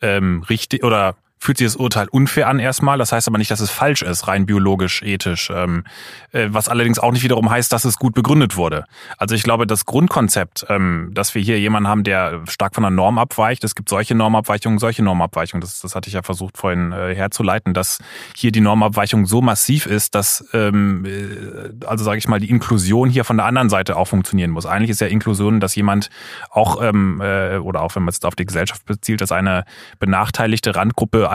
ähm, 0.00 0.42
richtig 0.48 0.84
oder 0.84 1.16
fühlt 1.42 1.58
sich 1.58 1.66
das 1.66 1.74
Urteil 1.74 2.06
unfair 2.08 2.46
an 2.46 2.60
erstmal. 2.60 2.98
Das 2.98 3.10
heißt 3.10 3.26
aber 3.26 3.36
nicht, 3.36 3.50
dass 3.50 3.58
es 3.58 3.68
falsch 3.68 4.02
ist, 4.02 4.28
rein 4.28 4.46
biologisch, 4.46 5.02
ethisch. 5.02 5.50
Ähm, 5.52 5.82
äh, 6.30 6.46
was 6.50 6.68
allerdings 6.68 7.00
auch 7.00 7.10
nicht 7.10 7.24
wiederum 7.24 7.50
heißt, 7.50 7.72
dass 7.72 7.84
es 7.84 7.96
gut 7.96 8.14
begründet 8.14 8.56
wurde. 8.56 8.84
Also 9.18 9.34
ich 9.34 9.42
glaube, 9.42 9.66
das 9.66 9.84
Grundkonzept, 9.84 10.66
ähm, 10.68 11.10
dass 11.12 11.34
wir 11.34 11.42
hier 11.42 11.58
jemanden 11.58 11.88
haben, 11.88 12.04
der 12.04 12.42
stark 12.48 12.76
von 12.76 12.82
der 12.82 12.92
Norm 12.92 13.18
abweicht, 13.18 13.64
es 13.64 13.74
gibt 13.74 13.88
solche 13.88 14.14
Normabweichungen, 14.14 14.78
solche 14.78 15.02
Normabweichungen, 15.02 15.60
das, 15.60 15.80
das 15.80 15.96
hatte 15.96 16.06
ich 16.06 16.14
ja 16.14 16.22
versucht 16.22 16.58
vorhin 16.58 16.92
äh, 16.92 17.12
herzuleiten, 17.12 17.74
dass 17.74 17.98
hier 18.36 18.52
die 18.52 18.60
Normabweichung 18.60 19.26
so 19.26 19.42
massiv 19.42 19.86
ist, 19.86 20.14
dass 20.14 20.48
ähm, 20.52 21.04
äh, 21.04 21.86
also 21.86 22.04
sage 22.04 22.18
ich 22.18 22.28
mal, 22.28 22.38
die 22.38 22.50
Inklusion 22.50 23.10
hier 23.10 23.24
von 23.24 23.36
der 23.36 23.46
anderen 23.46 23.68
Seite 23.68 23.96
auch 23.96 24.06
funktionieren 24.06 24.52
muss. 24.52 24.64
Eigentlich 24.64 24.90
ist 24.90 25.00
ja 25.00 25.08
Inklusion, 25.08 25.58
dass 25.58 25.74
jemand 25.74 26.08
auch 26.50 26.80
ähm, 26.80 27.20
äh, 27.20 27.56
oder 27.56 27.80
auch 27.82 27.96
wenn 27.96 28.04
man 28.04 28.10
es 28.10 28.22
auf 28.22 28.36
die 28.36 28.46
Gesellschaft 28.46 28.86
bezielt, 28.86 29.20
dass 29.20 29.32
eine 29.32 29.64
benachteiligte 29.98 30.76
Randgruppe 30.76 31.31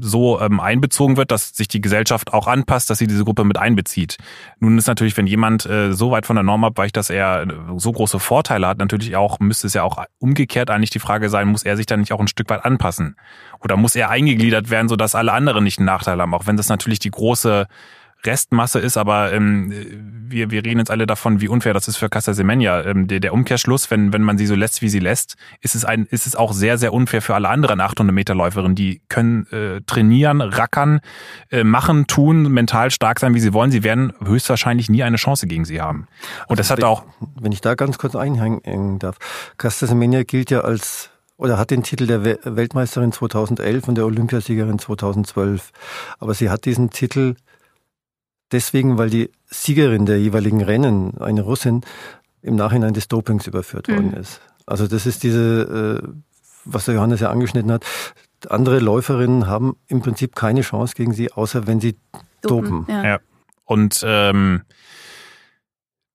so 0.00 0.40
ähm, 0.40 0.60
einbezogen 0.60 1.16
wird, 1.16 1.30
dass 1.30 1.50
sich 1.50 1.68
die 1.68 1.80
Gesellschaft 1.80 2.32
auch 2.32 2.46
anpasst, 2.46 2.90
dass 2.90 2.98
sie 2.98 3.06
diese 3.06 3.24
Gruppe 3.24 3.44
mit 3.44 3.58
einbezieht. 3.58 4.18
Nun 4.60 4.78
ist 4.78 4.86
natürlich, 4.86 5.16
wenn 5.16 5.26
jemand 5.26 5.66
äh, 5.66 5.92
so 5.92 6.10
weit 6.10 6.26
von 6.26 6.36
der 6.36 6.42
Norm 6.42 6.64
abweicht, 6.64 6.96
dass 6.96 7.10
er 7.10 7.42
äh, 7.42 7.46
so 7.76 7.92
große 7.92 8.18
Vorteile 8.18 8.66
hat, 8.66 8.78
natürlich 8.78 9.16
auch, 9.16 9.38
müsste 9.38 9.66
es 9.66 9.74
ja 9.74 9.82
auch 9.82 10.04
umgekehrt 10.18 10.70
eigentlich 10.70 10.90
die 10.90 10.98
Frage 10.98 11.28
sein, 11.28 11.48
muss 11.48 11.62
er 11.62 11.76
sich 11.76 11.86
dann 11.86 12.00
nicht 12.00 12.12
auch 12.12 12.20
ein 12.20 12.28
Stück 12.28 12.50
weit 12.50 12.64
anpassen? 12.64 13.16
Oder 13.60 13.76
muss 13.76 13.96
er 13.96 14.10
eingegliedert 14.10 14.70
werden, 14.70 14.88
sodass 14.88 15.14
alle 15.14 15.32
anderen 15.32 15.64
nicht 15.64 15.78
einen 15.78 15.86
Nachteil 15.86 16.20
haben? 16.20 16.34
Auch 16.34 16.46
wenn 16.46 16.56
das 16.56 16.68
natürlich 16.68 16.98
die 16.98 17.10
große 17.10 17.66
Restmasse 18.26 18.78
ist, 18.78 18.96
aber 18.96 19.32
ähm, 19.32 19.72
wir, 20.28 20.50
wir 20.50 20.64
reden 20.64 20.78
jetzt 20.78 20.90
alle 20.90 21.06
davon, 21.06 21.40
wie 21.40 21.48
unfair 21.48 21.74
das 21.74 21.88
ist 21.88 21.96
für 21.96 22.08
Casa 22.08 22.34
Semenya. 22.34 22.82
Ähm, 22.82 23.06
der, 23.06 23.20
der 23.20 23.32
Umkehrschluss, 23.32 23.90
wenn, 23.90 24.12
wenn 24.12 24.22
man 24.22 24.38
sie 24.38 24.46
so 24.46 24.54
lässt, 24.54 24.82
wie 24.82 24.88
sie 24.88 24.98
lässt, 24.98 25.36
ist 25.60 25.74
es, 25.74 25.84
ein, 25.84 26.06
ist 26.06 26.26
es 26.26 26.36
auch 26.36 26.52
sehr, 26.52 26.78
sehr 26.78 26.92
unfair 26.92 27.22
für 27.22 27.34
alle 27.34 27.48
anderen 27.48 27.80
800 27.80 28.14
Meter 28.14 28.34
Läuferinnen. 28.34 28.74
Die 28.74 29.00
können 29.08 29.46
äh, 29.52 29.80
trainieren, 29.86 30.40
rackern, 30.40 31.00
äh, 31.50 31.64
machen, 31.64 32.06
tun, 32.06 32.52
mental 32.52 32.90
stark 32.90 33.20
sein, 33.20 33.34
wie 33.34 33.40
sie 33.40 33.52
wollen. 33.52 33.70
Sie 33.70 33.84
werden 33.84 34.12
höchstwahrscheinlich 34.24 34.90
nie 34.90 35.02
eine 35.02 35.16
Chance 35.16 35.46
gegen 35.46 35.64
sie 35.64 35.80
haben. 35.80 36.08
Und 36.48 36.58
das 36.58 36.70
also, 36.70 36.82
hat 36.82 36.90
auch... 36.90 37.04
Wenn 37.40 37.52
ich 37.52 37.60
da 37.60 37.74
ganz 37.74 37.98
kurz 37.98 38.16
einhängen 38.16 38.98
darf. 38.98 39.16
Casa 39.56 39.86
Semenya 39.86 40.22
gilt 40.24 40.50
ja 40.50 40.60
als 40.60 41.10
oder 41.38 41.58
hat 41.58 41.70
den 41.70 41.82
Titel 41.82 42.06
der 42.06 42.24
Weltmeisterin 42.24 43.12
2011 43.12 43.88
und 43.88 43.96
der 43.96 44.06
Olympiasiegerin 44.06 44.78
2012. 44.78 45.70
Aber 46.18 46.34
sie 46.34 46.48
hat 46.48 46.64
diesen 46.64 46.90
Titel 46.90 47.34
deswegen, 48.52 48.98
weil 48.98 49.10
die 49.10 49.30
Siegerin 49.46 50.06
der 50.06 50.20
jeweiligen 50.20 50.62
Rennen, 50.62 51.16
eine 51.18 51.42
Russin, 51.42 51.82
im 52.42 52.56
Nachhinein 52.56 52.94
des 52.94 53.08
Dopings 53.08 53.46
überführt 53.46 53.88
mhm. 53.88 53.94
worden 53.94 54.12
ist. 54.14 54.40
Also 54.66 54.86
das 54.86 55.06
ist 55.06 55.22
diese, 55.22 56.02
äh, 56.02 56.08
was 56.64 56.84
der 56.84 56.94
Johannes 56.94 57.20
ja 57.20 57.30
angeschnitten 57.30 57.72
hat. 57.72 57.84
Andere 58.48 58.78
Läuferinnen 58.78 59.46
haben 59.46 59.76
im 59.88 60.00
Prinzip 60.02 60.34
keine 60.34 60.60
Chance 60.60 60.94
gegen 60.94 61.12
sie, 61.12 61.32
außer 61.32 61.66
wenn 61.66 61.80
sie 61.80 61.96
dopen. 62.42 62.80
dopen. 62.80 62.86
Ja. 62.88 63.04
ja. 63.04 63.18
Und 63.64 64.00
ähm, 64.04 64.62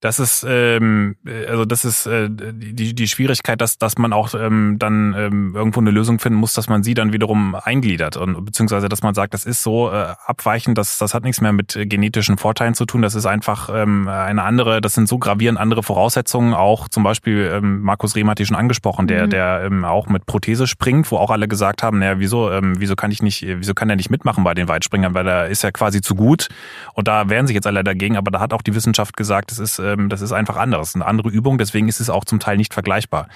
das 0.02 0.20
ist 0.20 0.44
ähm, 0.50 1.16
also 1.48 1.64
das 1.64 1.86
ist 1.86 2.08
äh, 2.08 2.28
die 2.30 2.96
die 2.96 3.08
Schwierigkeit, 3.08 3.62
dass 3.62 3.78
dass 3.78 4.00
man 4.00 4.14
auch 4.14 4.34
ähm, 4.34 4.78
dann 4.80 5.14
ähm, 5.16 5.56
irgendwo 5.56 5.80
eine 5.80 5.92
Lösung 5.92 6.18
finden 6.18 6.40
muss, 6.40 6.56
dass 6.56 6.68
man 6.68 6.82
sie 6.82 6.96
dann 6.96 7.14
wiederum 7.14 7.54
eingliedert. 7.54 8.18
Und 8.18 8.44
beziehungsweise 8.44 8.90
dass 8.90 9.04
man 9.04 9.14
sagt, 9.14 9.36
das 9.36 9.46
ist 9.46 9.62
so 9.62 9.92
äh, 9.92 10.16
abweichend, 10.26 10.80
das 10.80 10.98
das 10.98 11.14
hat 11.14 11.24
nichts 11.24 11.40
mehr 11.40 11.54
mit 11.54 11.78
genetischen 11.80 12.40
Vorteilen 12.40 12.74
zu 12.74 12.86
tun, 12.86 13.04
das 13.04 13.14
ist 13.14 13.28
einfach 13.28 13.70
ähm, 13.72 14.08
eine 14.08 14.42
andere, 14.42 14.82
das 14.82 14.96
sind 14.96 15.08
so 15.08 15.20
gravierend 15.20 15.60
andere 15.60 15.84
Voraussetzungen. 15.84 16.56
Auch 16.56 16.90
zum 16.90 17.04
Beispiel 17.04 17.52
ähm, 17.54 17.82
Markus 17.82 18.16
Rehm 18.16 18.28
hat 18.28 18.40
die 18.40 18.46
schon 18.48 18.58
angesprochen, 18.58 19.06
der 19.06 19.28
mhm. 19.28 19.30
der 19.30 19.62
ähm, 19.66 19.86
auch 19.86 20.08
mit 20.08 20.26
Prothese 20.26 20.66
springt, 20.66 21.12
wo 21.12 21.18
auch 21.18 21.30
alle 21.30 21.48
gesagt 21.48 21.84
haben, 21.84 22.00
naja, 22.00 22.18
wieso 22.18 22.52
ähm, 22.52 22.74
wieso 22.80 22.96
kann 22.96 23.12
ich 23.12 23.22
nicht, 23.22 23.46
wieso 23.46 23.76
kann 23.76 23.88
er 23.88 23.98
nicht 23.98 24.10
mitmachen 24.10 24.44
bei 24.44 24.56
den 24.56 24.68
Weitspringern, 24.68 25.14
weil 25.14 25.28
er 25.28 25.48
ist 25.48 25.62
ja 25.62 25.70
quasi 25.70 26.02
zu 26.02 26.16
gut. 26.16 26.50
Und 26.96 27.08
da 27.08 27.30
wehren 27.30 27.46
sich 27.46 27.54
jetzt 27.54 27.68
alle 27.68 27.84
dagegen, 27.84 28.18
aber 28.18 28.32
da 28.32 28.40
hat 28.40 28.52
auch 28.52 28.64
die 28.64 28.74
Wissenschaft 28.74 29.16
gesagt, 29.16 29.52
es 29.52 29.60
ist 29.60 29.78
äh, 29.78 29.91
ähm, 29.92 30.10
das 30.10 30.22
ist 30.22 30.32
einfach 30.32 30.58
anders, 30.58 30.96
eine 30.96 31.06
andere 31.06 31.30
Übung, 31.30 31.58
deswegen 31.58 31.88
ist 31.88 32.00
es 32.00 32.10
auch 32.10 32.26
zum 32.26 32.40
Teil 32.40 32.58
nicht 32.58 32.74
vergleichbar. 32.74 33.28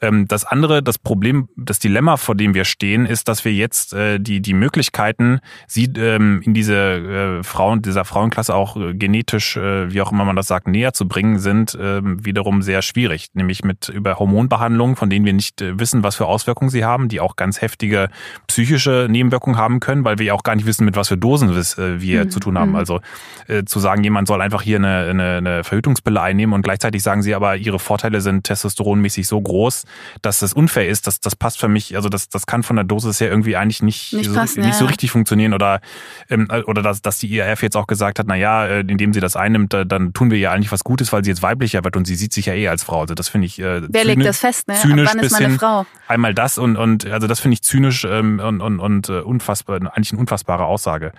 Ähm, 0.00 0.26
das 0.28 0.44
andere, 0.44 0.82
das 0.82 0.98
Problem, 0.98 1.48
das 1.56 1.78
Dilemma, 1.78 2.16
vor 2.16 2.34
dem 2.34 2.54
wir 2.54 2.64
stehen, 2.64 3.06
ist, 3.06 3.28
dass 3.28 3.44
wir 3.44 3.52
jetzt 3.52 3.92
äh, 3.92 4.18
die, 4.18 4.40
die 4.40 4.54
Möglichkeiten, 4.54 5.40
sie 5.66 5.84
ähm, 5.96 6.42
in 6.42 6.54
diese 6.54 6.74
äh, 6.76 7.42
Frauen, 7.42 7.82
dieser 7.82 8.04
Frauenklasse 8.04 8.54
auch 8.54 8.76
äh, 8.76 8.94
genetisch, 8.94 9.56
äh, 9.56 9.92
wie 9.92 10.00
auch 10.00 10.12
immer 10.12 10.24
man 10.24 10.36
das 10.36 10.46
sagt, 10.46 10.68
näher 10.68 10.92
zu 10.92 11.08
bringen, 11.08 11.38
sind 11.38 11.74
äh, 11.74 12.00
wiederum 12.02 12.62
sehr 12.62 12.82
schwierig. 12.82 13.28
Nämlich 13.34 13.64
mit 13.64 13.88
über 13.88 14.18
Hormonbehandlungen, 14.18 14.96
von 14.96 15.10
denen 15.10 15.24
wir 15.24 15.32
nicht 15.32 15.60
äh, 15.60 15.78
wissen, 15.78 16.02
was 16.02 16.16
für 16.16 16.26
Auswirkungen 16.26 16.70
sie 16.70 16.84
haben, 16.84 17.08
die 17.08 17.20
auch 17.20 17.36
ganz 17.36 17.60
heftige 17.60 18.08
psychische 18.46 19.06
Nebenwirkungen 19.10 19.56
haben 19.56 19.80
können, 19.80 20.04
weil 20.04 20.18
wir 20.18 20.26
ja 20.26 20.34
auch 20.34 20.42
gar 20.42 20.56
nicht 20.56 20.66
wissen, 20.66 20.84
mit 20.84 20.96
was 20.96 21.08
für 21.08 21.16
Dosen 21.16 21.50
äh, 21.50 22.00
wir 22.00 22.24
mhm. 22.24 22.30
zu 22.30 22.40
tun 22.40 22.58
haben. 22.58 22.70
Mhm. 22.70 22.76
Also 22.76 23.00
äh, 23.48 23.64
zu 23.64 23.80
sagen, 23.80 24.02
jemand 24.04 24.28
soll 24.28 24.40
einfach 24.40 24.62
hier 24.62 24.78
eine, 24.78 25.08
eine, 25.10 25.36
eine 25.36 25.64
Verhütungspille 25.96 26.20
einnehmen 26.20 26.52
und 26.52 26.62
gleichzeitig 26.62 27.02
sagen 27.02 27.22
sie 27.22 27.34
aber, 27.34 27.56
ihre 27.56 27.78
Vorteile 27.78 28.20
sind 28.20 28.44
testosteronmäßig 28.44 29.26
so 29.26 29.40
groß, 29.40 29.84
dass 30.22 30.42
es 30.42 30.52
unfair 30.52 30.88
ist. 30.88 31.06
Das, 31.06 31.20
das 31.20 31.36
passt 31.36 31.58
für 31.58 31.68
mich, 31.68 31.96
also 31.96 32.08
das, 32.08 32.28
das 32.28 32.46
kann 32.46 32.62
von 32.62 32.76
der 32.76 32.84
Dosis 32.84 33.20
her 33.20 33.28
irgendwie 33.28 33.56
eigentlich 33.56 33.82
nicht, 33.82 34.12
nicht, 34.12 34.28
so, 34.28 34.34
passen, 34.34 34.60
nicht 34.60 34.72
ja. 34.72 34.78
so 34.78 34.84
richtig 34.86 35.10
funktionieren 35.10 35.54
oder, 35.54 35.80
ähm, 36.28 36.48
oder 36.66 36.82
dass, 36.82 37.02
dass 37.02 37.18
die 37.18 37.34
IRF 37.34 37.62
jetzt 37.62 37.76
auch 37.76 37.86
gesagt 37.86 38.18
hat, 38.18 38.26
na 38.28 38.36
ja, 38.36 38.66
äh, 38.66 38.80
indem 38.80 39.12
sie 39.12 39.20
das 39.20 39.36
einnimmt, 39.36 39.74
dann 39.74 40.12
tun 40.12 40.30
wir 40.30 40.38
ihr 40.38 40.52
eigentlich 40.52 40.72
was 40.72 40.84
Gutes, 40.84 41.12
weil 41.12 41.24
sie 41.24 41.30
jetzt 41.30 41.42
weiblicher 41.42 41.84
wird 41.84 41.96
und 41.96 42.06
sie 42.06 42.14
sieht 42.14 42.32
sich 42.32 42.46
ja 42.46 42.54
eh 42.54 42.68
als 42.68 42.84
Frau. 42.84 43.00
Also 43.00 43.14
das 43.14 43.28
finde 43.28 43.46
ich 43.46 43.58
äh, 43.58 43.82
Wer 43.88 44.04
legt 44.04 44.24
das 44.24 44.38
fest, 44.38 44.68
ne? 44.68 44.74
zynisch 44.74 45.08
Ab 45.08 45.16
wann 45.16 45.24
ist 45.24 45.32
man 45.32 45.44
eine 45.44 45.58
Frau? 45.58 45.86
Einmal 46.08 46.34
das 46.34 46.58
und, 46.58 46.76
und 46.76 47.06
also 47.06 47.26
das 47.26 47.40
finde 47.40 47.54
ich 47.54 47.62
zynisch 47.62 48.04
ähm, 48.04 48.40
und, 48.40 48.60
und, 48.60 48.80
und 48.80 49.08
äh, 49.08 49.20
unfassbar, 49.20 49.76
eigentlich 49.76 50.12
eine 50.12 50.20
unfassbare 50.20 50.64
Aussage. 50.64 51.12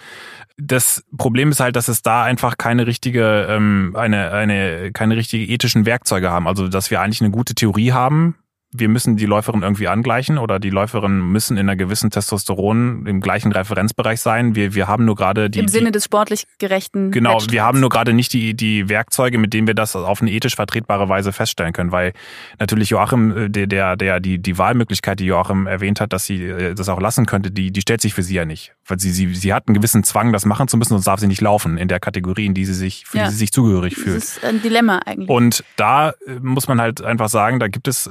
Das 0.59 1.03
Problem 1.17 1.51
ist 1.51 1.59
halt, 1.59 1.75
dass 1.75 1.87
es 1.87 2.01
da 2.01 2.23
einfach 2.23 2.57
keine 2.57 2.87
richtige, 2.87 3.45
ähm, 3.47 3.95
eine, 3.95 4.31
eine, 4.31 4.66
keine 4.93 5.15
richtige 5.15 5.45
ethischen 5.45 5.86
Werkzeuge 5.86 6.30
haben. 6.30 6.47
Also 6.47 6.67
dass 6.67 6.91
wir 6.91 7.01
eigentlich 7.01 7.21
eine 7.21 7.32
gute 7.32 7.56
Theorie 7.56 7.91
haben, 7.91 8.36
wir 8.79 8.89
müssen 8.89 9.17
die 9.17 9.25
Läuferin 9.25 9.61
irgendwie 9.61 9.87
angleichen 9.87 10.37
oder 10.37 10.59
die 10.59 10.69
Läuferin 10.69 11.31
müssen 11.31 11.57
in 11.57 11.67
einer 11.67 11.75
gewissen 11.75 12.09
Testosteron 12.09 13.05
im 13.05 13.21
gleichen 13.21 13.51
Referenzbereich 13.51 14.21
sein. 14.21 14.55
Wir, 14.55 14.73
wir 14.73 14.87
haben 14.87 15.05
nur 15.05 15.15
gerade 15.15 15.49
die. 15.49 15.59
Im 15.59 15.67
Sinne 15.67 15.91
des 15.91 16.05
sportlich 16.05 16.45
gerechten. 16.59 17.11
Genau, 17.11 17.39
wir 17.49 17.63
haben 17.63 17.79
nur 17.79 17.89
gerade 17.89 18.13
nicht 18.13 18.33
die, 18.33 18.53
die 18.53 18.89
Werkzeuge, 18.89 19.37
mit 19.37 19.53
denen 19.53 19.67
wir 19.67 19.73
das 19.73 19.95
auf 19.95 20.21
eine 20.21 20.31
ethisch 20.31 20.55
vertretbare 20.55 21.09
Weise 21.09 21.33
feststellen 21.33 21.73
können, 21.73 21.91
weil 21.91 22.13
natürlich 22.59 22.89
Joachim, 22.89 23.35
äh, 23.35 23.49
der, 23.49 23.67
der, 23.67 23.95
der 23.95 24.19
die, 24.19 24.39
die 24.39 24.57
Wahlmöglichkeit, 24.57 25.19
die 25.19 25.25
Joachim 25.25 25.67
erwähnt 25.67 26.01
hat, 26.01 26.13
dass 26.13 26.25
sie 26.25 26.43
äh, 26.43 26.73
das 26.73 26.89
auch 26.89 26.99
lassen 26.99 27.25
könnte, 27.25 27.51
die, 27.51 27.71
die 27.71 27.81
stellt 27.81 28.01
sich 28.01 28.13
für 28.13 28.23
sie 28.23 28.35
ja 28.35 28.45
nicht. 28.45 28.73
Weil 28.85 28.99
sie, 28.99 29.11
sie, 29.11 29.33
sie 29.33 29.53
hat 29.53 29.67
einen 29.67 29.75
gewissen 29.75 30.03
Zwang, 30.03 30.33
das 30.33 30.45
machen 30.45 30.67
zu 30.67 30.77
müssen, 30.77 30.89
sonst 30.89 31.05
darf 31.05 31.19
sie 31.19 31.27
nicht 31.27 31.41
laufen 31.41 31.77
in 31.77 31.87
der 31.87 31.99
Kategorie, 31.99 32.45
in 32.45 32.53
die 32.53 32.65
sie 32.65 32.73
sich, 32.73 33.05
für 33.05 33.17
ja. 33.17 33.25
die 33.25 33.31
sie 33.31 33.37
sich 33.37 33.51
zugehörig 33.51 33.95
fühlt. 33.95 34.17
Das 34.17 34.37
ist 34.37 34.43
ein 34.43 34.61
Dilemma 34.61 34.99
eigentlich. 35.05 35.29
Und 35.29 35.63
da 35.75 36.11
äh, 36.25 36.39
muss 36.41 36.67
man 36.67 36.79
halt 36.79 37.01
einfach 37.01 37.29
sagen, 37.29 37.59
da 37.59 37.67
gibt 37.67 37.87
es, 37.87 38.07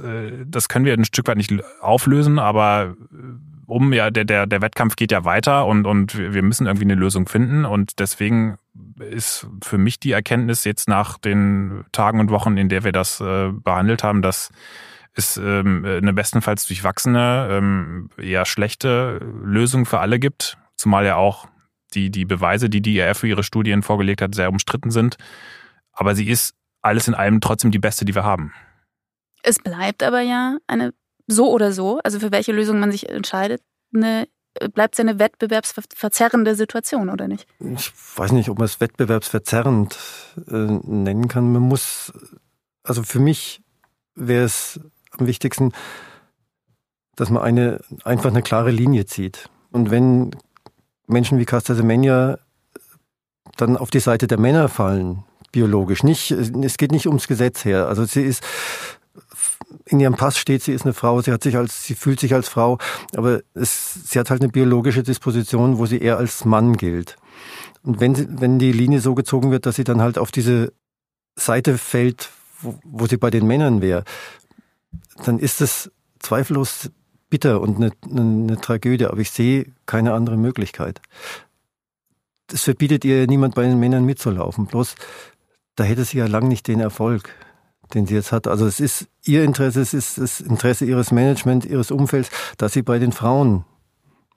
das 0.56 0.68
können 0.68 0.86
wir 0.86 0.94
ein 0.94 1.04
Stück 1.04 1.28
weit 1.28 1.36
nicht 1.36 1.52
auflösen, 1.80 2.38
aber 2.38 2.96
äh, 3.12 3.16
um 3.66 3.92
ja, 3.92 4.10
der, 4.10 4.24
der, 4.24 4.46
der 4.46 4.62
Wettkampf 4.62 4.96
geht 4.96 5.12
ja 5.12 5.24
weiter 5.24 5.66
und, 5.66 5.86
und 5.86 6.16
wir 6.16 6.42
müssen 6.42 6.66
irgendwie 6.66 6.86
eine 6.86 6.94
Lösung 6.94 7.28
finden. 7.28 7.64
Und 7.64 7.98
deswegen 7.98 8.58
ist 8.98 9.48
für 9.62 9.76
mich 9.76 9.98
die 10.00 10.12
Erkenntnis 10.12 10.64
jetzt 10.64 10.88
nach 10.88 11.18
den 11.18 11.84
Tagen 11.92 12.20
und 12.20 12.30
Wochen, 12.30 12.56
in 12.56 12.68
der 12.68 12.84
wir 12.84 12.92
das 12.92 13.20
äh, 13.20 13.50
behandelt 13.52 14.02
haben, 14.02 14.22
dass 14.22 14.50
es 15.14 15.36
ähm, 15.36 15.84
eine 15.84 16.12
bestenfalls 16.12 16.66
durchwachsene, 16.66 17.48
ähm, 17.50 18.08
eher 18.16 18.46
schlechte 18.46 19.20
Lösung 19.42 19.84
für 19.84 19.98
alle 19.98 20.18
gibt, 20.18 20.58
zumal 20.76 21.04
ja 21.04 21.16
auch 21.16 21.48
die, 21.92 22.10
die 22.10 22.24
Beweise, 22.24 22.70
die 22.70 22.80
die 22.80 22.96
IRF 22.96 23.18
für 23.18 23.28
ihre 23.28 23.42
Studien 23.42 23.82
vorgelegt 23.82 24.22
hat, 24.22 24.34
sehr 24.34 24.48
umstritten 24.48 24.90
sind. 24.90 25.16
Aber 25.92 26.14
sie 26.14 26.28
ist 26.28 26.54
alles 26.82 27.08
in 27.08 27.14
allem 27.14 27.40
trotzdem 27.40 27.72
die 27.72 27.78
beste, 27.78 28.04
die 28.04 28.14
wir 28.14 28.24
haben. 28.24 28.52
Es 29.46 29.60
bleibt 29.60 30.02
aber 30.02 30.22
ja 30.22 30.58
eine 30.66 30.92
so 31.28 31.52
oder 31.52 31.70
so, 31.72 32.00
also 32.02 32.18
für 32.18 32.32
welche 32.32 32.52
Lösung 32.52 32.80
man 32.80 32.90
sich 32.90 33.08
entscheidet, 33.08 33.62
eine 33.94 34.26
bleibt 34.72 34.94
es 34.94 35.00
eine 35.00 35.18
wettbewerbsverzerrende 35.18 36.54
Situation, 36.54 37.10
oder 37.10 37.28
nicht? 37.28 37.46
Ich 37.60 37.92
weiß 38.16 38.32
nicht, 38.32 38.48
ob 38.48 38.58
man 38.58 38.64
es 38.64 38.80
wettbewerbsverzerrend 38.80 39.96
äh, 40.48 40.52
nennen 40.54 41.28
kann. 41.28 41.52
Man 41.52 41.62
muss, 41.62 42.12
also 42.82 43.02
für 43.02 43.18
mich 43.18 43.62
wäre 44.14 44.44
es 44.44 44.80
am 45.12 45.26
wichtigsten, 45.26 45.72
dass 47.16 47.30
man 47.30 47.42
eine, 47.42 47.80
einfach 48.04 48.30
eine 48.30 48.42
klare 48.42 48.70
Linie 48.70 49.06
zieht. 49.06 49.48
Und 49.70 49.90
wenn 49.90 50.30
Menschen 51.06 51.38
wie 51.38 51.44
Casta 51.44 51.74
Semenya 51.74 52.38
dann 53.56 53.76
auf 53.76 53.90
die 53.90 54.00
Seite 54.00 54.26
der 54.26 54.38
Männer 54.38 54.68
fallen, 54.68 55.24
biologisch, 55.52 56.02
nicht, 56.02 56.30
es 56.30 56.76
geht 56.76 56.92
nicht 56.92 57.06
ums 57.06 57.28
Gesetz 57.28 57.64
her. 57.64 57.88
Also 57.88 58.04
sie 58.04 58.22
ist, 58.22 58.42
in 59.86 60.00
ihrem 60.00 60.14
Pass 60.14 60.36
steht, 60.36 60.62
sie 60.62 60.72
ist 60.72 60.84
eine 60.84 60.94
Frau, 60.94 61.22
sie 61.22 61.32
hat 61.32 61.42
sich 61.42 61.56
als, 61.56 61.84
sie 61.84 61.94
fühlt 61.94 62.18
sich 62.18 62.34
als 62.34 62.48
Frau, 62.48 62.78
aber 63.14 63.40
es, 63.54 63.94
sie 64.10 64.18
hat 64.18 64.30
halt 64.30 64.42
eine 64.42 64.50
biologische 64.50 65.02
Disposition, 65.02 65.78
wo 65.78 65.86
sie 65.86 65.98
eher 65.98 66.18
als 66.18 66.44
Mann 66.44 66.76
gilt. 66.76 67.16
Und 67.82 68.00
wenn, 68.00 68.40
wenn 68.40 68.58
die 68.58 68.72
Linie 68.72 69.00
so 69.00 69.14
gezogen 69.14 69.52
wird, 69.52 69.64
dass 69.64 69.76
sie 69.76 69.84
dann 69.84 70.02
halt 70.02 70.18
auf 70.18 70.32
diese 70.32 70.72
Seite 71.36 71.78
fällt, 71.78 72.30
wo, 72.60 72.78
wo 72.82 73.06
sie 73.06 73.16
bei 73.16 73.30
den 73.30 73.46
Männern 73.46 73.80
wäre, 73.80 74.02
dann 75.24 75.38
ist 75.38 75.60
es 75.60 75.90
zweifellos 76.18 76.90
bitter 77.30 77.60
und 77.60 77.76
eine, 77.76 77.92
eine, 78.10 78.60
Tragödie, 78.60 79.06
aber 79.06 79.18
ich 79.18 79.30
sehe 79.30 79.72
keine 79.86 80.14
andere 80.14 80.36
Möglichkeit. 80.36 81.00
Es 82.52 82.62
verbietet 82.62 83.04
ihr 83.04 83.26
niemand 83.26 83.54
bei 83.54 83.62
den 83.62 83.78
Männern 83.78 84.04
mitzulaufen, 84.04 84.66
bloß 84.66 84.96
da 85.76 85.84
hätte 85.84 86.04
sie 86.04 86.18
ja 86.18 86.26
lang 86.26 86.48
nicht 86.48 86.66
den 86.66 86.80
Erfolg 86.80 87.34
den 87.94 88.06
sie 88.06 88.14
jetzt 88.14 88.32
hat. 88.32 88.46
Also 88.46 88.66
es 88.66 88.80
ist 88.80 89.06
ihr 89.24 89.44
Interesse, 89.44 89.80
es 89.80 89.94
ist 89.94 90.18
das 90.18 90.40
Interesse 90.40 90.84
ihres 90.84 91.12
Management, 91.12 91.64
ihres 91.64 91.90
Umfelds, 91.90 92.30
dass 92.58 92.72
sie 92.72 92.82
bei 92.82 92.98
den 92.98 93.12
Frauen 93.12 93.64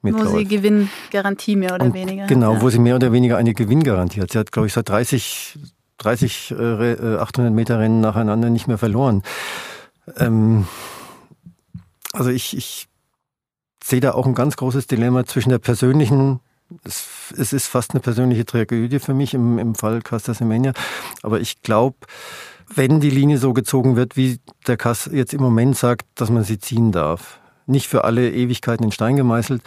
mitläuft. 0.02 0.32
Wo 0.32 0.38
sie 0.38 0.44
Gewinngarantie 0.44 1.56
mehr 1.56 1.74
oder 1.74 1.86
Und 1.86 1.94
weniger. 1.94 2.26
Genau, 2.26 2.54
ja. 2.54 2.62
wo 2.62 2.70
sie 2.70 2.78
mehr 2.78 2.96
oder 2.96 3.12
weniger 3.12 3.36
eine 3.36 3.54
Gewinngarantie 3.54 4.20
hat. 4.20 4.32
Sie 4.32 4.38
hat, 4.38 4.52
glaube 4.52 4.66
ich, 4.66 4.72
seit 4.72 4.88
30, 4.88 5.58
30 5.98 6.52
äh, 6.52 7.16
800 7.16 7.52
Meter 7.52 7.78
Rennen 7.78 8.00
nacheinander 8.00 8.50
nicht 8.50 8.68
mehr 8.68 8.78
verloren. 8.78 9.22
Ähm, 10.16 10.66
also 12.12 12.30
ich, 12.30 12.56
ich 12.56 12.88
sehe 13.82 14.00
da 14.00 14.12
auch 14.12 14.26
ein 14.26 14.34
ganz 14.34 14.56
großes 14.56 14.86
Dilemma 14.86 15.24
zwischen 15.24 15.50
der 15.50 15.58
persönlichen 15.58 16.40
es, 16.84 17.34
es 17.36 17.52
ist 17.52 17.66
fast 17.66 17.92
eine 17.92 18.00
persönliche 18.00 18.44
Tragödie 18.44 18.98
für 18.98 19.14
mich 19.14 19.34
im, 19.34 19.58
im 19.58 19.74
Fall 19.74 20.02
Casta 20.02 20.34
Semenya. 20.34 20.72
Aber 21.22 21.40
ich 21.40 21.62
glaube, 21.62 21.96
wenn 22.74 23.00
die 23.00 23.10
Linie 23.10 23.38
so 23.38 23.52
gezogen 23.52 23.96
wird, 23.96 24.16
wie 24.16 24.40
der 24.66 24.76
Kass 24.76 25.08
jetzt 25.12 25.34
im 25.34 25.42
Moment 25.42 25.76
sagt, 25.76 26.06
dass 26.14 26.30
man 26.30 26.44
sie 26.44 26.58
ziehen 26.58 26.92
darf, 26.92 27.40
nicht 27.66 27.88
für 27.88 28.04
alle 28.04 28.30
Ewigkeiten 28.30 28.84
in 28.84 28.92
Stein 28.92 29.16
gemeißelt, 29.16 29.62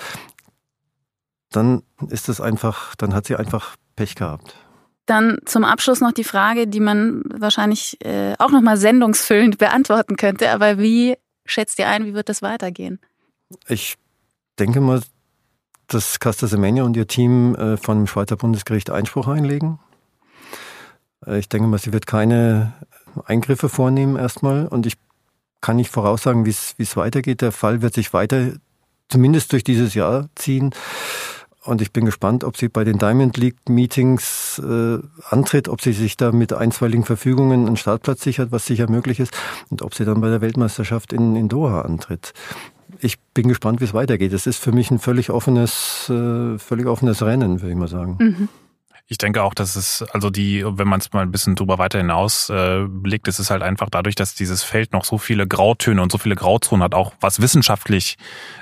dann 1.51 1.83
ist 2.09 2.29
das 2.29 2.41
einfach, 2.41 2.95
dann 2.95 3.13
hat 3.13 3.27
sie 3.27 3.35
einfach 3.35 3.75
Pech 3.95 4.15
gehabt. 4.15 4.55
Dann 5.05 5.39
zum 5.45 5.65
Abschluss 5.65 5.99
noch 5.99 6.13
die 6.13 6.23
Frage, 6.23 6.65
die 6.65 6.79
man 6.79 7.23
wahrscheinlich 7.27 7.97
äh, 8.05 8.35
auch 8.39 8.51
nochmal 8.51 8.77
sendungsfüllend 8.77 9.57
beantworten 9.57 10.15
könnte. 10.15 10.49
Aber 10.51 10.79
wie 10.79 11.17
schätzt 11.45 11.77
ihr 11.79 11.89
ein, 11.89 12.05
wie 12.05 12.13
wird 12.13 12.29
das 12.29 12.41
weitergehen? 12.41 12.99
Ich 13.67 13.95
denke 14.57 14.79
mal, 14.79 15.01
dass 15.87 16.19
Casta 16.19 16.47
Semenya 16.47 16.83
und 16.83 16.95
ihr 16.95 17.07
Team 17.07 17.53
äh, 17.55 17.75
von 17.75 17.97
dem 17.97 18.07
Schweizer 18.07 18.37
Bundesgericht 18.37 18.89
Einspruch 18.89 19.27
einlegen. 19.27 19.79
Äh, 21.25 21.39
ich 21.39 21.49
denke 21.49 21.67
mal, 21.67 21.79
sie 21.79 21.91
wird 21.91 22.07
keine 22.07 22.73
Eingriffe 23.25 23.69
vornehmen 23.69 24.15
erstmal 24.15 24.67
und 24.67 24.85
ich 24.85 24.95
kann 25.61 25.77
nicht 25.77 25.91
voraussagen, 25.91 26.45
wie 26.45 26.49
es 26.49 26.97
weitergeht. 26.97 27.41
Der 27.41 27.51
Fall 27.51 27.81
wird 27.81 27.93
sich 27.93 28.13
weiter 28.13 28.53
zumindest 29.09 29.51
durch 29.51 29.63
dieses 29.63 29.93
Jahr 29.93 30.29
ziehen. 30.35 30.71
Und 31.63 31.81
ich 31.81 31.93
bin 31.93 32.03
gespannt, 32.03 32.43
ob 32.43 32.57
sie 32.57 32.67
bei 32.67 32.83
den 32.83 32.97
Diamond 32.97 33.37
League 33.37 33.69
Meetings 33.69 34.61
äh, 34.61 34.97
antritt, 35.29 35.69
ob 35.69 35.81
sie 35.81 35.93
sich 35.93 36.17
da 36.17 36.33
mit 36.33 36.51
einstweiligen 36.51 37.05
Verfügungen 37.05 37.65
einen 37.65 37.77
Startplatz 37.77 38.21
sichert, 38.21 38.51
was 38.51 38.65
sicher 38.65 38.89
möglich 38.89 39.21
ist, 39.21 39.31
und 39.69 39.81
ob 39.81 39.95
sie 39.95 40.03
dann 40.03 40.19
bei 40.19 40.29
der 40.29 40.41
Weltmeisterschaft 40.41 41.13
in, 41.13 41.37
in 41.37 41.47
Doha 41.47 41.81
antritt. 41.83 42.33
Ich 42.99 43.17
bin 43.33 43.47
gespannt, 43.47 43.79
wie 43.79 43.85
es 43.85 43.93
weitergeht. 43.93 44.33
Es 44.33 44.45
ist 44.45 44.57
für 44.57 44.73
mich 44.73 44.91
ein 44.91 44.99
völlig 44.99 45.29
offenes, 45.29 46.09
äh, 46.09 46.57
völlig 46.59 46.85
offenes 46.85 47.21
Rennen, 47.21 47.61
würde 47.61 47.71
ich 47.71 47.77
mal 47.77 47.87
sagen. 47.87 48.17
Mhm. 48.19 48.49
Ich 49.07 49.17
denke 49.17 49.43
auch, 49.43 49.53
dass 49.53 49.75
es, 49.75 50.01
also 50.13 50.29
die, 50.29 50.63
wenn 50.65 50.87
man 50.87 51.01
es 51.01 51.11
mal 51.11 51.23
ein 51.23 51.31
bisschen 51.31 51.55
drüber 51.55 51.77
weiter 51.77 51.97
hinaus 51.97 52.49
äh, 52.49 52.85
blickt, 52.87 53.27
ist 53.27 53.37
es 53.37 53.51
halt 53.51 53.61
einfach 53.61 53.89
dadurch, 53.89 54.15
dass 54.15 54.33
dieses 54.33 54.63
Feld 54.63 54.93
noch 54.93 55.03
so 55.03 55.17
viele 55.17 55.45
Grautöne 55.45 56.01
und 56.01 56.09
so 56.09 56.17
viele 56.17 56.35
Grauzonen 56.35 56.81
hat, 56.81 56.95
auch 56.95 57.11
was 57.19 57.41
wissenschaftlich 57.41 58.15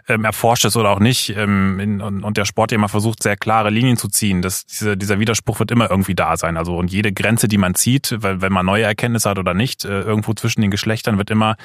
ähm, 0.07 0.25
erforscht 0.25 0.65
ist 0.65 0.75
oder 0.75 0.89
auch 0.89 0.99
nicht, 0.99 1.29
ähm, 1.37 1.79
in, 1.79 2.01
und, 2.01 2.23
und 2.23 2.37
der 2.37 2.45
Sport 2.45 2.71
ja 2.71 2.75
immer 2.75 2.89
versucht, 2.89 3.21
sehr 3.21 3.37
klare 3.37 3.69
Linien 3.69 3.97
zu 3.97 4.07
ziehen. 4.07 4.41
dass 4.41 4.65
diese, 4.65 4.97
dieser 4.97 5.19
Widerspruch 5.19 5.59
wird 5.59 5.69
immer 5.69 5.91
irgendwie 5.91 6.15
da 6.15 6.35
sein. 6.35 6.57
Also 6.57 6.75
und 6.75 6.91
jede 6.91 7.13
Grenze, 7.13 7.47
die 7.47 7.59
man 7.59 7.75
zieht, 7.75 8.15
weil 8.17 8.41
wenn 8.41 8.51
man 8.51 8.65
neue 8.65 8.83
Erkenntnisse 8.83 9.29
hat 9.29 9.37
oder 9.37 9.53
nicht, 9.53 9.85
äh, 9.85 10.01
irgendwo 10.01 10.33
zwischen 10.33 10.61
den 10.61 10.71
Geschlechtern 10.71 11.19
wird 11.19 11.29
immer 11.29 11.55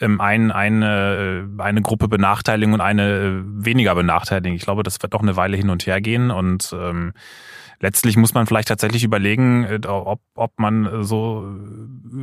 ähm, 0.00 0.22
ein, 0.22 0.50
eine, 0.52 1.46
äh, 1.58 1.62
eine 1.62 1.82
Gruppe 1.82 2.08
benachteiligen 2.08 2.72
und 2.72 2.80
eine 2.80 3.10
äh, 3.10 3.42
weniger 3.44 3.94
benachteiligen. 3.94 4.56
Ich 4.56 4.62
glaube, 4.62 4.82
das 4.82 5.02
wird 5.02 5.12
doch 5.12 5.22
eine 5.22 5.36
Weile 5.36 5.58
hin 5.58 5.68
und 5.68 5.86
her 5.86 6.00
gehen 6.00 6.30
und 6.30 6.74
ähm, 6.78 7.12
letztlich 7.80 8.16
muss 8.16 8.34
man 8.34 8.46
vielleicht 8.46 8.68
tatsächlich 8.68 9.04
überlegen, 9.04 9.64
äh, 9.64 9.86
ob, 9.86 10.20
ob 10.34 10.58
man 10.58 11.04
so, 11.04 11.48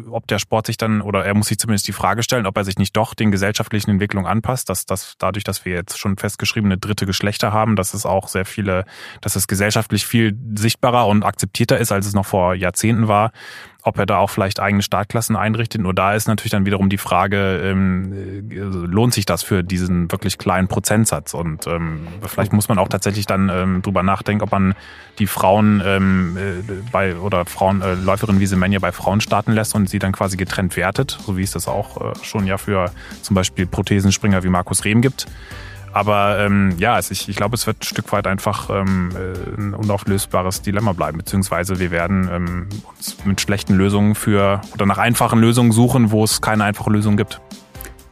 ob 0.10 0.28
der 0.28 0.40
Sport 0.40 0.68
sich 0.68 0.78
dann, 0.78 1.02
oder 1.02 1.26
er 1.26 1.34
muss 1.34 1.48
sich 1.48 1.58
zumindest 1.58 1.88
die 1.88 1.94
Frage 1.94 2.24
stellen, 2.24 2.46
ob 2.46 2.58
er 2.58 2.64
sich 2.64 2.78
nicht 2.78 2.96
doch 2.96 3.14
den 3.14 3.32
gesellschaftlichen 3.32 3.92
Entwicklungen 3.92 4.28
anpasst, 4.28 4.70
dass 4.70 4.86
das 4.86 5.16
dadurch, 5.18 5.44
dass 5.44 5.66
wir 5.66 5.74
jetzt 5.74 5.98
schon 5.98 6.18
festgeschriebene 6.18 6.78
dritte 6.78 7.06
Geschlechter 7.06 7.54
haben, 7.54 7.76
dass 7.76 7.94
es 7.94 8.06
auch 8.06 8.28
sehr 8.28 8.46
viele, 8.46 8.86
dass 9.22 9.36
es 9.36 9.48
gesellschaftlich 9.48 10.06
viel 10.06 10.38
sichtbarer 10.56 11.08
und 11.08 11.24
akzeptierter 11.24 11.78
ist, 11.78 11.92
als 11.92 12.08
es 12.08 12.14
noch 12.14 12.26
vor 12.26 12.56
Jahrzehnten 12.56 13.08
war 13.08 13.32
ob 13.84 13.98
er 13.98 14.06
da 14.06 14.18
auch 14.18 14.30
vielleicht 14.30 14.60
eigene 14.60 14.82
Startklassen 14.82 15.36
einrichtet. 15.36 15.82
Nur 15.82 15.94
da 15.94 16.14
ist 16.14 16.28
natürlich 16.28 16.52
dann 16.52 16.66
wiederum 16.66 16.90
die 16.90 16.98
Frage, 16.98 17.62
ähm, 17.64 18.50
äh, 18.50 18.60
lohnt 18.60 19.14
sich 19.14 19.26
das 19.26 19.44
für 19.44 19.64
diesen 19.64 20.12
wirklich 20.12 20.38
kleinen 20.38 20.70
Prozentsatz? 20.70 21.34
Und 21.34 21.68
ähm, 21.68 22.08
vielleicht 22.26 22.54
muss 22.54 22.70
man 22.70 22.78
auch 22.78 22.88
tatsächlich 22.88 23.26
dann 23.26 23.50
ähm, 23.50 23.82
drüber 23.82 24.02
nachdenken, 24.02 24.44
ob 24.44 24.52
man 24.52 24.74
die 25.20 25.28
Frauen 25.28 25.82
ähm, 25.86 26.38
äh, 26.38 26.74
bei 26.92 27.16
oder 27.18 27.46
Frauen 27.46 27.82
äh, 27.82 27.94
Läuferinnen 27.96 28.40
wie 28.40 28.46
Semenya 28.46 28.80
bei 28.80 28.94
Frauen 28.94 29.20
starten 29.20 29.52
lässt 29.52 29.76
und 29.76 29.90
sie 29.90 30.00
dann 30.00 30.14
quasi 30.14 30.38
getrennt 30.38 30.78
wertet, 30.78 31.18
so 31.26 31.38
wie 31.38 31.44
es 31.44 31.52
das 31.52 31.68
auch 31.68 32.00
äh, 32.00 32.14
schon 32.24 32.48
ja 32.48 32.58
für 32.58 32.92
zum 33.22 33.36
Beispiel 33.36 33.68
Prothesenspringer 33.68 34.44
wie 34.44 34.50
Markus 34.50 34.86
Rehm 34.86 35.02
gibt. 35.02 35.28
Aber 35.94 36.40
ähm, 36.40 36.74
ja, 36.80 36.96
also 36.96 37.12
ich, 37.12 37.30
ich 37.30 37.36
glaube, 37.36 37.56
es 37.56 37.68
wird 37.68 37.82
ein 37.82 37.84
Stück 37.84 38.12
weit 38.12 38.26
einfach 38.26 38.70
ähm, 38.72 39.12
äh, 39.16 39.62
ein 39.62 39.74
unauflösbares 39.76 40.64
Dilemma 40.64 40.94
bleiben, 40.94 41.20
beziehungsweise 41.20 41.80
wir 41.80 41.92
werden 41.92 42.28
ähm, 42.32 42.70
uns 42.96 43.18
mit 43.26 43.40
schlechten 43.40 43.76
Lösungen 43.76 44.16
für 44.16 44.62
oder 44.74 44.88
nach 44.88 44.98
einfachen 44.98 45.40
Lösungen 45.40 45.72
suchen, 45.72 46.10
wo 46.10 46.24
es 46.24 46.42
keine 46.42 46.64
einfache 46.64 46.90
Lösung 46.90 47.16
gibt. 47.16 47.40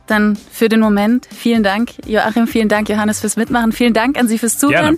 Dann 0.05 0.37
für 0.51 0.69
den 0.69 0.79
Moment 0.79 1.27
vielen 1.33 1.63
Dank, 1.63 1.91
Joachim, 2.05 2.45
vielen 2.45 2.69
Dank, 2.69 2.87
Johannes, 2.89 3.21
fürs 3.21 3.35
Mitmachen. 3.35 3.71
Vielen 3.71 3.93
Dank 3.93 4.19
an 4.19 4.27
Sie 4.27 4.37
fürs 4.37 4.59
Zuhören. 4.59 4.97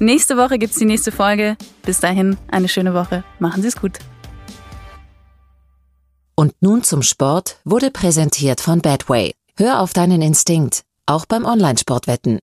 Nächste 0.00 0.36
Woche 0.36 0.58
gibt 0.58 0.72
es 0.72 0.78
die 0.78 0.86
nächste 0.86 1.12
Folge. 1.12 1.56
Bis 1.84 2.00
dahin 2.00 2.36
eine 2.50 2.68
schöne 2.68 2.94
Woche. 2.94 3.22
Machen 3.38 3.62
Sie 3.62 3.68
es 3.68 3.76
gut. 3.76 3.98
Und 6.34 6.54
nun 6.60 6.82
zum 6.82 7.02
Sport 7.02 7.60
wurde 7.64 7.90
präsentiert 7.90 8.60
von 8.60 8.80
Badway. 8.80 9.34
Hör 9.56 9.80
auf 9.80 9.92
deinen 9.92 10.20
Instinkt 10.20 10.82
auch 11.06 11.26
beim 11.26 11.44
Online-Sportwetten. 11.44 12.40